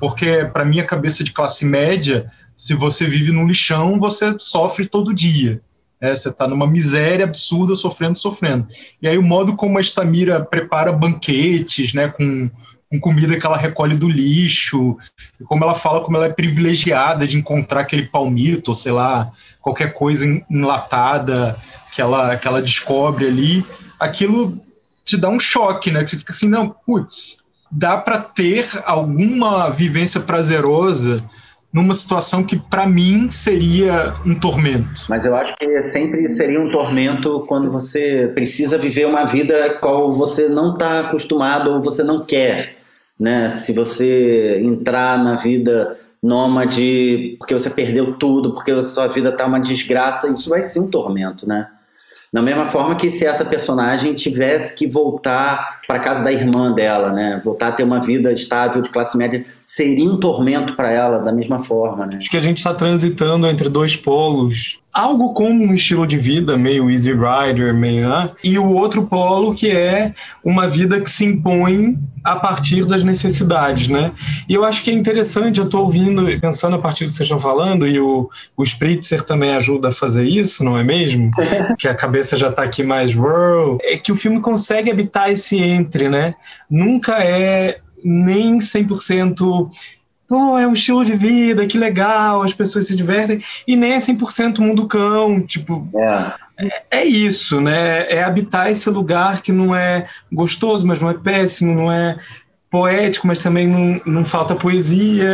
Porque 0.00 0.48
para 0.52 0.64
minha 0.64 0.84
cabeça 0.84 1.22
de 1.22 1.32
classe 1.32 1.66
média, 1.66 2.26
se 2.56 2.72
você 2.72 3.06
vive 3.06 3.30
no 3.30 3.46
lixão, 3.46 4.00
você 4.00 4.34
sofre 4.38 4.86
todo 4.86 5.12
dia. 5.12 5.60
É, 6.00 6.14
você 6.14 6.28
está 6.28 6.46
numa 6.46 6.66
miséria 6.66 7.24
absurda, 7.24 7.74
sofrendo, 7.74 8.18
sofrendo. 8.18 8.66
E 9.00 9.08
aí 9.08 9.16
o 9.16 9.22
modo 9.22 9.56
como 9.56 9.78
a 9.78 9.80
Estamira 9.80 10.44
prepara 10.44 10.92
banquetes, 10.92 11.94
né, 11.94 12.08
com, 12.08 12.50
com 12.90 13.00
comida 13.00 13.38
que 13.38 13.46
ela 13.46 13.56
recolhe 13.56 13.96
do 13.96 14.08
lixo, 14.08 14.96
e 15.40 15.44
como 15.44 15.64
ela 15.64 15.74
fala 15.74 16.02
como 16.02 16.16
ela 16.16 16.26
é 16.26 16.32
privilegiada 16.32 17.26
de 17.26 17.38
encontrar 17.38 17.80
aquele 17.80 18.06
palmito, 18.06 18.70
ou 18.70 18.74
sei 18.74 18.92
lá, 18.92 19.30
qualquer 19.60 19.94
coisa 19.94 20.26
enlatada 20.50 21.58
que 21.92 22.00
ela, 22.00 22.36
que 22.36 22.46
ela 22.46 22.60
descobre 22.60 23.26
ali, 23.26 23.64
aquilo 23.98 24.60
te 25.04 25.16
dá 25.16 25.28
um 25.28 25.40
choque, 25.40 25.90
né? 25.90 26.02
Que 26.02 26.10
você 26.10 26.18
fica 26.18 26.32
assim, 26.32 26.48
não, 26.48 26.68
putz, 26.68 27.38
dá 27.70 27.96
para 27.96 28.18
ter 28.18 28.68
alguma 28.84 29.70
vivência 29.70 30.20
prazerosa 30.20 31.24
numa 31.76 31.92
situação 31.92 32.42
que 32.42 32.56
para 32.56 32.86
mim 32.86 33.28
seria 33.28 34.14
um 34.24 34.34
tormento. 34.34 35.04
Mas 35.10 35.26
eu 35.26 35.36
acho 35.36 35.54
que 35.56 35.82
sempre 35.82 36.26
seria 36.30 36.58
um 36.58 36.70
tormento 36.70 37.44
quando 37.46 37.70
você 37.70 38.32
precisa 38.34 38.78
viver 38.78 39.06
uma 39.06 39.26
vida 39.26 39.74
qual 39.78 40.10
você 40.10 40.48
não 40.48 40.72
está 40.72 41.00
acostumado 41.00 41.70
ou 41.70 41.82
você 41.82 42.02
não 42.02 42.24
quer, 42.24 42.78
né? 43.20 43.50
Se 43.50 43.74
você 43.74 44.58
entrar 44.64 45.22
na 45.22 45.36
vida 45.36 45.98
nômade 46.22 47.36
porque 47.38 47.52
você 47.52 47.68
perdeu 47.68 48.14
tudo, 48.14 48.54
porque 48.54 48.70
a 48.70 48.80
sua 48.80 49.06
vida 49.06 49.30
tá 49.30 49.44
uma 49.44 49.60
desgraça, 49.60 50.28
isso 50.32 50.48
vai 50.48 50.62
ser 50.62 50.80
um 50.80 50.88
tormento, 50.88 51.46
né? 51.46 51.68
Da 52.32 52.42
mesma 52.42 52.66
forma 52.66 52.96
que 52.96 53.10
se 53.10 53.24
essa 53.24 53.44
personagem 53.44 54.14
tivesse 54.14 54.74
que 54.74 54.86
voltar 54.86 55.80
para 55.86 55.98
casa 55.98 56.22
da 56.22 56.32
irmã 56.32 56.72
dela, 56.72 57.12
né? 57.12 57.40
Voltar 57.44 57.68
a 57.68 57.72
ter 57.72 57.84
uma 57.84 58.00
vida 58.00 58.32
estável 58.32 58.82
de 58.82 58.90
classe 58.90 59.16
média, 59.16 59.44
seria 59.62 60.10
um 60.10 60.18
tormento 60.18 60.74
para 60.74 60.90
ela 60.90 61.18
da 61.18 61.32
mesma 61.32 61.58
forma, 61.58 62.06
né? 62.06 62.16
Acho 62.18 62.30
que 62.30 62.36
a 62.36 62.42
gente 62.42 62.58
está 62.58 62.74
transitando 62.74 63.46
entre 63.46 63.68
dois 63.68 63.96
polos 63.96 64.80
algo 64.96 65.34
como 65.34 65.62
um 65.62 65.74
estilo 65.74 66.06
de 66.06 66.16
vida 66.16 66.56
meio 66.56 66.90
easy 66.90 67.12
rider, 67.12 67.74
meio, 67.74 68.08
né? 68.08 68.30
e 68.42 68.58
o 68.58 68.72
outro 68.72 69.06
polo 69.06 69.54
que 69.54 69.70
é 69.70 70.14
uma 70.42 70.66
vida 70.66 70.98
que 71.02 71.10
se 71.10 71.26
impõe 71.26 71.98
a 72.24 72.34
partir 72.36 72.86
das 72.86 73.04
necessidades, 73.04 73.88
né? 73.88 74.10
E 74.48 74.54
eu 74.54 74.64
acho 74.64 74.82
que 74.82 74.90
é 74.90 74.94
interessante, 74.94 75.60
eu 75.60 75.66
estou 75.66 75.82
ouvindo, 75.82 76.24
pensando 76.40 76.74
a 76.74 76.78
partir 76.78 77.04
do 77.04 77.10
que 77.10 77.16
vocês 77.16 77.26
estão 77.26 77.38
falando, 77.38 77.86
e 77.86 78.00
o, 78.00 78.28
o 78.56 78.64
Spritzer 78.64 79.22
também 79.22 79.54
ajuda 79.54 79.90
a 79.90 79.92
fazer 79.92 80.24
isso, 80.24 80.64
não 80.64 80.76
é 80.76 80.82
mesmo? 80.82 81.30
que 81.78 81.86
a 81.86 81.94
cabeça 81.94 82.36
já 82.36 82.48
está 82.48 82.64
aqui 82.64 82.82
mais... 82.82 83.12
É 83.82 83.96
que 83.96 84.10
o 84.10 84.16
filme 84.16 84.40
consegue 84.40 84.90
habitar 84.90 85.30
esse 85.30 85.56
entre, 85.56 86.08
né? 86.08 86.34
Nunca 86.68 87.22
é 87.22 87.78
nem 88.02 88.58
100% 88.58 89.68
pô, 90.28 90.58
é 90.58 90.66
um 90.66 90.72
estilo 90.72 91.04
de 91.04 91.14
vida, 91.14 91.66
que 91.66 91.78
legal, 91.78 92.42
as 92.42 92.52
pessoas 92.52 92.86
se 92.86 92.96
divertem, 92.96 93.42
e 93.66 93.76
nem 93.76 93.92
é 93.94 93.98
100% 93.98 94.58
mundo 94.60 94.86
cão, 94.86 95.40
tipo, 95.40 95.88
É. 95.94 96.32
é, 96.58 96.82
é 96.90 97.04
isso, 97.04 97.60
né? 97.60 98.10
É 98.10 98.22
habitar 98.22 98.70
esse 98.70 98.88
lugar 98.90 99.42
que 99.42 99.52
não 99.52 99.74
é 99.74 100.06
gostoso, 100.32 100.86
mas 100.86 101.00
não 101.00 101.10
é 101.10 101.14
péssimo, 101.14 101.74
não 101.74 101.92
é 101.92 102.18
poético, 102.70 103.26
mas 103.26 103.38
também 103.38 103.66
não, 103.66 104.00
não 104.04 104.24
falta 104.24 104.54
poesia. 104.54 105.28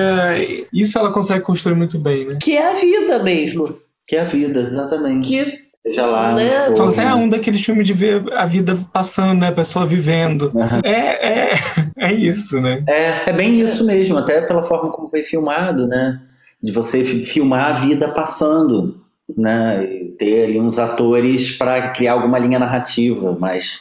Isso 0.72 0.98
ela 0.98 1.12
consegue 1.12 1.44
construir 1.44 1.74
muito 1.74 1.98
bem, 1.98 2.26
né? 2.26 2.38
Que 2.42 2.56
é 2.56 2.70
a 2.70 2.74
vida 2.74 3.22
mesmo. 3.22 3.64
Que 4.06 4.16
é 4.16 4.20
a 4.20 4.24
vida, 4.24 4.60
exatamente. 4.60 5.28
Que 5.28 5.62
Seja 5.86 6.06
lá. 6.06 6.34
Né? 6.34 6.48
Fala 6.76 6.88
assim, 6.88 7.02
é 7.02 7.14
um 7.14 7.28
daqueles 7.28 7.64
filmes 7.64 7.86
de 7.86 7.92
ver 7.92 8.22
a 8.34 8.46
vida 8.46 8.78
passando, 8.92 9.40
né? 9.40 9.48
A 9.48 9.52
pessoa 9.52 9.84
vivendo. 9.84 10.52
É, 10.84 11.50
é, 11.50 11.54
é 11.98 12.12
isso, 12.12 12.60
né? 12.60 12.84
É, 12.88 13.30
é 13.30 13.32
bem 13.32 13.60
isso 13.60 13.84
mesmo, 13.84 14.16
até 14.18 14.40
pela 14.42 14.62
forma 14.62 14.90
como 14.90 15.08
foi 15.08 15.22
filmado, 15.22 15.86
né? 15.88 16.20
De 16.62 16.70
você 16.70 17.04
fi- 17.04 17.24
filmar 17.24 17.70
a 17.70 17.72
vida 17.72 18.08
passando, 18.08 19.00
né? 19.36 19.84
E 19.84 20.04
ter 20.18 20.44
ali 20.44 20.60
uns 20.60 20.78
atores 20.78 21.50
para 21.58 21.90
criar 21.90 22.12
alguma 22.12 22.38
linha 22.38 22.60
narrativa, 22.60 23.36
mas 23.38 23.80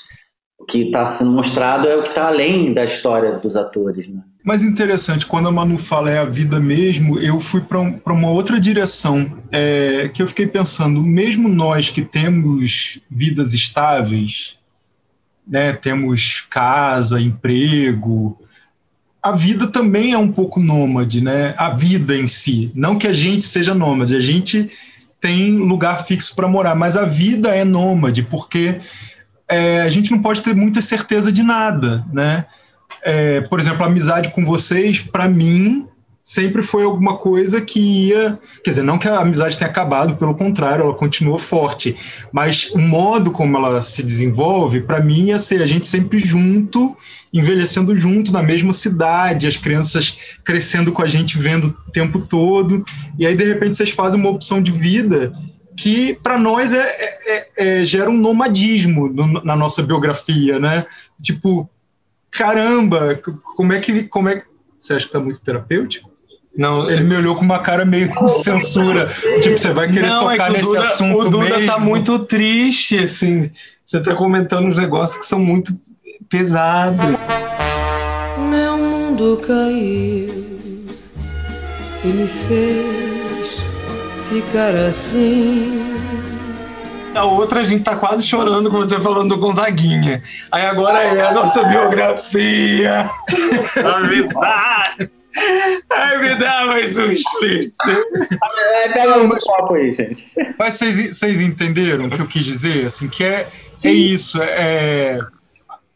o 0.62 0.66
que 0.66 0.84
está 0.84 1.06
sendo 1.06 1.32
mostrado 1.32 1.88
é 1.88 1.96
o 1.96 2.04
que 2.04 2.10
está 2.10 2.28
além 2.28 2.74
da 2.74 2.86
história 2.86 3.34
dos 3.40 3.56
atores, 3.56 4.08
né? 4.08 4.22
Mas 4.44 4.64
interessante, 4.64 5.26
quando 5.26 5.48
a 5.48 5.52
Manu 5.52 5.78
fala 5.78 6.10
é 6.10 6.18
a 6.18 6.26
vida 6.26 6.60
mesmo, 6.60 7.20
eu 7.20 7.40
fui 7.40 7.62
para 7.62 7.80
um, 7.80 8.00
uma 8.06 8.30
outra 8.30 8.60
direção, 8.60 9.38
é, 9.52 10.10
que 10.12 10.22
eu 10.22 10.28
fiquei 10.28 10.48
pensando, 10.48 11.04
mesmo 11.04 11.48
nós 11.48 11.90
que 11.90 12.02
temos 12.02 13.00
vidas 13.10 13.54
estáveis, 13.54 14.58
né, 15.48 15.74
temos 15.74 16.42
casa, 16.50 17.22
emprego, 17.22 18.38
a 19.22 19.32
vida 19.32 19.68
também 19.68 20.14
é 20.14 20.18
um 20.18 20.32
pouco 20.32 20.60
nômade, 20.60 21.22
né? 21.22 21.54
A 21.58 21.70
vida 21.70 22.16
em 22.16 22.26
si, 22.26 22.72
não 22.74 22.98
que 22.98 23.06
a 23.06 23.14
gente 23.14 23.46
seja 23.46 23.76
nômade, 23.76 24.16
a 24.16 24.20
gente 24.20 24.72
tem 25.20 25.56
lugar 25.56 26.04
fixo 26.06 26.36
para 26.36 26.48
morar, 26.48 26.74
mas 26.74 26.98
a 26.98 27.06
vida 27.06 27.56
é 27.56 27.64
nômade, 27.64 28.24
porque 28.24 28.80
é, 29.52 29.82
a 29.82 29.90
gente 29.90 30.12
não 30.12 30.22
pode 30.22 30.42
ter 30.42 30.56
muita 30.56 30.82
certeza 30.82 31.32
de 31.32 31.44
nada, 31.44 32.06
né? 32.12 32.46
É, 33.04 33.42
por 33.42 33.60
exemplo, 33.60 33.84
a 33.84 33.88
amizade 33.88 34.30
com 34.30 34.46
vocês, 34.46 35.00
para 35.00 35.28
mim, 35.28 35.88
sempre 36.24 36.62
foi 36.62 36.84
alguma 36.84 37.18
coisa 37.18 37.60
que 37.62 38.10
ia. 38.10 38.38
Quer 38.64 38.70
dizer, 38.70 38.84
não 38.84 38.98
que 38.98 39.08
a 39.08 39.20
amizade 39.20 39.58
tenha 39.58 39.70
acabado, 39.70 40.16
pelo 40.16 40.36
contrário, 40.36 40.84
ela 40.84 40.94
continua 40.94 41.38
forte. 41.38 41.96
Mas 42.32 42.72
o 42.72 42.80
modo 42.80 43.32
como 43.32 43.58
ela 43.58 43.82
se 43.82 44.04
desenvolve, 44.04 44.82
para 44.82 45.02
mim, 45.02 45.28
ia 45.28 45.40
ser 45.40 45.62
a 45.62 45.66
gente 45.66 45.88
sempre 45.88 46.20
junto, 46.20 46.96
envelhecendo 47.34 47.96
junto 47.96 48.32
na 48.32 48.44
mesma 48.44 48.74
cidade, 48.74 49.48
as 49.48 49.58
crianças 49.58 50.38
crescendo 50.44 50.92
com 50.92 51.02
a 51.02 51.08
gente, 51.08 51.38
vendo 51.38 51.76
o 51.88 51.92
tempo 51.92 52.20
todo. 52.20 52.84
E 53.18 53.26
aí, 53.26 53.36
de 53.36 53.44
repente, 53.44 53.76
vocês 53.76 53.90
fazem 53.90 54.20
uma 54.20 54.30
opção 54.30 54.62
de 54.62 54.72
vida 54.72 55.34
que 55.78 56.18
para 56.22 56.38
nós 56.38 56.74
é, 56.74 56.80
é- 57.26 57.50
é- 57.82 57.86
gera 57.86 58.10
um 58.10 58.18
nomadismo 58.18 59.08
no- 59.08 59.44
na 59.44 59.56
nossa 59.56 59.82
biografia, 59.82 60.60
né? 60.60 60.86
Tipo, 61.22 61.70
caramba, 62.30 63.20
como 63.56 63.74
é 63.74 63.80
que 63.80 64.04
como 64.04 64.30
é 64.30 64.44
você 64.78 64.96
acha 64.96 65.06
que 65.06 65.12
tá 65.12 65.20
muito 65.20 65.40
terapêutico? 65.42 66.10
Não, 66.58 66.90
Ele 66.90 67.04
me 67.04 67.16
olhou 67.16 67.36
com 67.36 67.46
uma 67.46 67.60
cara 67.60 67.86
meio 67.86 68.10
de 68.10 68.30
censura, 68.30 69.08
tipo, 69.42 69.58
você 69.58 69.72
vai 69.72 69.90
querer 69.90 70.08
não, 70.08 70.30
é 70.30 70.36
tocar 70.36 70.48
que 70.48 70.52
o 70.52 70.58
nesse 70.58 70.70
Duda, 70.70 70.84
assunto 70.84 71.28
o 71.28 71.30
Duda 71.30 71.50
mesmo? 71.58 71.66
tá 71.66 71.80
muito 71.80 72.20
triste, 72.20 72.98
assim. 72.98 73.50
Você 73.86 74.02
tá 74.02 74.14
comentando 74.16 74.66
uns 74.68 74.76
negócios 74.76 75.18
que 75.20 75.26
são 75.26 75.40
muito 75.40 75.72
pesados. 76.30 77.06
Meu 78.50 78.78
mundo 78.78 79.40
caiu 79.46 80.50
e 82.04 82.08
me 82.08 82.28
fez 82.28 83.11
ficar 84.32 84.74
assim. 84.74 85.94
A 87.14 87.26
outra 87.26 87.60
a 87.60 87.64
gente 87.66 87.84
tá 87.84 87.98
quase 87.98 88.26
chorando 88.26 88.72
com 88.72 88.78
você 88.78 88.98
falando 89.02 89.36
do 89.36 89.38
Gonzaguinha. 89.38 90.24
Aí 90.50 90.66
agora 90.66 91.00
é 91.00 91.28
a 91.28 91.34
nossa 91.34 91.66
biografia. 91.66 93.10
Avisar. 93.84 94.96
Ai, 95.92 96.18
me 96.20 96.36
dá 96.36 96.66
mais 96.66 96.98
um 96.98 97.12
spritzer. 97.12 98.06
É, 98.84 98.90
pega 98.90 99.18
um 99.18 99.30
copo 99.30 99.74
aí, 99.74 99.92
gente. 99.92 100.34
Mas 100.58 100.76
vocês, 100.76 101.18
vocês 101.18 101.42
entenderam 101.42 102.06
o 102.06 102.10
que 102.10 102.22
eu 102.22 102.28
quis 102.28 102.46
dizer? 102.46 102.86
Assim, 102.86 103.10
que 103.10 103.26
é, 103.26 103.50
é 103.84 103.92
isso, 103.92 104.42
é, 104.42 105.20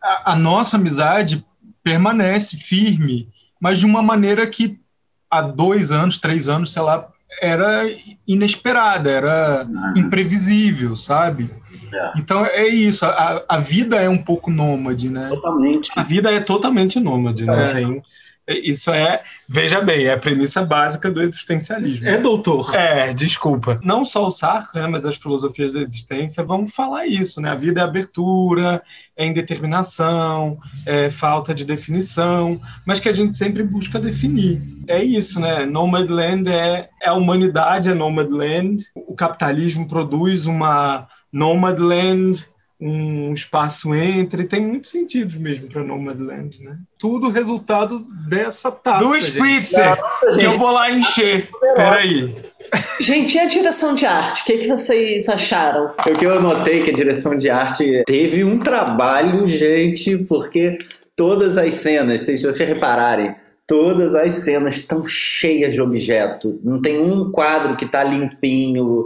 a, 0.01 0.33
a 0.33 0.35
nossa 0.35 0.75
amizade 0.75 1.45
permanece 1.81 2.57
firme, 2.57 3.29
mas 3.61 3.79
de 3.79 3.85
uma 3.85 4.01
maneira 4.01 4.45
que 4.45 4.77
há 5.29 5.41
dois 5.41 5.91
anos, 5.91 6.17
três 6.17 6.49
anos, 6.49 6.73
sei 6.73 6.81
lá, 6.81 7.07
era 7.41 7.83
inesperada, 8.27 9.09
era 9.09 9.67
imprevisível, 9.95 10.95
sabe? 10.95 11.49
É. 11.93 12.13
Então 12.17 12.45
é 12.45 12.67
isso, 12.67 13.05
a, 13.05 13.43
a 13.47 13.57
vida 13.57 13.97
é 13.97 14.09
um 14.09 14.21
pouco 14.21 14.51
nômade, 14.51 15.09
né? 15.09 15.29
Totalmente. 15.29 15.91
A 15.95 16.03
vida 16.03 16.31
é 16.31 16.39
totalmente 16.39 16.99
nômade, 16.99 17.45
né? 17.45 17.71
É. 17.71 17.73
Tem, 17.73 18.03
Isso 18.47 18.91
é, 18.91 19.23
veja 19.49 19.81
bem, 19.81 20.05
é 20.05 20.13
a 20.13 20.19
premissa 20.19 20.63
básica 20.63 21.09
do 21.09 21.19
existencialismo. 21.21 22.07
É, 22.07 22.17
doutor. 22.17 22.75
É, 22.75 23.11
desculpa. 23.11 23.79
Não 23.83 24.05
só 24.05 24.27
o 24.27 24.31
Sartre, 24.31 24.79
né, 24.79 24.87
mas 24.87 25.03
as 25.03 25.15
filosofias 25.15 25.73
da 25.73 25.81
existência 25.81 26.43
vão 26.43 26.67
falar 26.67 27.07
isso, 27.07 27.41
né? 27.41 27.49
A 27.49 27.55
vida 27.55 27.81
é 27.81 27.83
abertura, 27.83 28.83
é 29.17 29.25
indeterminação, 29.25 30.59
é 30.85 31.09
falta 31.09 31.55
de 31.55 31.65
definição, 31.65 32.61
mas 32.85 32.99
que 32.99 33.09
a 33.09 33.13
gente 33.13 33.35
sempre 33.35 33.63
busca 33.63 33.99
definir. 33.99 34.61
É 34.87 35.03
isso, 35.03 35.39
né? 35.39 35.65
Nomadland 35.65 36.47
é, 36.47 36.89
é 37.01 37.09
a 37.09 37.13
humanidade, 37.13 37.89
é 37.89 37.95
Nomadland. 37.95 38.83
O 38.95 39.15
capitalismo 39.15 39.87
produz 39.87 40.45
uma 40.45 41.07
Nomadland 41.33 42.45
um 42.79 43.33
espaço 43.33 43.95
entre, 43.95 44.43
tem 44.43 44.61
muitos 44.61 44.91
sentidos 44.91 45.35
mesmo 45.35 45.67
para 45.67 45.83
Nomadland, 45.83 46.61
né? 46.61 46.77
Tudo 46.99 47.29
resultado 47.29 48.05
dessa 48.27 48.69
taça. 48.71 49.03
Do 49.03 49.15
Spritzer, 49.15 49.95
que 50.37 50.45
eu 50.45 50.51
vou 50.51 50.71
lá 50.71 50.91
encher. 50.91 51.47
Peraí. 51.59 52.35
Gente, 52.99 53.35
e 53.35 53.39
a 53.39 53.45
direção 53.45 53.95
de 53.95 54.05
arte? 54.05 54.41
O 54.41 54.45
que, 54.45 54.57
que 54.57 54.67
vocês 54.67 55.29
acharam? 55.29 55.91
O 56.05 56.13
que 56.13 56.25
eu 56.25 56.41
notei 56.41 56.83
que 56.83 56.91
a 56.91 56.93
direção 56.93 57.37
de 57.37 57.49
arte 57.49 58.03
teve 58.05 58.43
um 58.43 58.59
trabalho, 58.59 59.47
gente, 59.47 60.17
porque 60.17 60.77
todas 61.15 61.57
as 61.57 61.75
cenas, 61.75 62.23
se 62.23 62.37
vocês 62.37 62.57
repararem, 62.57 63.35
todas 63.67 64.13
as 64.13 64.33
cenas 64.33 64.75
estão 64.75 65.05
cheias 65.05 65.73
de 65.73 65.81
objeto. 65.81 66.59
Não 66.63 66.81
tem 66.81 66.99
um 66.99 67.31
quadro 67.31 67.75
que 67.75 67.85
está 67.85 68.03
limpinho, 68.03 69.05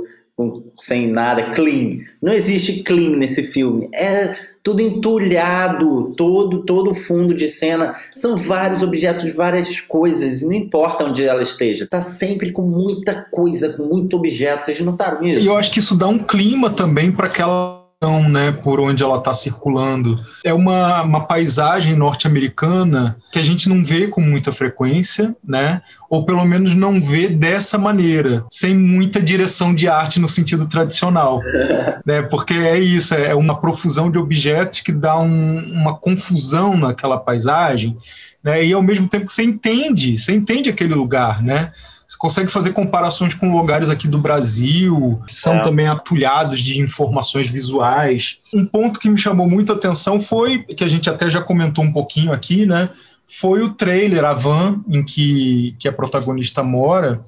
sem 0.76 1.08
nada, 1.08 1.52
clean. 1.52 2.00
Não 2.22 2.34
existe 2.34 2.84
clean 2.84 3.18
nesse 3.18 3.44
filme. 3.44 3.90
É 3.94 4.36
tudo 4.62 4.82
entulhado, 4.82 6.14
todo 6.16 6.64
todo 6.64 6.94
fundo 6.94 7.34
de 7.34 7.48
cena. 7.48 7.96
São 8.14 8.36
vários 8.36 8.84
objetos, 8.84 9.34
várias 9.34 9.80
coisas, 9.80 10.44
não 10.44 10.54
importa 10.54 11.06
onde 11.06 11.24
ela 11.24 11.42
esteja. 11.42 11.88
Tá 11.88 12.02
sempre 12.02 12.52
com 12.52 12.64
muita 12.64 13.26
coisa, 13.32 13.70
com 13.70 13.84
muito 13.84 14.18
objeto. 14.18 14.66
Vocês 14.66 14.80
notaram 14.82 15.26
isso? 15.26 15.44
E 15.44 15.48
eu 15.48 15.58
acho 15.58 15.72
que 15.72 15.80
isso 15.80 15.96
dá 15.96 16.08
um 16.08 16.20
clima 16.20 16.70
também 16.70 17.12
para 17.12 17.28
aquela 17.28 17.79
né, 18.02 18.54
por 18.54 18.80
onde 18.80 19.04
ela 19.04 19.18
está 19.18 19.34
circulando. 19.34 20.18
É 20.46 20.54
uma, 20.54 21.02
uma 21.02 21.26
paisagem 21.26 21.98
norte-americana 21.98 23.18
que 23.30 23.38
a 23.38 23.44
gente 23.44 23.68
não 23.68 23.84
vê 23.84 24.08
com 24.08 24.22
muita 24.22 24.54
frequência, 24.54 25.36
né, 25.46 25.82
ou 26.10 26.26
pelo 26.26 26.46
menos 26.46 26.74
não 26.74 27.02
vê 27.02 27.28
dessa 27.28 27.78
maneira, 27.78 28.46
sem 28.50 28.74
muita 28.74 29.22
direção 29.22 29.76
de 29.76 29.90
arte 29.90 30.18
no 30.18 30.30
sentido 30.30 30.66
tradicional. 30.66 31.42
né, 32.06 32.22
porque 32.22 32.54
é 32.54 32.80
isso, 32.80 33.14
é 33.14 33.36
uma 33.36 33.60
profusão 33.60 34.10
de 34.10 34.18
objetos 34.18 34.80
que 34.80 34.94
dá 34.94 35.20
um, 35.20 35.58
uma 35.58 35.94
confusão 35.94 36.78
naquela 36.78 37.18
paisagem, 37.18 37.98
né, 38.42 38.64
e 38.64 38.72
ao 38.72 38.82
mesmo 38.82 39.10
tempo 39.10 39.26
que 39.26 39.34
você 39.34 39.44
entende, 39.44 40.18
você 40.18 40.32
entende 40.32 40.70
aquele 40.70 40.94
lugar, 40.94 41.44
né? 41.44 41.74
Consegue 42.20 42.52
fazer 42.52 42.74
comparações 42.74 43.34
com 43.34 43.58
lugares 43.58 43.90
aqui 43.90 44.06
do 44.06 44.18
Brasil, 44.18 45.22
que 45.26 45.34
são 45.34 45.56
é. 45.56 45.62
também 45.62 45.88
atulhados 45.88 46.60
de 46.60 46.78
informações 46.82 47.50
visuais. 47.50 48.40
Um 48.54 48.66
ponto 48.66 49.00
que 49.00 49.10
me 49.10 49.18
chamou 49.18 49.50
muito 49.50 49.72
a 49.72 49.76
atenção 49.78 50.20
foi, 50.20 50.60
que 50.64 50.84
a 50.84 50.88
gente 50.90 51.10
até 51.10 51.30
já 51.30 51.42
comentou 51.42 51.82
um 51.82 51.94
pouquinho 51.94 52.34
aqui, 52.34 52.66
né? 52.66 52.90
Foi 53.26 53.64
o 53.64 53.70
trailer, 53.70 54.26
a 54.26 54.34
van 54.34 54.84
em 54.90 55.02
que, 55.02 55.74
que 55.80 55.88
a 55.88 55.94
protagonista 55.94 56.62
mora, 56.62 57.24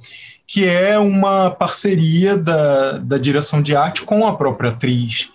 que 0.46 0.68
é 0.68 1.00
uma 1.00 1.50
parceria 1.50 2.38
da, 2.38 2.98
da 2.98 3.18
direção 3.18 3.62
de 3.62 3.74
arte 3.74 4.02
com 4.02 4.28
a 4.28 4.36
própria 4.36 4.72
atriz, 4.72 5.30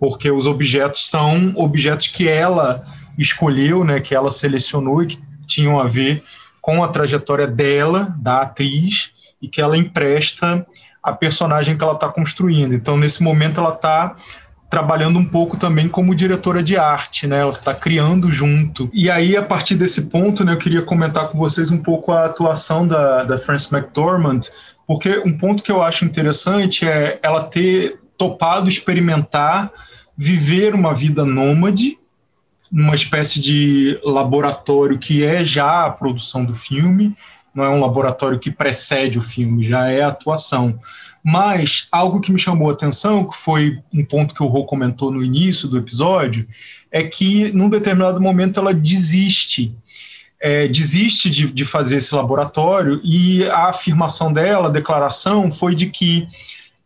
porque 0.00 0.30
os 0.30 0.46
objetos 0.46 1.06
são 1.10 1.52
objetos 1.54 2.06
que 2.06 2.26
ela 2.26 2.82
escolheu, 3.18 3.84
né, 3.84 4.00
que 4.00 4.14
ela 4.14 4.30
selecionou 4.30 5.02
e 5.02 5.08
que 5.08 5.18
tinham 5.46 5.78
a 5.78 5.84
ver 5.84 6.22
com 6.62 6.82
a 6.82 6.88
trajetória 6.88 7.46
dela, 7.46 8.14
da 8.18 8.42
atriz, 8.42 9.10
e 9.42 9.48
que 9.48 9.60
ela 9.60 9.76
empresta 9.76 10.64
a 11.02 11.12
personagem 11.12 11.76
que 11.76 11.82
ela 11.82 11.94
está 11.94 12.08
construindo. 12.08 12.72
Então, 12.72 12.96
nesse 12.96 13.22
momento, 13.22 13.60
ela 13.60 13.74
está 13.74 14.14
trabalhando 14.70 15.18
um 15.18 15.24
pouco 15.24 15.58
também 15.58 15.86
como 15.86 16.14
diretora 16.14 16.62
de 16.62 16.78
arte, 16.78 17.26
né? 17.26 17.40
Ela 17.40 17.50
está 17.50 17.74
criando 17.74 18.30
junto. 18.30 18.88
E 18.94 19.10
aí, 19.10 19.36
a 19.36 19.42
partir 19.42 19.74
desse 19.74 20.02
ponto, 20.02 20.44
né, 20.44 20.52
eu 20.52 20.58
queria 20.58 20.80
comentar 20.80 21.28
com 21.28 21.36
vocês 21.36 21.70
um 21.70 21.76
pouco 21.76 22.12
a 22.12 22.24
atuação 22.24 22.86
da, 22.86 23.24
da 23.24 23.36
Frances 23.36 23.70
McDormand, 23.70 24.40
porque 24.86 25.20
um 25.26 25.36
ponto 25.36 25.62
que 25.62 25.70
eu 25.70 25.82
acho 25.82 26.06
interessante 26.06 26.88
é 26.88 27.18
ela 27.22 27.44
ter 27.44 28.00
topado 28.16 28.68
experimentar 28.68 29.70
viver 30.16 30.74
uma 30.74 30.94
vida 30.94 31.24
nômade, 31.24 31.98
numa 32.72 32.94
espécie 32.94 33.38
de 33.38 34.00
laboratório 34.02 34.98
que 34.98 35.22
é 35.22 35.44
já 35.44 35.84
a 35.84 35.90
produção 35.90 36.42
do 36.42 36.54
filme, 36.54 37.14
não 37.54 37.64
é 37.64 37.68
um 37.68 37.80
laboratório 37.80 38.38
que 38.38 38.50
precede 38.50 39.18
o 39.18 39.22
filme, 39.22 39.62
já 39.62 39.88
é 39.90 40.00
a 40.00 40.08
atuação. 40.08 40.78
Mas 41.22 41.86
algo 41.92 42.18
que 42.18 42.32
me 42.32 42.38
chamou 42.38 42.70
a 42.70 42.72
atenção, 42.72 43.26
que 43.26 43.36
foi 43.36 43.78
um 43.92 44.02
ponto 44.04 44.34
que 44.34 44.42
o 44.42 44.46
Rô 44.46 44.64
comentou 44.64 45.10
no 45.10 45.22
início 45.22 45.68
do 45.68 45.76
episódio, 45.76 46.48
é 46.90 47.02
que 47.02 47.52
num 47.52 47.68
determinado 47.68 48.20
momento 48.20 48.58
ela 48.58 48.72
desiste. 48.72 49.76
É, 50.40 50.66
desiste 50.66 51.30
de, 51.30 51.52
de 51.52 51.64
fazer 51.64 51.98
esse 51.98 52.12
laboratório 52.14 53.00
e 53.04 53.44
a 53.44 53.68
afirmação 53.68 54.32
dela, 54.32 54.68
a 54.68 54.72
declaração, 54.72 55.52
foi 55.52 55.72
de 55.72 55.86
que 55.86 56.26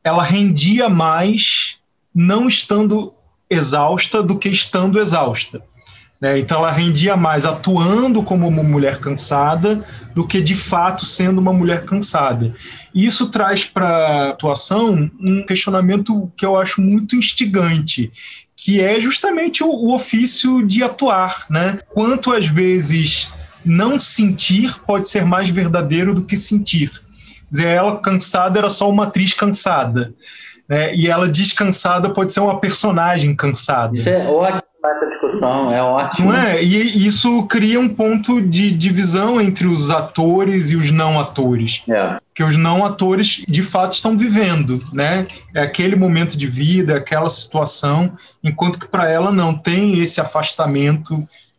ela 0.05 0.23
rendia 0.23 0.91
mais 0.91 1.79
não 2.15 2.49
estando 2.49 3.15
exausta 3.49 4.23
do 4.23 4.37
que 4.37 4.49
estando 4.49 5.01
exausta. 5.01 5.63
Né? 6.21 6.39
Então 6.39 6.59
ela 6.59 6.73
rendia 6.73 7.17
mais 7.17 7.45
atuando 7.45 8.23
como 8.23 8.49
uma 8.49 8.63
mulher 8.63 8.99
cansada 8.99 9.85
do 10.15 10.27
que 10.27 10.41
de 10.41 10.55
fato 10.55 11.05
sendo 11.05 11.41
uma 11.41 11.53
mulher 11.53 11.85
cansada. 11.85 12.53
E 12.95 13.07
isso 13.07 13.29
traz 13.29 13.65
para 13.65 13.89
a 13.89 14.31
atuação 14.31 15.11
um 15.21 15.45
questionamento 15.45 16.31
que 16.37 16.45
eu 16.45 16.57
acho 16.57 16.81
muito 16.81 17.17
instigante, 17.17 18.11
que 18.57 18.81
é 18.81 18.99
justamente 18.99 19.63
o, 19.63 19.69
o 19.69 19.95
ofício 19.95 20.67
de 20.67 20.83
atuar. 20.83 21.45
Né? 21.51 21.79
Quanto 21.89 22.33
às 22.33 22.47
vezes 22.47 23.29
não 23.65 24.01
sentir 24.01 24.75
pode 24.87 25.09
ser 25.09 25.25
mais 25.25 25.51
verdadeiro 25.51 26.15
do 26.15 26.23
que 26.23 26.37
sentir. 26.37 26.91
Dizer, 27.51 27.67
ela 27.67 27.99
cansada 27.99 28.59
era 28.59 28.71
só 28.71 28.89
uma 28.89 29.05
atriz 29.05 29.35
cansada. 29.35 30.15
Né? 30.69 30.95
E 30.95 31.09
ela 31.09 31.29
descansada 31.29 32.11
pode 32.11 32.33
ser 32.33 32.41
uma 32.41 32.59
personagem 32.59 33.37
cansada. 33.37 33.95
Isso 33.95 34.09
é 34.09 34.27
ótimo 34.27 34.66
essa 34.91 35.07
discussão, 35.07 35.73
é 35.73 35.83
ótimo. 35.83 36.33
Não 36.33 36.39
é? 36.39 36.63
E 36.63 37.07
isso 37.07 37.43
cria 37.45 37.81
um 37.81 37.89
ponto 37.89 38.41
de 38.41 38.71
divisão 38.71 39.41
entre 39.41 39.67
os 39.67 39.91
atores 39.91 40.71
e 40.71 40.77
os 40.77 40.91
não 40.91 41.19
atores. 41.19 41.83
É. 41.89 42.19
Que 42.35 42.45
os 42.45 42.57
não 42.57 42.85
atores, 42.85 43.45
de 43.49 43.63
fato, 43.63 43.93
estão 43.93 44.17
vivendo, 44.17 44.79
né? 44.93 45.27
É 45.55 45.63
aquele 45.63 45.97
momento 45.97 46.37
de 46.37 46.47
vida, 46.47 46.97
aquela 46.97 47.31
situação, 47.31 48.13
enquanto 48.45 48.79
que 48.79 48.89
para 48.89 49.11
ela 49.11 49.33
não 49.33 49.55
tem 49.55 50.01
esse 50.01 50.21
afastamento 50.21 51.17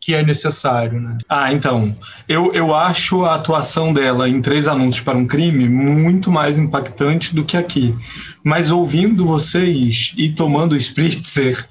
que 0.08 0.14
é 0.14 0.22
necessário, 0.22 1.02
né? 1.02 1.18
Ah, 1.28 1.52
então. 1.52 1.94
Eu, 2.26 2.50
eu 2.54 2.74
acho 2.74 3.26
a 3.26 3.34
atuação 3.34 3.92
dela 3.92 4.26
em 4.26 4.40
Três 4.40 4.66
Anúncios 4.66 5.04
para 5.04 5.18
um 5.18 5.26
Crime 5.26 5.68
muito 5.68 6.30
mais 6.30 6.56
impactante 6.56 7.34
do 7.34 7.44
que 7.44 7.58
aqui. 7.58 7.94
Mas 8.42 8.70
ouvindo 8.70 9.26
vocês 9.26 10.14
e 10.16 10.30
tomando 10.30 10.74
Spritzer, 10.74 11.62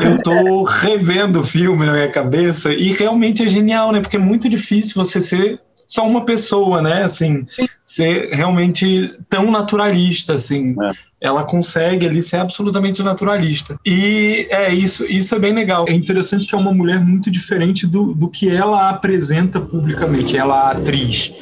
eu 0.00 0.22
tô 0.22 0.62
revendo 0.62 1.40
o 1.40 1.42
filme 1.42 1.84
na 1.84 1.92
minha 1.92 2.10
cabeça 2.10 2.72
e 2.72 2.92
realmente 2.92 3.44
é 3.44 3.48
genial, 3.48 3.92
né? 3.92 4.00
Porque 4.00 4.16
é 4.16 4.18
muito 4.18 4.48
difícil 4.48 4.94
você 4.94 5.20
ser 5.20 5.60
só 5.86 6.08
uma 6.08 6.24
pessoa, 6.24 6.80
né? 6.80 7.02
Assim, 7.02 7.44
ser 7.84 8.30
realmente 8.32 9.14
tão 9.28 9.50
naturalista, 9.50 10.32
assim. 10.32 10.74
É. 10.82 10.92
Ela 11.22 11.44
consegue 11.44 12.06
ali 12.06 12.20
ser 12.20 12.38
absolutamente 12.38 13.02
naturalista. 13.02 13.78
E 13.86 14.48
é 14.50 14.74
isso, 14.74 15.04
isso 15.04 15.34
é 15.34 15.38
bem 15.38 15.54
legal. 15.54 15.86
É 15.88 15.92
interessante 15.92 16.46
que 16.46 16.54
é 16.54 16.58
uma 16.58 16.72
mulher 16.72 17.00
muito 17.00 17.30
diferente 17.30 17.86
do, 17.86 18.12
do 18.12 18.28
que 18.28 18.50
ela 18.50 18.90
apresenta 18.90 19.60
publicamente, 19.60 20.36
ela 20.36 20.70
é 20.70 20.72
atriz. 20.72 21.32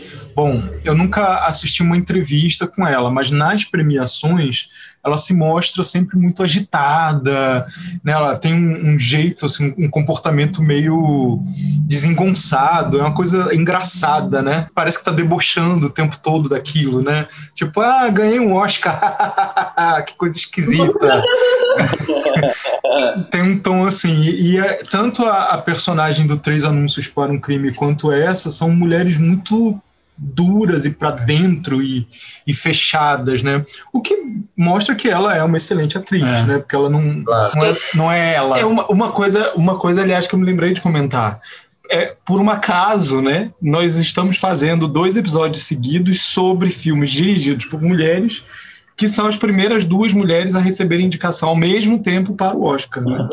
Bom, 0.40 0.62
eu 0.86 0.94
nunca 0.94 1.44
assisti 1.44 1.82
uma 1.82 1.98
entrevista 1.98 2.66
com 2.66 2.88
ela, 2.88 3.10
mas 3.10 3.30
nas 3.30 3.62
premiações 3.62 4.70
ela 5.04 5.18
se 5.18 5.34
mostra 5.34 5.84
sempre 5.84 6.16
muito 6.16 6.42
agitada, 6.42 7.66
né? 8.02 8.12
ela 8.12 8.34
tem 8.38 8.54
um, 8.54 8.94
um 8.94 8.98
jeito, 8.98 9.44
assim, 9.44 9.74
um 9.76 9.90
comportamento 9.90 10.62
meio 10.62 11.42
desengonçado, 11.86 12.98
é 12.98 13.02
uma 13.02 13.12
coisa 13.12 13.54
engraçada, 13.54 14.40
né? 14.40 14.66
Parece 14.74 14.96
que 14.96 15.02
está 15.02 15.10
debochando 15.10 15.88
o 15.88 15.90
tempo 15.90 16.16
todo 16.18 16.48
daquilo, 16.48 17.02
né? 17.02 17.28
Tipo, 17.54 17.82
ah, 17.82 18.08
ganhei 18.08 18.40
um 18.40 18.54
Oscar, 18.54 18.98
que 20.08 20.14
coisa 20.14 20.38
esquisita. 20.38 21.22
tem 23.30 23.42
um 23.42 23.58
tom 23.58 23.84
assim, 23.84 24.22
e, 24.22 24.52
e 24.52 24.58
é, 24.58 24.84
tanto 24.90 25.26
a, 25.26 25.50
a 25.50 25.58
personagem 25.58 26.26
do 26.26 26.38
Três 26.38 26.64
Anúncios 26.64 27.06
para 27.06 27.30
um 27.30 27.38
Crime 27.38 27.74
quanto 27.74 28.10
essa 28.10 28.50
são 28.50 28.70
mulheres 28.70 29.18
muito 29.18 29.78
duras 30.20 30.84
e 30.84 30.90
para 30.90 31.12
dentro 31.12 31.82
e, 31.82 32.06
e, 32.46 32.52
fechadas, 32.52 33.42
né? 33.42 33.64
O 33.90 34.02
que 34.02 34.14
mostra 34.54 34.94
que 34.94 35.08
ela 35.08 35.34
é 35.34 35.42
uma 35.42 35.56
excelente 35.56 35.96
atriz, 35.96 36.22
é. 36.22 36.44
né? 36.44 36.58
Porque 36.58 36.76
ela 36.76 36.90
não, 36.90 37.24
claro. 37.24 37.52
não, 37.56 37.64
é, 37.64 37.76
não 37.94 38.12
é 38.12 38.34
ela. 38.34 38.58
É 38.58 38.64
uma, 38.66 38.86
uma 38.88 39.12
coisa, 39.12 39.52
uma 39.54 39.78
coisa, 39.78 40.02
aliás, 40.02 40.26
que 40.26 40.34
eu 40.34 40.38
me 40.38 40.44
lembrei 40.44 40.74
de 40.74 40.80
comentar. 40.80 41.40
é, 41.90 42.14
por 42.24 42.40
um 42.40 42.48
acaso, 42.48 43.20
né? 43.20 43.50
Nós 43.60 43.96
estamos 43.96 44.36
fazendo 44.36 44.86
dois 44.86 45.16
episódios 45.16 45.64
seguidos 45.64 46.20
sobre 46.20 46.70
filmes 46.70 47.10
dirigidos 47.10 47.66
por 47.66 47.82
mulheres, 47.82 48.44
que 49.00 49.08
são 49.08 49.24
as 49.24 49.34
primeiras 49.34 49.86
duas 49.86 50.12
mulheres 50.12 50.54
a 50.54 50.60
receberem 50.60 51.06
indicação 51.06 51.48
ao 51.48 51.56
mesmo 51.56 52.02
tempo 52.02 52.34
para 52.34 52.54
o 52.54 52.64
Oscar. 52.64 53.02
Né? 53.02 53.28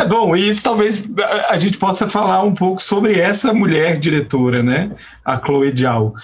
É 0.00 0.06
bom, 0.06 0.34
e 0.34 0.48
isso 0.48 0.64
talvez 0.64 1.04
a 1.50 1.58
gente 1.58 1.76
possa 1.76 2.08
falar 2.08 2.42
um 2.42 2.54
pouco 2.54 2.82
sobre 2.82 3.20
essa 3.20 3.52
mulher 3.52 3.98
diretora, 3.98 4.62
né? 4.62 4.90
A 5.22 5.36
Chloe 5.36 5.74
Zhao. 5.76 6.14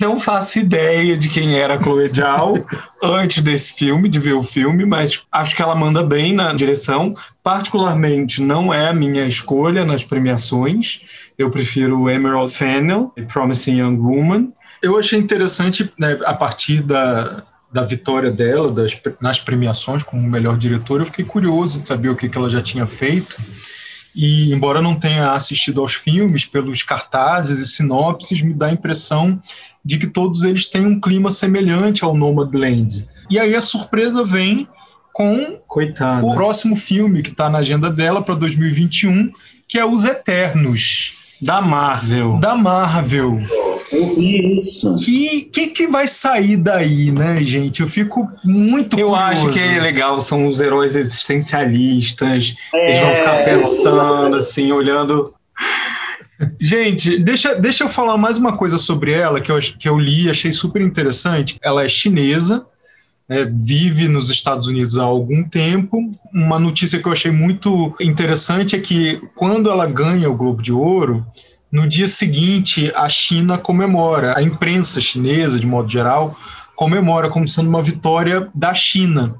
Não 0.00 0.18
faço 0.18 0.58
ideia 0.58 1.18
de 1.18 1.28
quem 1.28 1.58
era 1.58 1.74
a 1.74 1.82
Chloe 1.82 2.08
Zhao 2.08 2.54
antes 3.04 3.42
desse 3.42 3.74
filme, 3.74 4.08
de 4.08 4.18
ver 4.18 4.32
o 4.32 4.42
filme, 4.42 4.86
mas 4.86 5.26
acho 5.30 5.54
que 5.54 5.60
ela 5.60 5.74
manda 5.74 6.02
bem 6.02 6.32
na 6.32 6.54
direção. 6.54 7.14
Particularmente, 7.42 8.40
não 8.40 8.72
é 8.72 8.88
a 8.88 8.94
minha 8.94 9.26
escolha 9.26 9.84
nas 9.84 10.02
premiações. 10.02 11.02
Eu 11.36 11.50
prefiro 11.50 12.08
Emerald 12.08 12.50
Fennel, 12.50 13.12
Promising 13.30 13.80
Young 13.80 13.98
Woman. 13.98 14.48
Eu 14.82 14.98
achei 14.98 15.18
interessante, 15.18 15.92
né, 15.98 16.18
a 16.24 16.32
partir 16.32 16.80
da, 16.80 17.42
da 17.72 17.82
vitória 17.82 18.30
dela 18.30 18.70
das, 18.70 18.96
nas 19.20 19.40
premiações 19.40 20.02
como 20.02 20.22
melhor 20.28 20.56
diretora, 20.56 21.02
eu 21.02 21.06
fiquei 21.06 21.24
curioso 21.24 21.80
de 21.80 21.88
saber 21.88 22.08
o 22.08 22.16
que, 22.16 22.28
que 22.28 22.38
ela 22.38 22.48
já 22.48 22.62
tinha 22.62 22.86
feito. 22.86 23.36
E, 24.14 24.50
embora 24.52 24.80
não 24.80 24.94
tenha 24.94 25.32
assistido 25.32 25.82
aos 25.82 25.92
filmes, 25.92 26.46
pelos 26.46 26.82
cartazes 26.82 27.60
e 27.60 27.66
sinopses, 27.66 28.40
me 28.40 28.54
dá 28.54 28.68
a 28.68 28.72
impressão 28.72 29.38
de 29.84 29.98
que 29.98 30.06
todos 30.06 30.42
eles 30.42 30.64
têm 30.64 30.86
um 30.86 30.98
clima 30.98 31.30
semelhante 31.30 32.02
ao 32.02 32.16
Nomadland. 32.16 33.06
E 33.28 33.38
aí 33.38 33.54
a 33.54 33.60
surpresa 33.60 34.24
vem 34.24 34.66
com 35.12 35.58
Coitada. 35.66 36.26
o 36.26 36.34
próximo 36.34 36.76
filme 36.76 37.22
que 37.22 37.30
está 37.30 37.50
na 37.50 37.58
agenda 37.58 37.90
dela 37.90 38.22
para 38.22 38.34
2021, 38.34 39.30
que 39.68 39.78
é 39.78 39.84
Os 39.84 40.04
Eternos. 40.06 41.25
Da 41.40 41.60
Marvel. 41.60 42.38
Da 42.38 42.54
Marvel. 42.54 43.40
Eu 43.92 44.14
vi 44.14 44.58
isso. 44.58 44.94
Que, 44.96 45.42
que 45.42 45.66
que 45.68 45.86
vai 45.86 46.08
sair 46.08 46.56
daí, 46.56 47.10
né, 47.12 47.42
gente? 47.42 47.82
Eu 47.82 47.88
fico 47.88 48.28
muito 48.44 48.98
Eu 48.98 49.10
curioso. 49.10 49.48
acho 49.48 49.50
que 49.50 49.60
é 49.60 49.80
legal, 49.80 50.20
são 50.20 50.46
os 50.46 50.60
heróis 50.60 50.96
existencialistas. 50.96 52.54
É. 52.74 52.90
Eles 52.90 53.00
vão 53.02 53.14
ficar 53.14 53.44
pensando, 53.44 54.36
assim, 54.36 54.72
olhando. 54.72 55.32
Gente, 56.60 57.18
deixa, 57.18 57.54
deixa 57.54 57.84
eu 57.84 57.88
falar 57.88 58.18
mais 58.18 58.36
uma 58.36 58.56
coisa 58.56 58.76
sobre 58.76 59.12
ela 59.12 59.40
que 59.40 59.50
eu, 59.50 59.58
que 59.58 59.88
eu 59.88 59.98
li 59.98 60.24
e 60.26 60.30
achei 60.30 60.52
super 60.52 60.82
interessante. 60.82 61.56
Ela 61.62 61.84
é 61.84 61.88
chinesa, 61.88 62.66
né, 63.28 63.44
vive 63.44 64.08
nos 64.08 64.30
Estados 64.30 64.66
Unidos 64.66 64.98
há 64.98 65.02
algum 65.02 65.42
tempo. 65.48 65.98
Uma 66.32 66.58
notícia 66.58 67.00
que 67.00 67.06
eu 67.06 67.12
achei 67.12 67.30
muito 67.30 67.94
interessante 68.00 68.76
é 68.76 68.80
que 68.80 69.20
quando 69.34 69.70
ela 69.70 69.86
ganha 69.86 70.30
o 70.30 70.36
Globo 70.36 70.62
de 70.62 70.72
Ouro, 70.72 71.26
no 71.70 71.88
dia 71.88 72.06
seguinte 72.06 72.92
a 72.94 73.08
China 73.08 73.58
comemora, 73.58 74.38
a 74.38 74.42
imprensa 74.42 75.00
chinesa, 75.00 75.58
de 75.58 75.66
modo 75.66 75.88
geral, 75.88 76.36
comemora 76.74 77.28
como 77.28 77.48
sendo 77.48 77.68
uma 77.68 77.82
vitória 77.82 78.48
da 78.54 78.72
China. 78.74 79.36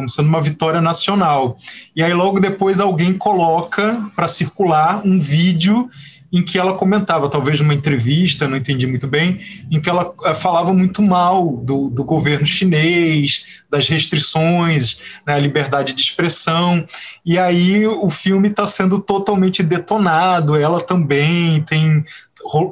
Como 0.00 0.08
sendo 0.08 0.30
uma 0.30 0.40
vitória 0.40 0.80
nacional. 0.80 1.58
E 1.94 2.02
aí, 2.02 2.14
logo 2.14 2.40
depois, 2.40 2.80
alguém 2.80 3.12
coloca 3.12 4.10
para 4.16 4.26
circular 4.28 5.02
um 5.04 5.20
vídeo 5.20 5.90
em 6.32 6.42
que 6.42 6.58
ela 6.58 6.74
comentava, 6.74 7.28
talvez 7.28 7.60
numa 7.60 7.74
entrevista, 7.74 8.48
não 8.48 8.56
entendi 8.56 8.86
muito 8.86 9.06
bem, 9.06 9.38
em 9.70 9.78
que 9.78 9.90
ela 9.90 10.14
eh, 10.24 10.34
falava 10.34 10.72
muito 10.72 11.02
mal 11.02 11.56
do, 11.56 11.90
do 11.90 12.04
governo 12.04 12.46
chinês, 12.46 13.62
das 13.68 13.88
restrições, 13.88 15.00
né, 15.26 15.38
liberdade 15.38 15.92
de 15.92 16.00
expressão. 16.00 16.82
E 17.26 17.38
aí 17.38 17.86
o 17.86 18.08
filme 18.08 18.48
está 18.48 18.66
sendo 18.66 19.00
totalmente 19.00 19.62
detonado, 19.62 20.56
ela 20.56 20.80
também 20.80 21.60
tem 21.62 22.04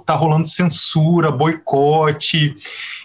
tá 0.07 0.15
rolando 0.15 0.47
censura, 0.47 1.31
boicote. 1.31 2.57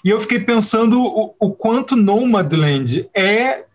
E 0.04 0.10
eu 0.10 0.20
fiquei 0.22 0.40
pensando 0.40 1.02
o, 1.02 1.36
o 1.40 1.52
quanto 1.52 1.96
Nomadland 1.96 3.10
é 3.14 3.66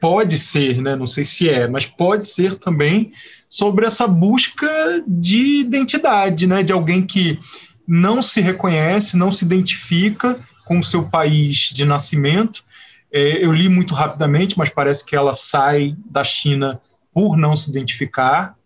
pode 0.00 0.38
ser, 0.38 0.80
né? 0.80 0.94
Não 0.96 1.06
sei 1.06 1.24
se 1.24 1.48
é, 1.48 1.66
mas 1.66 1.86
pode 1.86 2.26
ser 2.26 2.54
também 2.54 3.10
sobre 3.48 3.86
essa 3.86 4.06
busca 4.06 4.68
de 5.06 5.60
identidade, 5.60 6.46
né? 6.46 6.62
De 6.62 6.72
alguém 6.72 7.04
que 7.06 7.38
não 7.86 8.22
se 8.22 8.40
reconhece, 8.40 9.16
não 9.16 9.30
se 9.30 9.44
identifica 9.44 10.38
com 10.64 10.78
o 10.78 10.84
seu 10.84 11.08
país 11.08 11.70
de 11.72 11.84
nascimento. 11.84 12.64
É, 13.12 13.44
eu 13.44 13.52
li 13.52 13.68
muito 13.68 13.94
rapidamente, 13.94 14.58
mas 14.58 14.68
parece 14.68 15.04
que 15.04 15.14
ela 15.14 15.32
sai 15.32 15.96
da 16.10 16.24
China 16.24 16.80
por 17.12 17.36
não 17.36 17.56
se 17.56 17.70
identificar 17.70 18.56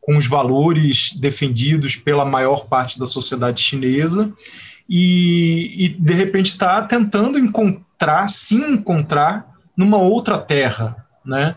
com 0.00 0.18
os 0.18 0.26
valores 0.26 1.14
defendidos 1.14 1.96
pela 1.96 2.24
maior 2.24 2.66
parte 2.66 2.98
da 2.98 3.06
sociedade 3.06 3.62
chinesa 3.62 4.30
e, 4.88 5.86
e 5.86 5.88
de 5.88 6.12
repente 6.12 6.50
está 6.50 6.82
tentando 6.82 7.38
encontrar, 7.38 8.28
se 8.28 8.56
encontrar 8.56 9.53
numa 9.76 9.98
outra 9.98 10.38
terra, 10.38 10.96
né? 11.24 11.56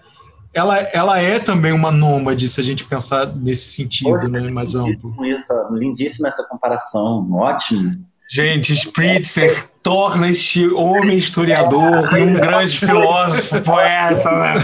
Ela, 0.54 0.80
ela 0.80 1.20
é 1.20 1.38
também 1.38 1.72
uma 1.72 1.92
nômade, 1.92 2.48
se 2.50 2.60
a 2.60 2.64
gente 2.64 2.84
pensar 2.84 3.28
nesse 3.36 3.76
sentido, 3.76 4.28
né, 4.28 4.40
mais 4.50 4.74
amplo. 4.74 5.14
Isso, 5.24 5.54
lindíssima 5.72 6.28
essa 6.28 6.44
comparação, 6.44 7.32
ótimo. 7.32 7.96
Gente, 8.30 8.74
Spritzer 8.74 9.70
torna 9.82 10.30
este 10.30 10.68
homem 10.68 11.18
historiador 11.18 12.12
um 12.20 12.34
grande 12.34 12.78
filósofo, 12.78 13.62
poeta. 13.62 14.32
Né? 14.32 14.56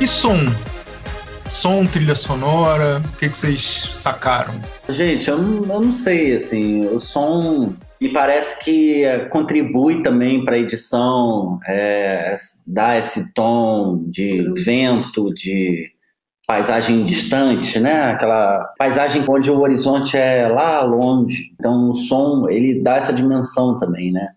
E 0.00 0.06
som? 0.06 0.38
Som, 1.50 1.86
trilha 1.86 2.14
sonora, 2.14 3.02
o 3.14 3.18
que, 3.18 3.28
que 3.28 3.36
vocês 3.36 3.90
sacaram? 3.94 4.54
Gente, 4.88 5.28
eu 5.28 5.38
não, 5.38 5.74
eu 5.74 5.80
não 5.80 5.92
sei, 5.92 6.34
assim, 6.34 6.86
o 6.86 7.00
som 7.00 7.72
me 8.00 8.10
parece 8.10 8.62
que 8.64 9.04
contribui 9.30 10.02
também 10.02 10.44
para 10.44 10.56
a 10.56 10.58
edição, 10.58 11.58
é, 11.66 12.34
dá 12.66 12.96
esse 12.98 13.32
tom 13.32 14.04
de 14.08 14.50
vento, 14.64 15.32
de 15.34 15.90
paisagem 16.46 17.04
distante, 17.04 17.78
né? 17.78 18.12
Aquela 18.12 18.72
paisagem 18.78 19.22
onde 19.28 19.50
o 19.50 19.60
horizonte 19.60 20.16
é 20.16 20.48
lá 20.48 20.80
longe. 20.80 21.52
Então 21.54 21.90
o 21.90 21.94
som, 21.94 22.48
ele 22.48 22.80
dá 22.80 22.96
essa 22.96 23.12
dimensão 23.12 23.76
também, 23.76 24.10
né? 24.10 24.28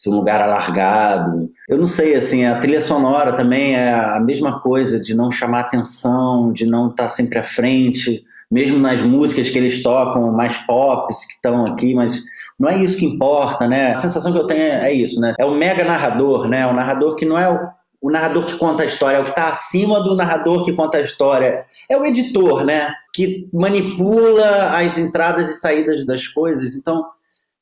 Esse 0.00 0.08
lugar 0.08 0.40
alargado. 0.40 1.50
Eu 1.68 1.76
não 1.76 1.86
sei, 1.86 2.14
assim, 2.14 2.46
a 2.46 2.58
trilha 2.58 2.80
sonora 2.80 3.34
também 3.34 3.76
é 3.76 3.92
a 3.92 4.18
mesma 4.18 4.58
coisa, 4.58 4.98
de 4.98 5.14
não 5.14 5.30
chamar 5.30 5.60
atenção, 5.60 6.50
de 6.54 6.64
não 6.64 6.88
estar 6.88 7.10
sempre 7.10 7.38
à 7.38 7.42
frente, 7.42 8.24
mesmo 8.50 8.78
nas 8.78 9.02
músicas 9.02 9.50
que 9.50 9.58
eles 9.58 9.82
tocam, 9.82 10.32
mais 10.32 10.56
pops 10.56 11.26
que 11.26 11.34
estão 11.34 11.66
aqui, 11.66 11.94
mas 11.94 12.18
não 12.58 12.70
é 12.70 12.82
isso 12.82 12.96
que 12.96 13.04
importa, 13.04 13.68
né? 13.68 13.92
A 13.92 13.96
sensação 13.96 14.32
que 14.32 14.38
eu 14.38 14.46
tenho 14.46 14.62
é 14.62 14.90
isso, 14.90 15.20
né? 15.20 15.34
É 15.38 15.44
o 15.44 15.54
mega 15.54 15.84
narrador, 15.84 16.48
né? 16.48 16.66
O 16.66 16.72
narrador 16.72 17.14
que 17.14 17.26
não 17.26 17.38
é 17.38 17.50
o, 17.50 17.58
o 18.00 18.10
narrador 18.10 18.46
que 18.46 18.56
conta 18.56 18.82
a 18.82 18.86
história, 18.86 19.18
é 19.18 19.20
o 19.20 19.24
que 19.24 19.30
está 19.30 19.48
acima 19.48 20.02
do 20.02 20.16
narrador 20.16 20.64
que 20.64 20.72
conta 20.72 20.96
a 20.96 21.02
história. 21.02 21.66
É 21.90 21.98
o 21.98 22.06
editor, 22.06 22.64
né? 22.64 22.90
Que 23.12 23.50
manipula 23.52 24.78
as 24.78 24.96
entradas 24.96 25.50
e 25.50 25.60
saídas 25.60 26.06
das 26.06 26.26
coisas. 26.26 26.74
Então, 26.74 27.04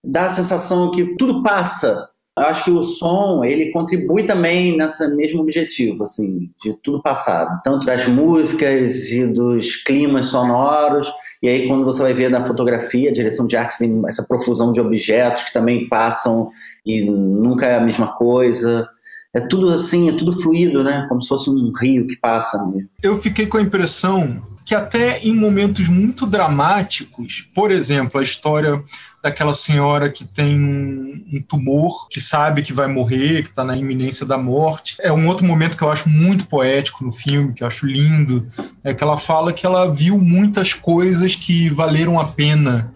dá 0.05 0.27
a 0.27 0.31
sensação 0.31 0.93
que 0.93 1.17
tudo 1.17 1.43
passa. 1.43 2.09
Eu 2.41 2.47
acho 2.47 2.65
que 2.65 2.71
o 2.71 2.83
som, 2.83 3.45
ele 3.45 3.71
contribui 3.71 4.25
também 4.25 4.77
nesse 4.77 5.07
mesmo 5.15 5.41
objetivo, 5.41 6.05
assim, 6.05 6.51
de 6.63 6.75
tudo 6.83 7.03
passado. 7.03 7.61
Tanto 7.63 7.87
das 7.87 8.07
músicas 8.07 9.11
e 9.11 9.27
dos 9.27 9.77
climas 9.77 10.27
sonoros, 10.27 11.13
e 11.43 11.49
aí 11.49 11.69
quando 11.69 11.85
você 11.85 12.03
vai 12.03 12.15
ver 12.15 12.31
na 12.31 12.45
fotografia, 12.45 13.13
direção 13.13 13.47
de 13.47 13.57
arte 13.57 13.79
tem 13.79 14.03
essa 14.07 14.23
profusão 14.23 14.73
de 14.73 14.81
objetos 14.81 15.45
que 15.45 15.53
também 15.53 15.89
passam 15.89 16.51
e 16.85 17.03
nunca 17.03 17.67
é 17.67 17.77
a 17.77 17.81
mesma 17.81 18.15
coisa. 18.15 18.89
É 19.35 19.41
tudo 19.41 19.71
assim, 19.71 20.09
é 20.09 20.13
tudo 20.13 20.33
fluido, 20.41 20.83
né? 20.83 21.07
Como 21.09 21.21
se 21.21 21.29
fosse 21.29 21.51
um 21.51 21.71
rio 21.79 22.07
que 22.07 22.17
passa 22.17 22.65
mesmo. 22.67 22.89
Eu 23.03 23.19
fiquei 23.19 23.47
com 23.47 23.59
a 23.59 23.63
impressão 23.63 24.41
que 24.69 24.75
até 24.75 25.19
em 25.21 25.35
momentos 25.35 25.89
muito 25.89 26.27
dramáticos, 26.27 27.41
por 27.55 27.71
exemplo, 27.71 28.21
a 28.21 28.23
história 28.23 28.83
daquela 29.29 29.55
senhora 29.55 30.11
que 30.11 30.25
tem 30.25 30.59
um 30.59 31.43
tumor, 31.47 32.09
que 32.09 32.21
sabe 32.21 32.63
que 32.63 32.73
vai 32.73 32.87
morrer, 32.87 33.43
que 33.43 33.51
está 33.51 33.63
na 33.65 33.77
iminência 33.77 34.27
da 34.27 34.39
morte. 34.39 34.97
É 35.01 35.13
um 35.13 35.27
outro 35.29 35.47
momento 35.47 35.77
que 35.77 35.83
eu 35.83 35.91
acho 35.91 36.09
muito 36.09 36.47
poético 36.47 37.05
no 37.05 37.13
filme, 37.13 37.53
que 37.53 37.63
eu 37.63 37.69
acho 37.69 37.87
lindo, 37.87 38.47
é 38.83 38.93
que 38.93 39.05
ela 39.05 39.17
fala 39.17 39.53
que 39.53 39.67
ela 39.67 39.93
viu 39.93 40.19
muitas 40.19 40.73
coisas 40.73 41.37
que 41.37 41.69
valeram 41.69 42.19
a 42.19 42.25
pena. 42.25 42.91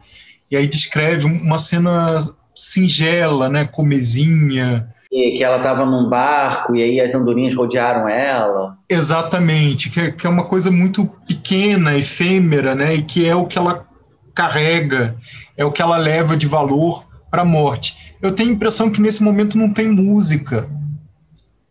E 0.51 0.57
aí 0.57 0.67
descreve 0.67 1.27
uma 1.27 1.59
cena 1.59 2.19
singela, 2.55 3.49
né, 3.49 3.65
comezinha, 3.65 4.87
E 5.11 5.33
que 5.33 5.43
ela 5.43 5.57
estava 5.57 5.87
num 5.87 6.09
barco 6.09 6.75
e 6.75 6.83
aí 6.83 7.01
as 7.01 7.15
andorinhas 7.15 7.55
rodearam 7.55 8.09
ela. 8.09 8.77
Exatamente, 8.89 9.91
que 9.91 10.01
é, 10.01 10.11
que 10.11 10.27
é 10.27 10.31
uma 10.31 10.45
coisa 10.45 10.71
muito 10.71 11.07
pequena, 11.27 11.97
efêmera, 11.97 12.75
né? 12.75 12.95
E 12.95 13.03
que 13.03 13.27
é 13.27 13.35
o 13.35 13.47
que 13.47 13.59
ela 13.59 13.87
carrega, 14.35 15.17
é 15.57 15.65
o 15.65 15.73
que 15.73 15.83
ela 15.83 15.97
leva 15.97 16.37
de 16.37 16.47
valor 16.47 17.05
para 17.31 17.43
a 17.43 17.47
morte. 17.47 18.15
Eu 18.21 18.33
tenho 18.33 18.51
a 18.51 18.53
impressão 18.53 18.91
que 18.91 19.01
nesse 19.01 19.23
momento 19.23 19.57
não 19.59 19.73
tem 19.73 19.89
música. 19.89 20.69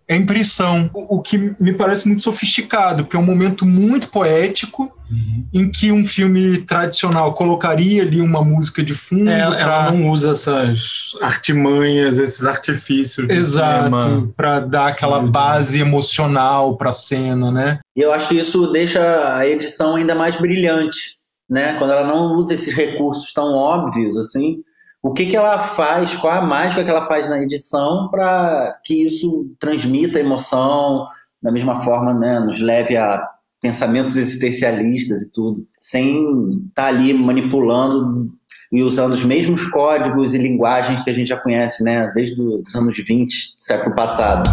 é 0.07 0.15
impressão, 0.15 0.89
o, 0.93 1.17
o, 1.17 1.21
que 1.21 1.55
me 1.57 1.71
parece 1.71 2.05
muito 2.05 2.21
sofisticado, 2.21 3.03
porque 3.05 3.15
é 3.15 3.19
um 3.19 3.25
momento 3.25 3.65
muito 3.65 4.09
poético 4.09 4.91
uhum. 5.09 5.45
em 5.53 5.71
que 5.71 5.89
um 5.89 6.05
filme 6.05 6.57
tradicional 6.63 7.33
colocaria 7.33 8.01
ali 8.01 8.19
uma 8.19 8.43
música 8.43 8.83
de 8.83 8.93
fundo. 8.93 9.29
É, 9.29 9.45
pra... 9.45 9.59
Ela 9.59 9.91
não 9.91 10.09
usa 10.09 10.31
essas 10.31 11.15
artimanhas, 11.21 12.17
esses 12.17 12.43
artifícios. 12.45 13.29
Exato, 13.29 14.33
para 14.35 14.59
dar 14.59 14.87
aquela 14.87 15.19
uhum. 15.19 15.31
base 15.31 15.79
emocional 15.79 16.75
para 16.75 16.89
a 16.89 16.93
cena, 16.93 17.49
né? 17.49 17.79
E 17.95 18.01
eu 18.01 18.11
acho 18.11 18.27
que 18.27 18.35
isso 18.35 18.67
deixa 18.67 19.35
a 19.37 19.47
edição 19.47 19.95
ainda 19.95 20.13
mais 20.13 20.35
brilhante, 20.35 21.20
né? 21.51 21.75
Quando 21.77 21.91
ela 21.91 22.07
não 22.07 22.33
usa 22.33 22.55
esses 22.55 22.73
recursos 22.73 23.31
tão 23.31 23.53
óbvios 23.53 24.17
assim 24.17 24.63
o 25.01 25.11
que, 25.13 25.25
que 25.25 25.35
ela 25.35 25.57
faz, 25.57 26.15
qual 26.15 26.33
a 26.33 26.41
mágica 26.41 26.83
que 26.83 26.89
ela 26.89 27.01
faz 27.01 27.27
na 27.27 27.41
edição 27.41 28.07
para 28.11 28.79
que 28.83 29.03
isso 29.03 29.49
transmita 29.59 30.19
emoção, 30.19 31.07
da 31.41 31.51
mesma 31.51 31.81
forma, 31.81 32.13
né, 32.13 32.39
nos 32.39 32.59
leve 32.59 32.95
a 32.95 33.27
pensamentos 33.59 34.15
existencialistas 34.15 35.23
e 35.23 35.31
tudo, 35.31 35.65
sem 35.79 36.23
estar 36.67 36.83
tá 36.83 36.87
ali 36.87 37.13
manipulando 37.13 38.29
e 38.71 38.83
usando 38.83 39.13
os 39.13 39.23
mesmos 39.23 39.65
códigos 39.67 40.33
e 40.33 40.37
linguagens 40.37 41.03
que 41.03 41.09
a 41.09 41.13
gente 41.13 41.27
já 41.27 41.37
conhece, 41.37 41.83
né, 41.83 42.11
desde 42.13 42.39
os 42.39 42.75
anos 42.75 42.95
20 42.95 43.55
do 43.57 43.63
século 43.63 43.95
passado. 43.95 44.47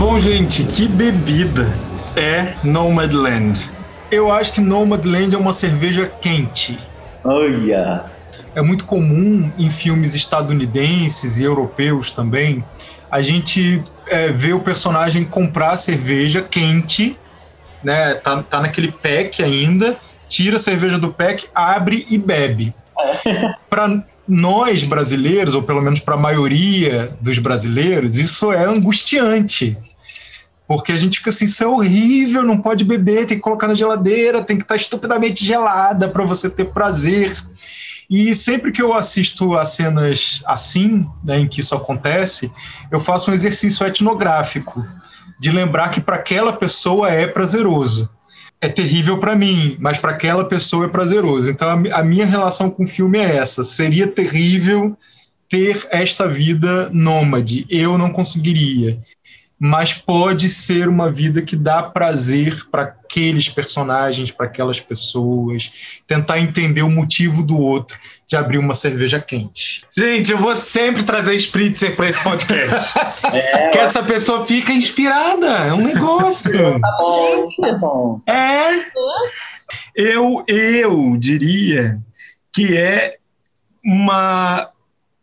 Bom, 0.00 0.18
gente, 0.18 0.64
que 0.64 0.88
bebida 0.88 1.70
é 2.16 2.54
Nomadland? 2.64 3.60
Eu 4.10 4.32
acho 4.32 4.54
que 4.54 4.60
Nomadland 4.62 5.34
é 5.34 5.38
uma 5.38 5.52
cerveja 5.52 6.10
quente. 6.22 6.78
Olha! 7.22 8.06
É 8.54 8.62
muito 8.62 8.86
comum 8.86 9.52
em 9.58 9.70
filmes 9.70 10.14
estadunidenses 10.14 11.38
e 11.38 11.42
europeus 11.42 12.12
também 12.12 12.64
a 13.10 13.20
gente 13.20 13.76
é, 14.06 14.28
ver 14.32 14.54
o 14.54 14.60
personagem 14.60 15.22
comprar 15.22 15.76
cerveja 15.76 16.40
quente, 16.40 17.18
né? 17.84 18.14
Tá, 18.14 18.42
tá 18.42 18.60
naquele 18.62 18.90
pack 18.90 19.42
ainda, 19.42 19.98
tira 20.26 20.56
a 20.56 20.58
cerveja 20.58 20.98
do 20.98 21.12
pack, 21.12 21.46
abre 21.54 22.06
e 22.08 22.16
bebe. 22.16 22.74
Para 23.68 24.02
nós 24.26 24.82
brasileiros, 24.82 25.54
ou 25.54 25.62
pelo 25.62 25.82
menos 25.82 26.00
para 26.00 26.14
a 26.14 26.18
maioria 26.18 27.14
dos 27.20 27.38
brasileiros, 27.38 28.16
isso 28.16 28.50
é 28.50 28.64
angustiante. 28.64 29.76
Porque 30.70 30.92
a 30.92 30.96
gente 30.96 31.18
fica 31.18 31.30
assim, 31.30 31.46
isso 31.46 31.64
é 31.64 31.66
horrível, 31.66 32.44
não 32.44 32.56
pode 32.56 32.84
beber, 32.84 33.26
tem 33.26 33.36
que 33.36 33.42
colocar 33.42 33.66
na 33.66 33.74
geladeira, 33.74 34.40
tem 34.40 34.56
que 34.56 34.62
estar 34.62 34.76
estupidamente 34.76 35.44
gelada 35.44 36.08
para 36.08 36.22
você 36.22 36.48
ter 36.48 36.66
prazer. 36.66 37.36
E 38.08 38.32
sempre 38.32 38.70
que 38.70 38.80
eu 38.80 38.94
assisto 38.94 39.56
a 39.56 39.64
cenas 39.64 40.44
assim, 40.46 41.04
né, 41.24 41.40
em 41.40 41.48
que 41.48 41.58
isso 41.58 41.74
acontece, 41.74 42.52
eu 42.88 43.00
faço 43.00 43.32
um 43.32 43.34
exercício 43.34 43.84
etnográfico 43.84 44.86
de 45.40 45.50
lembrar 45.50 45.88
que 45.88 46.00
para 46.00 46.14
aquela 46.14 46.52
pessoa 46.52 47.10
é 47.10 47.26
prazeroso. 47.26 48.08
É 48.60 48.68
terrível 48.68 49.18
para 49.18 49.34
mim, 49.34 49.76
mas 49.80 49.98
para 49.98 50.12
aquela 50.12 50.44
pessoa 50.44 50.84
é 50.84 50.88
prazeroso. 50.88 51.50
Então 51.50 51.68
a 51.68 52.04
minha 52.04 52.26
relação 52.26 52.70
com 52.70 52.84
o 52.84 52.86
filme 52.88 53.18
é 53.18 53.38
essa: 53.38 53.64
seria 53.64 54.06
terrível 54.06 54.96
ter 55.48 55.84
esta 55.90 56.28
vida 56.28 56.88
nômade. 56.92 57.66
Eu 57.68 57.98
não 57.98 58.12
conseguiria 58.12 59.00
mas 59.60 59.92
pode 59.92 60.48
ser 60.48 60.88
uma 60.88 61.12
vida 61.12 61.42
que 61.42 61.54
dá 61.54 61.82
prazer 61.82 62.64
para 62.70 62.82
aqueles 62.84 63.46
personagens, 63.46 64.30
para 64.30 64.46
aquelas 64.46 64.80
pessoas, 64.80 66.00
tentar 66.06 66.38
entender 66.38 66.80
o 66.80 66.88
motivo 66.88 67.42
do 67.42 67.60
outro 67.60 67.98
de 68.26 68.36
abrir 68.36 68.56
uma 68.56 68.74
cerveja 68.74 69.20
quente. 69.20 69.84
Gente, 69.94 70.32
eu 70.32 70.38
vou 70.38 70.56
sempre 70.56 71.02
trazer 71.02 71.34
Spritzer 71.34 71.94
para 71.94 72.08
esse 72.08 72.24
podcast. 72.24 72.98
é, 73.30 73.68
que 73.68 73.78
essa 73.78 74.02
pessoa 74.02 74.46
fica 74.46 74.72
inspirada, 74.72 75.46
é 75.46 75.74
um 75.74 75.84
negócio. 75.84 76.80
tá 76.80 76.96
bom, 76.98 77.44
tá 77.60 77.72
bom. 77.74 78.20
É. 78.26 78.70
Eu, 79.94 80.42
eu 80.48 81.16
diria 81.18 82.00
que 82.50 82.78
é 82.78 83.18
uma 83.84 84.70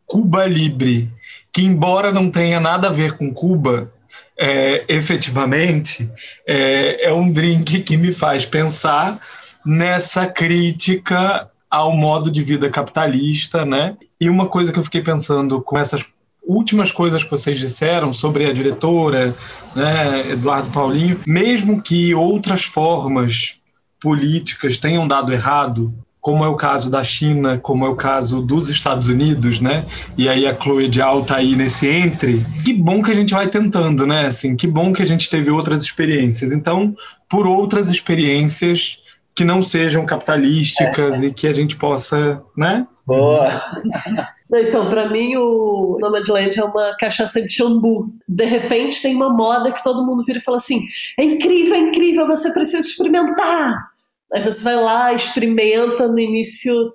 Cuba 0.06 0.46
Libre, 0.46 1.12
que 1.52 1.64
embora 1.64 2.12
não 2.12 2.30
tenha 2.30 2.60
nada 2.60 2.88
a 2.88 2.92
ver 2.92 3.18
com 3.18 3.34
Cuba, 3.34 3.92
é, 4.40 4.86
efetivamente, 4.88 6.10
é, 6.46 7.08
é 7.08 7.14
um 7.14 7.32
drink 7.32 7.82
que 7.82 7.98
me 7.98 8.14
faz 8.14 8.46
pensar 8.46 9.20
nessa 9.66 10.26
crítica 10.26 11.50
ao 11.70 11.92
modo 11.92 12.32
de 12.32 12.42
vida 12.44 12.70
capitalista, 12.70 13.66
né? 13.66 13.98
E 14.20 14.30
uma 14.30 14.48
coisa 14.48 14.72
que 14.72 14.80
eu 14.80 14.84
fiquei 14.84 15.02
pensando 15.02 15.62
com 15.62 15.78
essas 15.78 16.06
últimas 16.48 16.92
coisas 16.92 17.24
que 17.24 17.30
vocês 17.30 17.60
disseram 17.60 18.14
sobre 18.14 18.46
a 18.46 18.54
diretora, 18.54 19.36
né, 19.76 20.32
Eduardo 20.32 20.72
Paulinho, 20.72 21.20
mesmo 21.28 21.82
que 21.82 22.16
outras 22.16 22.64
formas 22.64 23.56
políticas 24.00 24.78
tenham 24.78 25.06
dado 25.06 25.34
errado, 25.34 25.94
como 26.28 26.44
é 26.44 26.48
o 26.50 26.58
caso 26.58 26.92
da 26.92 27.02
China, 27.06 27.58
como 27.58 27.86
é 27.86 27.90
o 27.90 27.96
caso 27.96 28.42
dos 28.42 28.68
Estados 28.68 29.08
Unidos, 29.08 29.62
né? 29.62 29.86
E 30.18 30.28
aí 30.28 30.46
a 30.46 30.54
Chloe 30.54 30.92
Zhao 30.92 31.24
tá 31.24 31.38
aí 31.38 31.56
nesse 31.56 31.88
entre. 31.88 32.46
Que 32.66 32.74
bom 32.74 33.02
que 33.02 33.10
a 33.10 33.14
gente 33.14 33.34
vai 33.34 33.48
tentando, 33.48 34.06
né? 34.06 34.26
Assim, 34.26 34.54
que 34.54 34.68
bom 34.68 34.92
que 34.92 35.02
a 35.02 35.06
gente 35.06 35.30
teve 35.30 35.50
outras 35.50 35.84
experiências. 35.84 36.52
Então, 36.52 36.94
por 37.30 37.48
outras 37.48 37.90
experiências 37.90 39.00
que 39.34 39.46
não 39.46 39.62
sejam 39.62 40.06
capitalísticas 40.06 41.14
é. 41.14 41.28
e 41.28 41.34
que 41.34 41.48
a 41.48 41.54
gente 41.54 41.78
possa, 41.78 42.42
né? 42.58 42.86
Boa. 43.06 43.48
Então, 44.50 44.88
para 44.88 45.10
mim, 45.10 45.36
o 45.36 45.98
Nomadland 46.00 46.58
é 46.58 46.64
uma 46.64 46.96
cachaça 46.98 47.42
de 47.42 47.52
chambu. 47.52 48.14
De 48.26 48.46
repente, 48.46 49.02
tem 49.02 49.14
uma 49.14 49.30
moda 49.30 49.74
que 49.74 49.84
todo 49.84 50.06
mundo 50.06 50.24
vira 50.24 50.40
e 50.40 50.42
fala 50.42 50.56
assim: 50.56 50.86
é 51.20 51.24
incrível, 51.26 51.76
é 51.76 51.80
incrível, 51.80 52.26
você 52.26 52.54
precisa 52.54 52.88
experimentar. 52.88 53.92
Aí 54.34 54.42
você 54.42 54.64
vai 54.64 54.76
lá, 54.76 55.14
experimenta 55.14 56.08
no 56.08 56.20
início, 56.20 56.94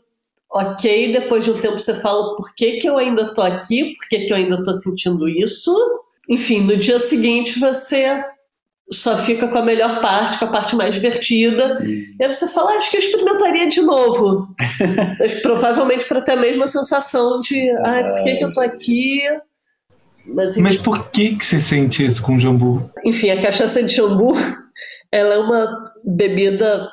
ok, 0.51 1.13
depois 1.13 1.45
de 1.45 1.51
um 1.51 1.61
tempo 1.61 1.79
você 1.79 1.95
fala 1.95 2.37
por 2.37 2.55
que, 2.55 2.79
que 2.79 2.89
eu 2.89 2.99
ainda 2.99 3.33
tô 3.33 3.41
aqui, 3.41 3.95
por 3.97 4.09
que, 4.09 4.27
que 4.27 4.33
eu 4.33 4.37
ainda 4.37 4.63
tô 4.63 4.75
sentindo 4.75 5.29
isso. 5.29 5.73
Enfim, 6.29 6.61
no 6.61 6.77
dia 6.77 6.99
seguinte 6.99 7.59
você 7.59 8.23
só 8.91 9.17
fica 9.17 9.49
com 9.49 9.59
a 9.59 9.63
melhor 9.63 10.01
parte, 10.01 10.39
com 10.39 10.45
a 10.45 10.51
parte 10.51 10.77
mais 10.77 10.95
divertida. 10.95 11.79
Hum. 11.81 11.87
E 11.87 12.25
aí 12.25 12.33
você 12.33 12.47
fala, 12.47 12.73
ah, 12.73 12.79
acho 12.79 12.91
que 12.91 12.97
eu 12.97 13.01
experimentaria 13.01 13.69
de 13.71 13.81
novo. 13.81 14.49
Provavelmente 15.43 16.07
para 16.07 16.21
ter 16.21 16.33
a 16.33 16.37
mesma 16.37 16.67
sensação 16.67 17.41
de, 17.41 17.71
ah, 17.85 18.05
por 18.09 18.23
que, 18.23 18.37
que 18.37 18.45
eu 18.45 18.53
tô 18.53 18.61
aqui? 18.61 19.23
Mas, 20.27 20.57
Mas 20.57 20.77
por 20.77 21.11
que, 21.11 21.37
que 21.37 21.45
você 21.45 21.59
sente 21.59 22.05
isso 22.05 22.23
com 22.23 22.39
jambu? 22.39 22.91
Enfim, 23.05 23.31
a 23.31 23.43
cachaça 23.43 23.83
de 23.83 23.95
jambu 23.95 24.35
ela 25.11 25.35
é 25.35 25.39
uma 25.39 25.85
bebida 26.05 26.89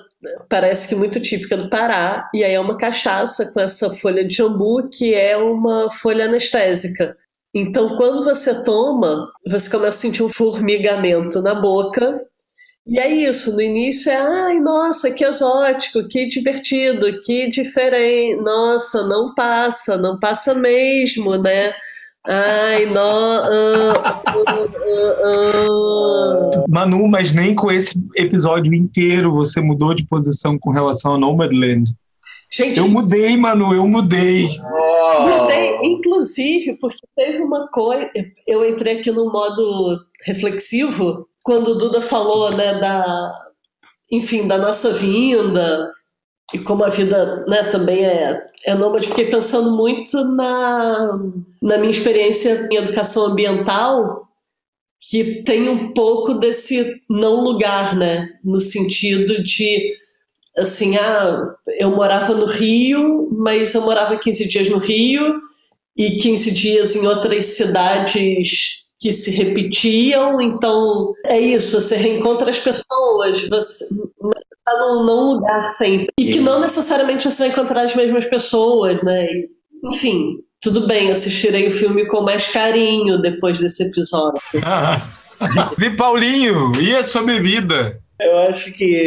parece 0.50 0.88
que 0.88 0.96
muito 0.96 1.22
típica 1.22 1.56
do 1.56 1.70
Pará, 1.70 2.30
e 2.34 2.44
aí 2.44 2.54
é 2.54 2.60
uma 2.60 2.78
cachaça 2.78 3.52
com 3.52 3.60
essa 3.60 3.90
folha 3.92 4.26
de 4.26 4.36
jambu, 4.36 4.90
que 4.90 5.14
é 5.14 5.38
uma 5.38 5.92
folha 5.92 6.26
anestésica. 6.26 7.18
Então, 7.54 7.96
quando 7.98 8.24
você 8.24 8.64
toma, 8.64 9.32
você 9.48 9.70
começa 9.70 9.98
a 9.98 10.02
sentir 10.02 10.24
um 10.24 10.30
formigamento 10.30 11.42
na 11.42 11.56
boca. 11.56 12.26
E 12.88 13.00
é 13.00 13.08
isso, 13.08 13.54
no 13.54 13.62
início 13.62 14.12
é, 14.12 14.16
ai, 14.16 14.60
nossa, 14.60 15.12
que 15.12 15.24
exótico, 15.24 16.08
que 16.08 16.28
divertido, 16.28 17.22
que 17.22 17.48
diferente, 17.50 18.42
nossa, 18.42 19.08
não 19.08 19.34
passa, 19.36 19.98
não 19.98 20.20
passa 20.20 20.56
mesmo, 20.56 21.38
né? 21.38 21.74
Ai, 22.28 22.86
não. 22.86 23.44
Uh, 23.46 23.94
uh, 24.48 24.68
uh, 26.62 26.66
Manu, 26.68 27.08
mas 27.08 27.32
nem 27.32 27.56
com 27.56 27.72
esse 27.72 27.98
episódio 28.16 28.74
inteiro 28.74 29.34
você 29.34 29.62
mudou 29.62 29.94
de 29.94 30.06
posição 30.06 30.58
com 30.60 30.72
relação 30.72 31.16
a 31.16 31.18
Nomadland. 31.18 31.92
Gente, 32.52 32.80
eu 32.80 32.88
mudei, 32.88 33.38
Manu, 33.38 33.74
eu 33.74 33.88
mudei. 33.88 34.48
Mudei, 35.20 35.80
inclusive, 35.84 36.78
porque 36.80 37.00
teve 37.16 37.44
uma 37.44 37.68
coisa. 37.68 38.10
Eu 38.48 38.66
entrei 38.68 39.00
aqui 39.00 39.12
no 39.12 39.32
modo 39.32 40.00
reflexivo 40.26 41.28
quando 41.44 41.70
o 41.70 41.76
Duda 41.78 42.02
falou, 42.02 42.54
né, 42.56 42.80
da. 42.80 43.32
Enfim, 44.12 44.48
da 44.48 44.58
nossa 44.58 44.92
vinda, 44.92 45.92
e 46.54 46.60
como 46.60 46.84
a 46.84 46.90
vida 46.90 47.46
né, 47.48 47.64
também 47.64 48.06
é, 48.06 48.46
é 48.66 48.74
nômade, 48.74 49.08
fiquei 49.08 49.26
pensando 49.26 49.76
muito 49.76 50.24
na, 50.26 51.20
na 51.62 51.78
minha 51.78 51.92
experiência 51.92 52.68
em 52.72 52.76
educação 52.76 53.26
ambiental, 53.26 54.28
que 55.00 55.44
tem 55.44 55.70
um 55.70 55.94
pouco 55.94 56.34
desse 56.34 57.02
não 57.10 57.44
lugar, 57.44 57.96
né? 57.96 58.28
No 58.44 58.60
sentido 58.60 59.44
de, 59.44 59.94
assim, 60.58 60.98
ah, 60.98 61.44
eu 61.80 61.92
morava 61.92 62.34
no 62.34 62.46
Rio, 62.46 63.30
mas 63.32 63.74
eu 63.74 63.82
morava 63.82 64.18
15 64.18 64.48
dias 64.48 64.70
no 64.70 64.78
Rio 64.78 65.40
e 65.96 66.18
15 66.18 66.52
dias 66.52 66.96
em 66.96 67.08
outras 67.08 67.46
cidades 67.46 68.80
que 69.00 69.14
se 69.14 69.32
repetiam, 69.32 70.42
então 70.42 71.14
é 71.26 71.40
isso, 71.40 71.80
você 71.80 71.96
reencontra 71.96 72.52
as 72.52 72.60
pessoas, 72.60 73.48
você 73.48 73.86
está 73.86 74.78
num, 74.80 75.06
num 75.06 75.34
lugar 75.34 75.70
sempre. 75.70 76.10
E 76.18 76.32
que 76.32 76.40
não 76.42 76.60
necessariamente 76.60 77.24
você 77.30 77.44
vai 77.44 77.48
encontrar 77.50 77.86
as 77.86 77.96
mesmas 77.96 78.26
pessoas, 78.26 79.02
né? 79.02 79.28
Enfim, 79.86 80.36
tudo 80.62 80.86
bem, 80.86 81.10
assistirei 81.10 81.68
o 81.68 81.72
filme 81.72 82.06
com 82.08 82.22
mais 82.22 82.48
carinho 82.48 83.22
depois 83.22 83.58
desse 83.58 83.84
episódio. 83.84 84.42
e 85.82 85.90
Paulinho, 85.92 86.74
e 86.82 86.94
a 86.94 87.02
sua 87.02 87.24
bebida? 87.24 87.98
Eu 88.20 88.38
acho 88.40 88.74
que 88.74 88.98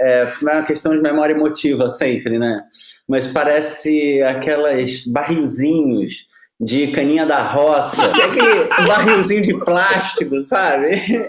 é, 0.00 0.22
é 0.22 0.32
uma 0.40 0.62
questão 0.62 0.92
de 0.92 1.02
memória 1.02 1.34
emotiva 1.34 1.88
sempre, 1.88 2.38
né? 2.38 2.60
Mas 3.08 3.26
parece 3.26 4.22
aquelas 4.22 5.04
barrilzinhos 5.04 6.26
de 6.58 6.88
caninha 6.88 7.26
da 7.26 7.42
roça, 7.42 8.06
aquele 8.06 8.64
barrilzinho 8.86 9.42
de 9.42 9.54
plástico, 9.64 10.40
sabe? 10.40 10.90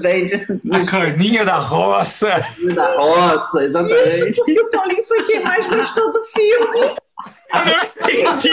Gente, 0.00 0.46
a 0.70 0.84
caninha 0.86 1.44
da 1.44 1.58
roça. 1.58 2.28
Da 2.74 2.96
roça, 2.96 3.64
exatamente. 3.64 4.30
Isso 4.30 4.44
porque 4.44 4.60
o 4.60 4.70
Paulinho 4.70 5.04
foi 5.04 5.22
quem 5.24 5.44
mais 5.44 5.66
gostou 5.66 6.10
do 6.10 6.22
filme. 6.24 6.96
Eu 7.54 8.20
entendi. 8.20 8.48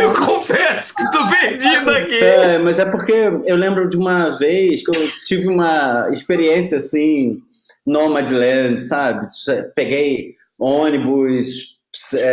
Eu 0.00 0.14
confesso 0.14 0.94
que 0.94 1.10
tô 1.10 1.28
perdido 1.28 1.90
aqui. 1.90 2.18
É, 2.18 2.58
mas 2.58 2.78
é 2.78 2.84
porque 2.84 3.12
eu 3.44 3.56
lembro 3.56 3.88
de 3.88 3.96
uma 3.96 4.30
vez 4.38 4.84
que 4.84 4.96
eu 4.96 5.08
tive 5.26 5.48
uma 5.48 6.08
experiência 6.12 6.78
assim, 6.78 7.40
Nomadland, 7.86 8.80
sabe? 8.80 9.26
Peguei 9.74 10.34
ônibus 10.58 11.79
é, 11.79 11.79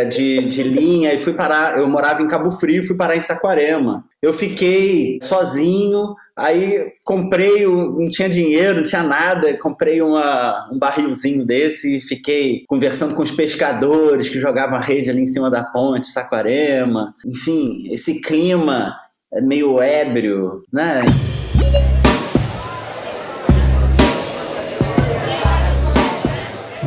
de, 0.08 0.44
de 0.46 0.62
linha 0.62 1.12
e 1.12 1.18
fui 1.18 1.32
parar. 1.32 1.78
Eu 1.78 1.88
morava 1.88 2.22
em 2.22 2.28
Cabo 2.28 2.50
Frio, 2.50 2.86
fui 2.86 2.96
parar 2.96 3.16
em 3.16 3.20
Saquarema. 3.20 4.04
Eu 4.20 4.32
fiquei 4.32 5.18
sozinho, 5.22 6.14
aí 6.36 6.92
comprei, 7.04 7.66
não 7.66 8.08
tinha 8.08 8.28
dinheiro, 8.28 8.78
não 8.78 8.84
tinha 8.84 9.02
nada, 9.02 9.56
comprei 9.58 10.02
uma, 10.02 10.68
um 10.72 10.78
barrilzinho 10.78 11.44
desse 11.46 11.96
e 11.96 12.00
fiquei 12.00 12.64
conversando 12.66 13.14
com 13.14 13.22
os 13.22 13.30
pescadores 13.30 14.28
que 14.28 14.40
jogavam 14.40 14.76
a 14.76 14.80
rede 14.80 15.10
ali 15.10 15.22
em 15.22 15.26
cima 15.26 15.50
da 15.50 15.62
ponte, 15.62 16.08
Saquarema. 16.08 17.14
Enfim, 17.24 17.88
esse 17.92 18.20
clima 18.20 18.94
meio 19.42 19.80
ébrio, 19.80 20.62
né? 20.72 21.02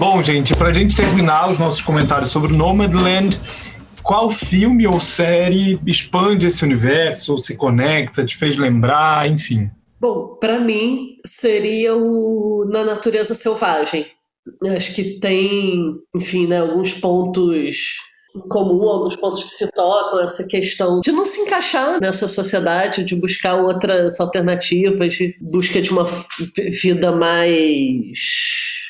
Bom, 0.02 0.20
gente, 0.24 0.56
pra 0.56 0.74
gente 0.74 0.96
terminar 0.96 1.52
os 1.52 1.60
nossos 1.60 1.80
comentários 1.80 2.32
sobre 2.32 2.52
Nomadland, 2.52 3.40
qual 4.02 4.32
filme 4.32 4.88
ou 4.88 5.00
série 5.00 5.80
expande 5.86 6.48
esse 6.48 6.66
universo, 6.66 7.34
ou 7.34 7.38
se 7.38 7.56
conecta, 7.56 8.26
te 8.26 8.36
fez 8.36 8.58
lembrar, 8.58 9.30
enfim? 9.30 9.70
Bom, 10.00 10.38
para 10.42 10.60
mim 10.60 11.18
seria 11.24 11.96
o 11.96 12.68
Na 12.74 12.84
Natureza 12.84 13.36
Selvagem. 13.36 14.08
Acho 14.76 14.96
que 14.96 15.20
tem, 15.20 15.94
enfim, 16.16 16.48
né, 16.48 16.62
alguns 16.62 16.96
pontos 16.96 17.78
em 18.36 18.40
comum, 18.48 18.90
alguns 18.90 19.16
pontos 19.16 19.44
que 19.44 19.52
se 19.52 19.72
tocam, 19.72 20.20
essa 20.20 20.48
questão 20.48 21.00
de 21.02 21.12
não 21.12 21.28
se 21.28 21.42
encaixar 21.42 22.00
nessa 22.02 22.28
sociedade, 22.28 23.04
de 23.04 23.16
buscar 23.16 23.54
outras 23.54 24.20
alternativas, 24.20 25.14
de 25.14 25.36
busca 25.40 25.80
de 25.80 25.92
uma 25.92 26.08
vida 26.82 27.16
mais 27.16 28.81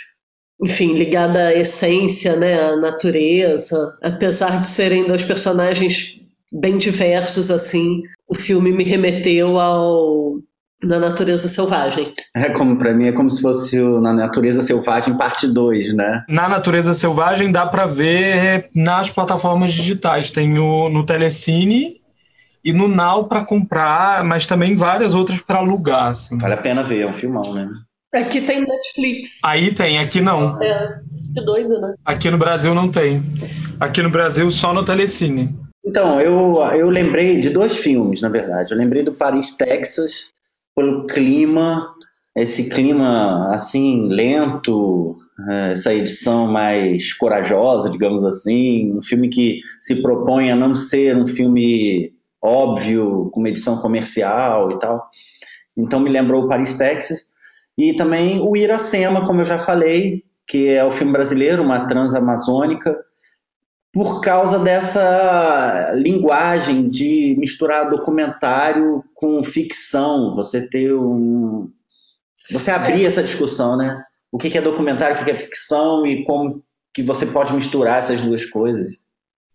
enfim, 0.62 0.94
ligada 0.94 1.48
à 1.48 1.54
essência, 1.54 2.36
né, 2.38 2.62
à 2.62 2.76
natureza. 2.76 3.98
Apesar 4.02 4.60
de 4.60 4.68
serem 4.68 5.08
dois 5.08 5.24
personagens 5.24 6.20
bem 6.52 6.78
diversos, 6.78 7.50
assim, 7.50 8.04
o 8.28 8.36
filme 8.36 8.72
me 8.72 8.84
remeteu 8.84 9.60
ao 9.60 10.36
Na 10.84 11.00
Natureza 11.00 11.48
Selvagem. 11.48 12.14
É 12.36 12.50
como, 12.50 12.78
para 12.78 12.94
mim, 12.94 13.08
é 13.08 13.12
como 13.12 13.30
se 13.30 13.42
fosse 13.42 13.80
o 13.80 14.00
Na 14.00 14.14
Natureza 14.14 14.62
Selvagem 14.62 15.18
parte 15.18 15.48
2, 15.48 15.96
né? 15.96 16.24
Na 16.30 16.48
Natureza 16.48 16.94
Selvagem 16.94 17.52
dá 17.52 17.66
para 17.66 17.88
ver 17.88 18.70
nas 18.76 19.10
plataformas 19.10 19.74
digitais. 19.74 20.30
Tem 20.30 20.60
o, 20.60 20.90
no 20.90 21.06
Telecine 21.06 22.02
e 22.64 22.72
no 22.72 22.88
Now 22.88 23.24
para 23.24 23.44
comprar, 23.44 24.24
mas 24.24 24.46
também 24.46 24.76
várias 24.76 25.16
outras 25.16 25.40
para 25.40 25.58
alugar. 25.58 26.10
Assim. 26.10 26.38
Vale 26.38 26.54
a 26.54 26.58
pena 26.58 26.84
ver, 26.84 27.02
é 27.02 27.08
um 27.08 27.14
filmão, 27.14 27.54
né? 27.54 27.68
Aqui 28.14 28.42
tem 28.42 28.62
Netflix. 28.62 29.40
Aí 29.44 29.74
tem, 29.74 29.98
aqui 29.98 30.20
não. 30.20 30.62
É, 30.62 31.00
que 31.34 31.46
doido, 31.46 31.80
né? 31.80 31.96
Aqui 32.04 32.30
no 32.30 32.38
Brasil 32.38 32.76
não 32.76 32.92
tem. 32.92 33.24
Aqui 33.80 34.02
no 34.02 34.10
Brasil 34.10 34.52
só 34.52 34.74
no 34.74 34.84
Telecine. 34.84 35.56
Então, 35.84 36.20
eu, 36.20 36.62
eu 36.74 36.90
lembrei 36.90 37.40
de 37.40 37.50
dois 37.50 37.78
filmes, 37.78 38.22
na 38.22 38.30
verdade. 38.30 38.74
Eu 38.74 38.78
lembrei 38.78 39.02
do 39.02 39.14
Paris, 39.14 39.56
Texas, 39.56 40.32
pelo 40.76 41.08
clima, 41.08 41.88
esse 42.36 42.70
clima 42.70 43.48
assim, 43.48 44.08
lento, 44.10 45.16
é, 45.50 45.72
essa 45.72 45.94
edição 45.94 46.48
mais 46.48 47.14
corajosa, 47.14 47.90
digamos 47.90 48.24
assim. 48.26 48.94
Um 48.94 49.02
filme 49.02 49.30
que 49.30 49.60
se 49.80 50.02
propõe 50.02 50.52
a 50.52 50.56
não 50.56 50.76
ser 50.76 51.16
um 51.16 51.28
filme 51.28 52.14
óbvio, 52.42 53.30
com 53.32 53.40
uma 53.40 53.50
edição 53.50 53.78
comercial 53.78 54.72
e 54.72 54.80
tal. 54.80 55.08
Então 55.78 56.00
me 56.00 56.10
lembrou 56.10 56.44
o 56.44 56.48
Paris, 56.48 56.76
Texas. 56.76 57.31
E 57.78 57.94
também 57.94 58.40
o 58.40 58.56
Iracema, 58.56 59.26
como 59.26 59.42
eu 59.42 59.46
já 59.46 59.60
falei, 59.60 60.24
que 60.48 60.70
é 60.70 60.84
o 60.84 60.92
filme 60.92 61.14
brasileiro, 61.14 61.64
uma 61.64 61.86
transamazônica, 61.86 62.98
por 63.94 64.22
causa 64.22 64.58
dessa 64.58 65.92
linguagem 65.94 66.88
de 66.88 67.36
misturar 67.38 67.90
documentário 67.90 69.04
com 69.14 69.44
ficção, 69.44 70.34
você 70.34 70.68
ter 70.68 70.94
um. 70.94 71.70
Você 72.52 72.72
abrir 72.72 73.04
é. 73.04 73.08
essa 73.08 73.24
discussão, 73.24 73.76
né? 73.76 74.04
O 74.32 74.38
que 74.38 74.58
é 74.58 74.62
documentário, 74.62 75.22
o 75.22 75.26
que 75.26 75.32
é 75.32 75.38
ficção 75.38 76.06
e 76.06 76.24
como 76.24 76.64
que 76.94 77.04
você 77.04 77.26
pode 77.26 77.54
misturar 77.54 78.00
essas 78.00 78.22
duas 78.22 78.46
coisas. 78.46 78.94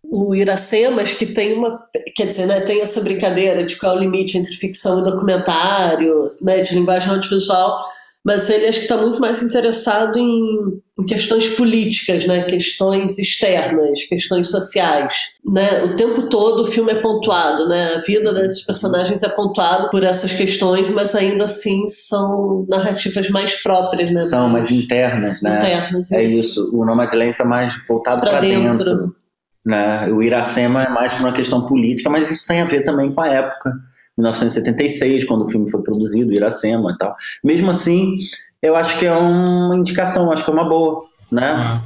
O 0.04 0.34
Iracemas, 0.34 1.14
que 1.14 1.26
tem 1.26 1.54
uma. 1.54 1.82
Quer 2.14 2.26
dizer, 2.26 2.46
né, 2.46 2.60
tem 2.60 2.80
essa 2.80 3.00
brincadeira 3.00 3.64
de 3.64 3.76
qual 3.76 3.94
é 3.94 3.96
o 3.96 4.00
limite 4.00 4.36
entre 4.36 4.54
ficção 4.54 5.00
e 5.00 5.04
documentário, 5.04 6.32
né, 6.40 6.60
de 6.60 6.74
linguagem 6.74 7.10
audiovisual 7.10 7.82
mas 8.26 8.50
ele 8.50 8.66
acho 8.66 8.80
que 8.80 8.86
está 8.86 8.96
muito 8.96 9.20
mais 9.20 9.40
interessado 9.40 10.18
em, 10.18 10.82
em, 10.98 11.06
questões 11.06 11.48
políticas, 11.50 12.26
né? 12.26 12.42
questões 12.42 13.20
externas, 13.20 14.02
questões 14.08 14.50
sociais. 14.50 15.14
Né? 15.44 15.84
O 15.84 15.94
tempo 15.94 16.28
todo 16.28 16.62
o 16.62 16.66
filme 16.66 16.90
é 16.90 16.96
pontuado, 16.96 17.68
né? 17.68 17.94
a 17.94 17.98
vida 18.00 18.34
desses 18.34 18.66
personagens 18.66 19.22
é 19.22 19.28
pontuada 19.28 19.88
por 19.90 20.02
essas 20.02 20.32
questões, 20.32 20.88
mas 20.90 21.14
ainda 21.14 21.44
assim 21.44 21.86
são 21.86 22.66
narrativas 22.68 23.30
mais 23.30 23.62
próprias. 23.62 24.12
Né? 24.12 24.24
São 24.24 24.48
mais 24.48 24.72
internas, 24.72 25.40
né? 25.40 25.58
Internas, 25.58 26.10
é 26.10 26.24
isso. 26.24 26.68
O 26.74 26.84
Nomadland 26.84 27.30
está 27.30 27.44
mais 27.44 27.72
voltado 27.86 28.22
para 28.22 28.40
dentro. 28.40 28.84
dentro. 28.84 29.25
Né? 29.66 30.06
O 30.12 30.22
Iracema 30.22 30.84
é 30.84 30.88
mais 30.88 31.18
uma 31.18 31.32
questão 31.32 31.66
política, 31.66 32.08
mas 32.08 32.30
isso 32.30 32.46
tem 32.46 32.60
a 32.60 32.64
ver 32.64 32.82
também 32.82 33.12
com 33.12 33.20
a 33.20 33.26
época 33.26 33.72
1976, 34.16 35.24
quando 35.24 35.44
o 35.44 35.48
filme 35.48 35.68
foi 35.68 35.82
produzido, 35.82 36.32
Iracema 36.32 36.92
e 36.92 36.96
tal. 36.96 37.16
Mesmo 37.42 37.68
assim, 37.72 38.14
eu 38.62 38.76
acho 38.76 38.96
que 38.96 39.04
é 39.04 39.12
uma 39.12 39.76
indicação, 39.76 40.30
acho 40.30 40.44
que 40.44 40.50
é 40.50 40.54
uma 40.54 40.68
boa. 40.68 41.02
Né? 41.28 41.50
Ah. 41.50 41.82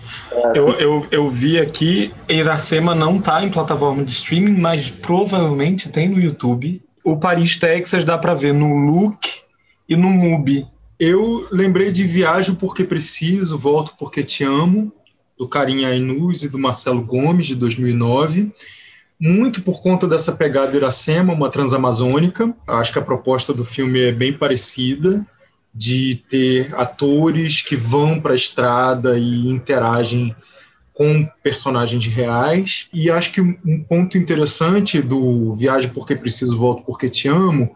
Assim. 0.50 0.70
Eu, 0.72 0.78
eu, 0.78 1.06
eu 1.10 1.30
vi 1.30 1.58
aqui, 1.58 2.12
Iracema 2.28 2.94
não 2.94 3.16
está 3.16 3.42
em 3.42 3.50
plataforma 3.50 4.04
de 4.04 4.12
streaming, 4.12 4.60
mas 4.60 4.90
provavelmente 4.90 5.88
tem 5.88 6.06
no 6.06 6.20
YouTube. 6.20 6.82
O 7.02 7.16
Paris, 7.16 7.56
Texas 7.56 8.04
dá 8.04 8.18
para 8.18 8.34
ver 8.34 8.52
no 8.52 8.74
Look 8.74 9.26
e 9.88 9.96
no 9.96 10.10
Mubi. 10.10 10.66
Eu 10.98 11.48
lembrei 11.50 11.90
de 11.90 12.04
Viajo 12.04 12.56
Porque 12.56 12.84
Preciso, 12.84 13.56
Volto 13.56 13.94
Porque 13.98 14.22
Te 14.22 14.44
Amo, 14.44 14.92
do 15.40 15.48
Carinha 15.48 15.88
Ainuz 15.88 16.44
e 16.44 16.48
do 16.48 16.58
Marcelo 16.58 17.02
Gomes, 17.02 17.46
de 17.46 17.56
2009 17.56 18.52
muito 19.20 19.60
por 19.60 19.82
conta 19.82 20.08
dessa 20.08 20.32
pegada 20.32 20.74
Iracema, 20.74 21.34
uma 21.34 21.50
transamazônica. 21.50 22.54
Acho 22.66 22.94
que 22.94 22.98
a 22.98 23.02
proposta 23.02 23.52
do 23.52 23.66
filme 23.66 24.00
é 24.00 24.10
bem 24.10 24.32
parecida, 24.32 25.26
de 25.74 26.22
ter 26.28 26.74
atores 26.74 27.60
que 27.60 27.76
vão 27.76 28.18
para 28.18 28.32
a 28.32 28.36
estrada 28.36 29.18
e 29.18 29.46
interagem 29.46 30.34
com 30.94 31.28
personagens 31.42 32.06
reais. 32.06 32.88
E 32.92 33.10
acho 33.10 33.30
que 33.30 33.42
um 33.42 33.84
ponto 33.86 34.16
interessante 34.16 35.02
do 35.02 35.54
Viagem 35.54 35.90
Porque 35.90 36.16
Preciso, 36.16 36.56
Volto 36.56 36.82
Porque 36.84 37.10
Te 37.10 37.28
Amo 37.28 37.70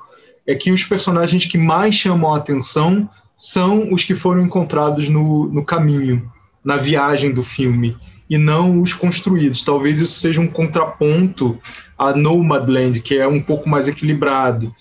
é 0.47 0.55
que 0.55 0.73
os 0.73 0.83
personagens 0.83 1.45
que 1.45 1.59
mais 1.59 1.95
chamam 1.95 2.35
a 2.35 2.39
atenção 2.39 3.09
são 3.37 3.93
os 3.93 4.03
que 4.03 4.15
foram 4.15 4.43
encontrados 4.43 5.09
no, 5.09 5.47
no 5.49 5.65
caminho, 5.65 6.31
na 6.65 6.77
viagem 6.77 7.33
do 7.33 7.43
filme 7.43 7.97
e 8.29 8.39
não 8.39 8.81
os 8.81 8.93
construídos. 8.93 9.63
Talvez 9.63 10.01
isso 10.01 10.19
seja 10.19 10.41
um 10.41 10.47
contraponto 10.47 11.59
a 11.99 12.15
Nomadland, 12.15 13.01
que 13.01 13.17
é 13.17 13.29
um 13.29 13.43
pouco 13.43 13.69
mais 13.69 13.87
equilibrado, 13.87 14.75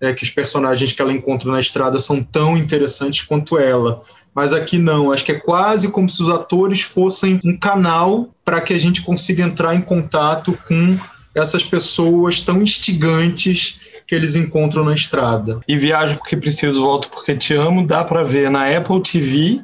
é, 0.00 0.12
que 0.12 0.22
os 0.22 0.30
personagens 0.30 0.92
que 0.92 1.00
ela 1.00 1.12
encontra 1.12 1.50
na 1.50 1.60
estrada 1.60 1.98
são 1.98 2.22
tão 2.22 2.56
interessantes 2.56 3.22
quanto 3.22 3.58
ela. 3.58 4.00
Mas 4.34 4.52
aqui 4.52 4.78
não, 4.78 5.12
acho 5.12 5.24
que 5.24 5.32
é 5.32 5.40
quase 5.40 5.90
como 5.90 6.08
se 6.08 6.22
os 6.22 6.28
atores 6.28 6.82
fossem 6.82 7.40
um 7.44 7.56
canal 7.56 8.28
para 8.44 8.60
que 8.60 8.72
a 8.72 8.78
gente 8.78 9.02
consiga 9.02 9.42
entrar 9.42 9.74
em 9.74 9.80
contato 9.80 10.56
com 10.66 10.96
essas 11.34 11.62
pessoas 11.62 12.40
tão 12.40 12.62
instigantes 12.62 13.80
que 14.06 14.14
eles 14.14 14.36
encontram 14.36 14.84
na 14.84 14.94
estrada. 14.94 15.60
E 15.68 15.76
Viajo 15.76 16.16
Porque 16.16 16.36
Preciso, 16.36 16.80
Volto 16.80 17.10
Porque 17.10 17.36
Te 17.36 17.54
Amo 17.54 17.86
dá 17.86 18.02
para 18.04 18.22
ver 18.22 18.50
na 18.50 18.68
Apple 18.76 19.02
TV 19.02 19.60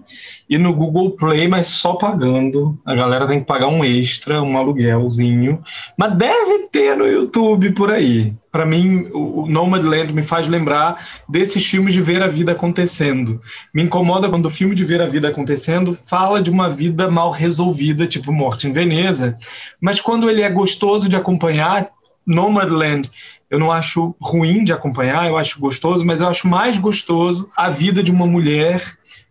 e 0.55 0.59
no 0.59 0.72
Google 0.72 1.11
Play, 1.11 1.48
mas 1.48 1.66
só 1.66 1.94
pagando. 1.94 2.78
A 2.86 2.94
galera 2.94 3.26
tem 3.26 3.40
que 3.40 3.46
pagar 3.46 3.66
um 3.66 3.84
extra, 3.84 4.40
um 4.40 4.57
aluguelzinho. 4.57 5.61
Mas 5.98 6.16
deve 6.16 6.68
ter 6.68 6.96
no 6.96 7.05
YouTube 7.05 7.72
por 7.72 7.90
aí. 7.90 8.32
Para 8.52 8.64
mim, 8.64 9.11
o 9.12 9.46
Nomadland 9.48 10.12
me 10.12 10.22
faz 10.22 10.46
lembrar 10.46 11.05
desses 11.28 11.66
filmes 11.66 11.92
de 11.92 12.00
ver 12.00 12.22
a 12.22 12.28
vida 12.28 12.52
acontecendo. 12.52 13.40
Me 13.74 13.82
incomoda 13.82 14.28
quando 14.28 14.46
o 14.46 14.50
filme 14.50 14.76
de 14.76 14.84
ver 14.84 15.02
a 15.02 15.09
vida 15.09 15.28
acontecendo 15.28 15.92
fala 15.92 16.40
de 16.40 16.50
uma 16.50 16.70
vida 16.70 17.11
mal 17.11 17.32
resolvida, 17.32 18.07
tipo 18.07 18.30
Morte 18.30 18.68
em 18.68 18.72
Veneza, 18.72 19.36
mas 19.80 20.00
quando 20.00 20.30
ele 20.30 20.42
é 20.42 20.50
gostoso 20.50 21.09
de 21.09 21.16
acompanhar, 21.16 21.88
Nomadland 22.24 23.11
eu 23.50 23.59
não 23.59 23.70
acho 23.70 24.14
ruim 24.20 24.64
de 24.64 24.72
acompanhar, 24.72 25.28
eu 25.28 25.36
acho 25.36 25.61
gostoso, 25.61 26.05
mas 26.05 26.20
eu 26.20 26.28
acho 26.28 26.48
mais 26.48 26.78
gostoso 26.78 27.50
a 27.57 27.70
vida 27.70 28.02
de 28.02 28.11
uma 28.11 28.26
mulher 28.26 28.82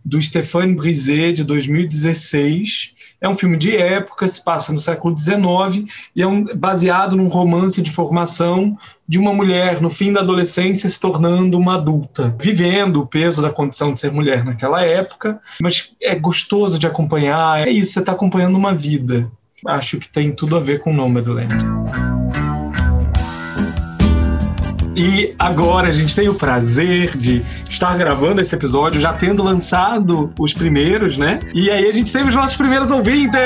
do 0.03 0.21
Stéphane 0.21 0.75
Brisé, 0.75 1.31
de 1.31 1.43
2016. 1.43 2.93
É 3.21 3.29
um 3.29 3.35
filme 3.35 3.57
de 3.57 3.75
época, 3.75 4.27
se 4.27 4.43
passa 4.43 4.73
no 4.73 4.79
século 4.79 5.15
XIX 5.17 5.89
e 6.15 6.21
é 6.21 6.27
um, 6.27 6.43
baseado 6.55 7.15
num 7.15 7.27
romance 7.27 7.81
de 7.81 7.89
formação 7.89 8.77
de 9.07 9.17
uma 9.17 9.33
mulher 9.33 9.81
no 9.81 9.89
fim 9.89 10.11
da 10.11 10.21
adolescência 10.21 10.89
se 10.89 10.99
tornando 10.99 11.57
uma 11.57 11.75
adulta, 11.75 12.35
vivendo 12.39 13.01
o 13.01 13.07
peso 13.07 13.41
da 13.41 13.49
condição 13.49 13.93
de 13.93 13.99
ser 13.99 14.11
mulher 14.11 14.43
naquela 14.43 14.83
época, 14.83 15.39
mas 15.61 15.91
é 16.01 16.15
gostoso 16.15 16.79
de 16.79 16.87
acompanhar. 16.87 17.67
É 17.67 17.69
isso, 17.69 17.93
você 17.93 17.99
está 17.99 18.11
acompanhando 18.11 18.57
uma 18.57 18.73
vida. 18.73 19.31
Acho 19.65 19.97
que 19.97 20.09
tem 20.09 20.31
tudo 20.31 20.55
a 20.55 20.59
ver 20.59 20.79
com 20.79 20.93
Nomadland. 20.93 21.55
E 24.95 25.33
agora 25.39 25.87
a 25.87 25.91
gente 25.91 26.15
tem 26.15 26.29
o 26.29 26.35
prazer 26.35 27.17
de 27.17 27.43
estar 27.69 27.97
gravando 27.97 28.41
esse 28.41 28.53
episódio, 28.55 29.01
já 29.01 29.11
tendo 29.13 29.41
lançado 29.41 30.31
os 30.37 30.53
primeiros, 30.53 31.17
né? 31.17 31.39
E 31.53 31.71
aí 31.71 31.87
a 31.87 31.91
gente 31.91 32.13
teve 32.13 32.29
os 32.29 32.35
nossos 32.35 32.55
primeiros 32.55 32.91
ouvintes! 32.91 33.39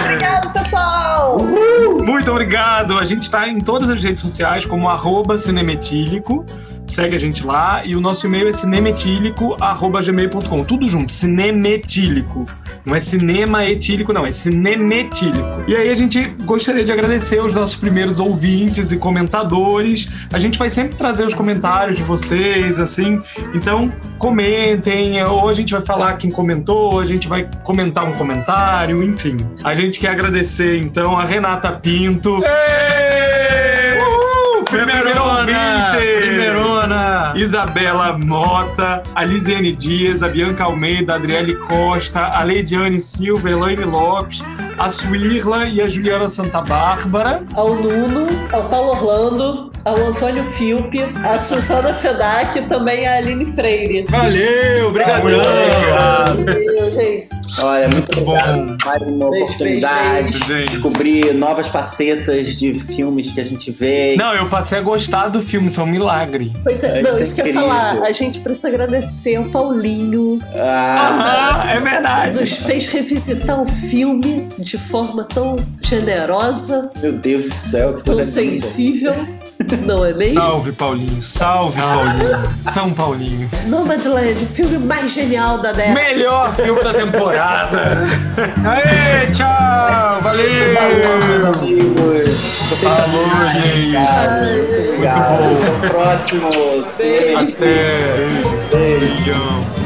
Obrigado, 0.00 0.52
pessoal! 0.52 1.38
Uhul! 1.38 2.04
Muito 2.04 2.30
obrigado! 2.30 2.98
A 2.98 3.04
gente 3.04 3.22
está 3.22 3.48
em 3.48 3.60
todas 3.60 3.90
as 3.90 4.02
redes 4.02 4.20
sociais 4.20 4.64
como 4.64 4.88
arroba 4.88 5.36
cinemetílico 5.36 6.46
segue 6.92 7.16
a 7.16 7.20
gente 7.20 7.44
lá 7.44 7.82
e 7.84 7.96
o 7.96 8.00
nosso 8.00 8.26
e-mail 8.26 8.48
é 8.48 8.52
cinemetílico@gmail.com, 8.52 10.64
tudo 10.64 10.88
junto, 10.88 11.12
cinemetílico. 11.12 12.46
Não 12.84 12.94
é 12.94 13.00
cinema 13.00 13.66
etílico 13.66 14.12
não, 14.12 14.24
é 14.24 14.30
cinemetílico. 14.30 15.64
E 15.66 15.76
aí 15.76 15.90
a 15.90 15.94
gente 15.94 16.24
gostaria 16.44 16.84
de 16.84 16.92
agradecer 16.92 17.40
os 17.40 17.52
nossos 17.52 17.76
primeiros 17.76 18.20
ouvintes 18.20 18.92
e 18.92 18.96
comentadores. 18.96 20.08
A 20.32 20.38
gente 20.38 20.58
vai 20.58 20.70
sempre 20.70 20.96
trazer 20.96 21.26
os 21.26 21.34
comentários 21.34 21.96
de 21.96 22.02
vocês, 22.02 22.78
assim. 22.78 23.20
Então, 23.54 23.92
comentem, 24.18 25.22
ou 25.24 25.48
a 25.48 25.54
gente 25.54 25.72
vai 25.72 25.82
falar 25.82 26.14
quem 26.14 26.30
comentou, 26.30 26.94
ou 26.94 27.00
a 27.00 27.04
gente 27.04 27.28
vai 27.28 27.48
comentar 27.62 28.04
um 28.04 28.12
comentário, 28.12 29.02
enfim. 29.02 29.36
A 29.62 29.74
gente 29.74 29.98
quer 29.98 30.08
agradecer 30.08 30.78
então 30.78 31.18
a 31.18 31.24
Renata 31.24 31.72
Pinto. 31.72 32.40
Ei! 32.42 33.67
Isabela 37.36 38.16
Mota, 38.18 39.02
a 39.14 39.24
Lisiane 39.24 39.72
Dias, 39.72 40.22
a 40.22 40.28
Bianca 40.28 40.64
Almeida, 40.64 41.14
a 41.14 41.16
Adriele 41.16 41.56
Costa, 41.56 42.26
a 42.28 42.42
Leidiane 42.42 43.00
Silva, 43.00 43.50
Elaine 43.50 43.84
Lopes, 43.84 44.42
a 44.78 44.88
Suirla 44.88 45.66
e 45.66 45.82
a 45.82 45.88
Juliana 45.88 46.28
Santa 46.28 46.60
Bárbara. 46.60 47.42
Ao 47.54 47.74
Nuno, 47.74 48.28
ao 48.52 48.68
Paulo 48.68 48.90
Orlando, 48.90 49.72
ao 49.84 49.96
Antônio 49.96 50.44
Filpe, 50.44 51.02
a 51.24 51.38
Susana 51.38 51.92
Fedac 51.92 52.58
e 52.58 52.62
também 52.62 53.06
a 53.06 53.16
Aline 53.16 53.46
Freire. 53.46 54.04
Valeu, 54.08 54.88
obrigado. 54.88 55.22
Valeu, 55.22 56.92
gente. 56.92 57.28
Olha, 57.60 57.88
muito 57.88 58.20
bom. 58.20 58.36
Mais 58.84 59.02
uma 59.02 59.26
oportunidade 59.26 60.38
de 60.40 60.64
descobrir 60.66 61.32
novas 61.34 61.68
facetas 61.68 62.56
de 62.56 62.74
filmes 62.74 63.32
que 63.32 63.40
a 63.40 63.44
gente 63.44 63.70
vê. 63.70 64.16
Não, 64.16 64.34
eu 64.34 64.48
passei 64.48 64.78
a 64.78 64.82
gostar 64.82 65.28
do 65.28 65.42
filme, 65.42 65.68
isso 65.68 65.80
é 65.80 65.84
um 65.84 65.86
milagre. 65.86 66.52
Pois 66.62 66.84
é, 66.84 67.00
não, 67.00 67.18
isso 67.18 67.34
que 67.34 67.40
eu 67.40 67.46
ia 67.46 67.54
falar. 67.54 68.02
A 68.02 68.12
gente 68.12 68.40
precisa 68.40 68.68
agradecer 68.68 69.36
ao 69.36 69.44
Paulinho. 69.44 70.38
Ah, 70.54 71.64
ah 71.64 71.72
é 71.72 71.80
verdade. 71.80 72.38
Nos 72.38 72.52
fez 72.52 72.86
revisitar 72.86 73.60
o 73.60 73.66
filme 73.66 74.46
de 74.58 74.67
forma 74.76 75.24
tão 75.24 75.56
generosa. 75.80 76.90
Meu 77.00 77.12
Deus 77.12 77.44
do 77.44 77.54
céu, 77.54 77.94
que 77.94 78.02
Tão 78.04 78.22
sensível. 78.22 79.14
Não 79.84 80.04
é 80.04 80.12
mesmo? 80.14 80.34
Salve, 80.34 80.72
Paulinho. 80.72 81.22
Salve, 81.22 81.80
Paulinho. 81.80 82.48
São 82.72 82.92
Paulinho. 82.92 83.50
Nomadland, 83.66 84.46
filme 84.46 84.78
mais 84.78 85.12
genial 85.12 85.58
da 85.58 85.72
década. 85.72 85.94
Melhor 85.94 86.54
filme 86.54 86.82
da 86.82 86.94
temporada. 86.94 87.98
Aê, 88.64 89.26
tchau. 89.30 90.22
Valeu. 90.22 90.74
Valeu, 90.74 91.26
meus 91.26 91.56
amigos. 91.58 92.40
Vocês 92.70 92.92
Falou, 92.92 93.28
são 93.28 93.50
gente. 93.50 93.98
Muito 94.56 94.98
bom. 94.98 95.08
Até 95.08 95.86
o 95.86 95.90
próximo. 95.90 96.48
Até. 97.36 97.56
Beijo. 97.58 98.58
Beijão. 98.70 99.77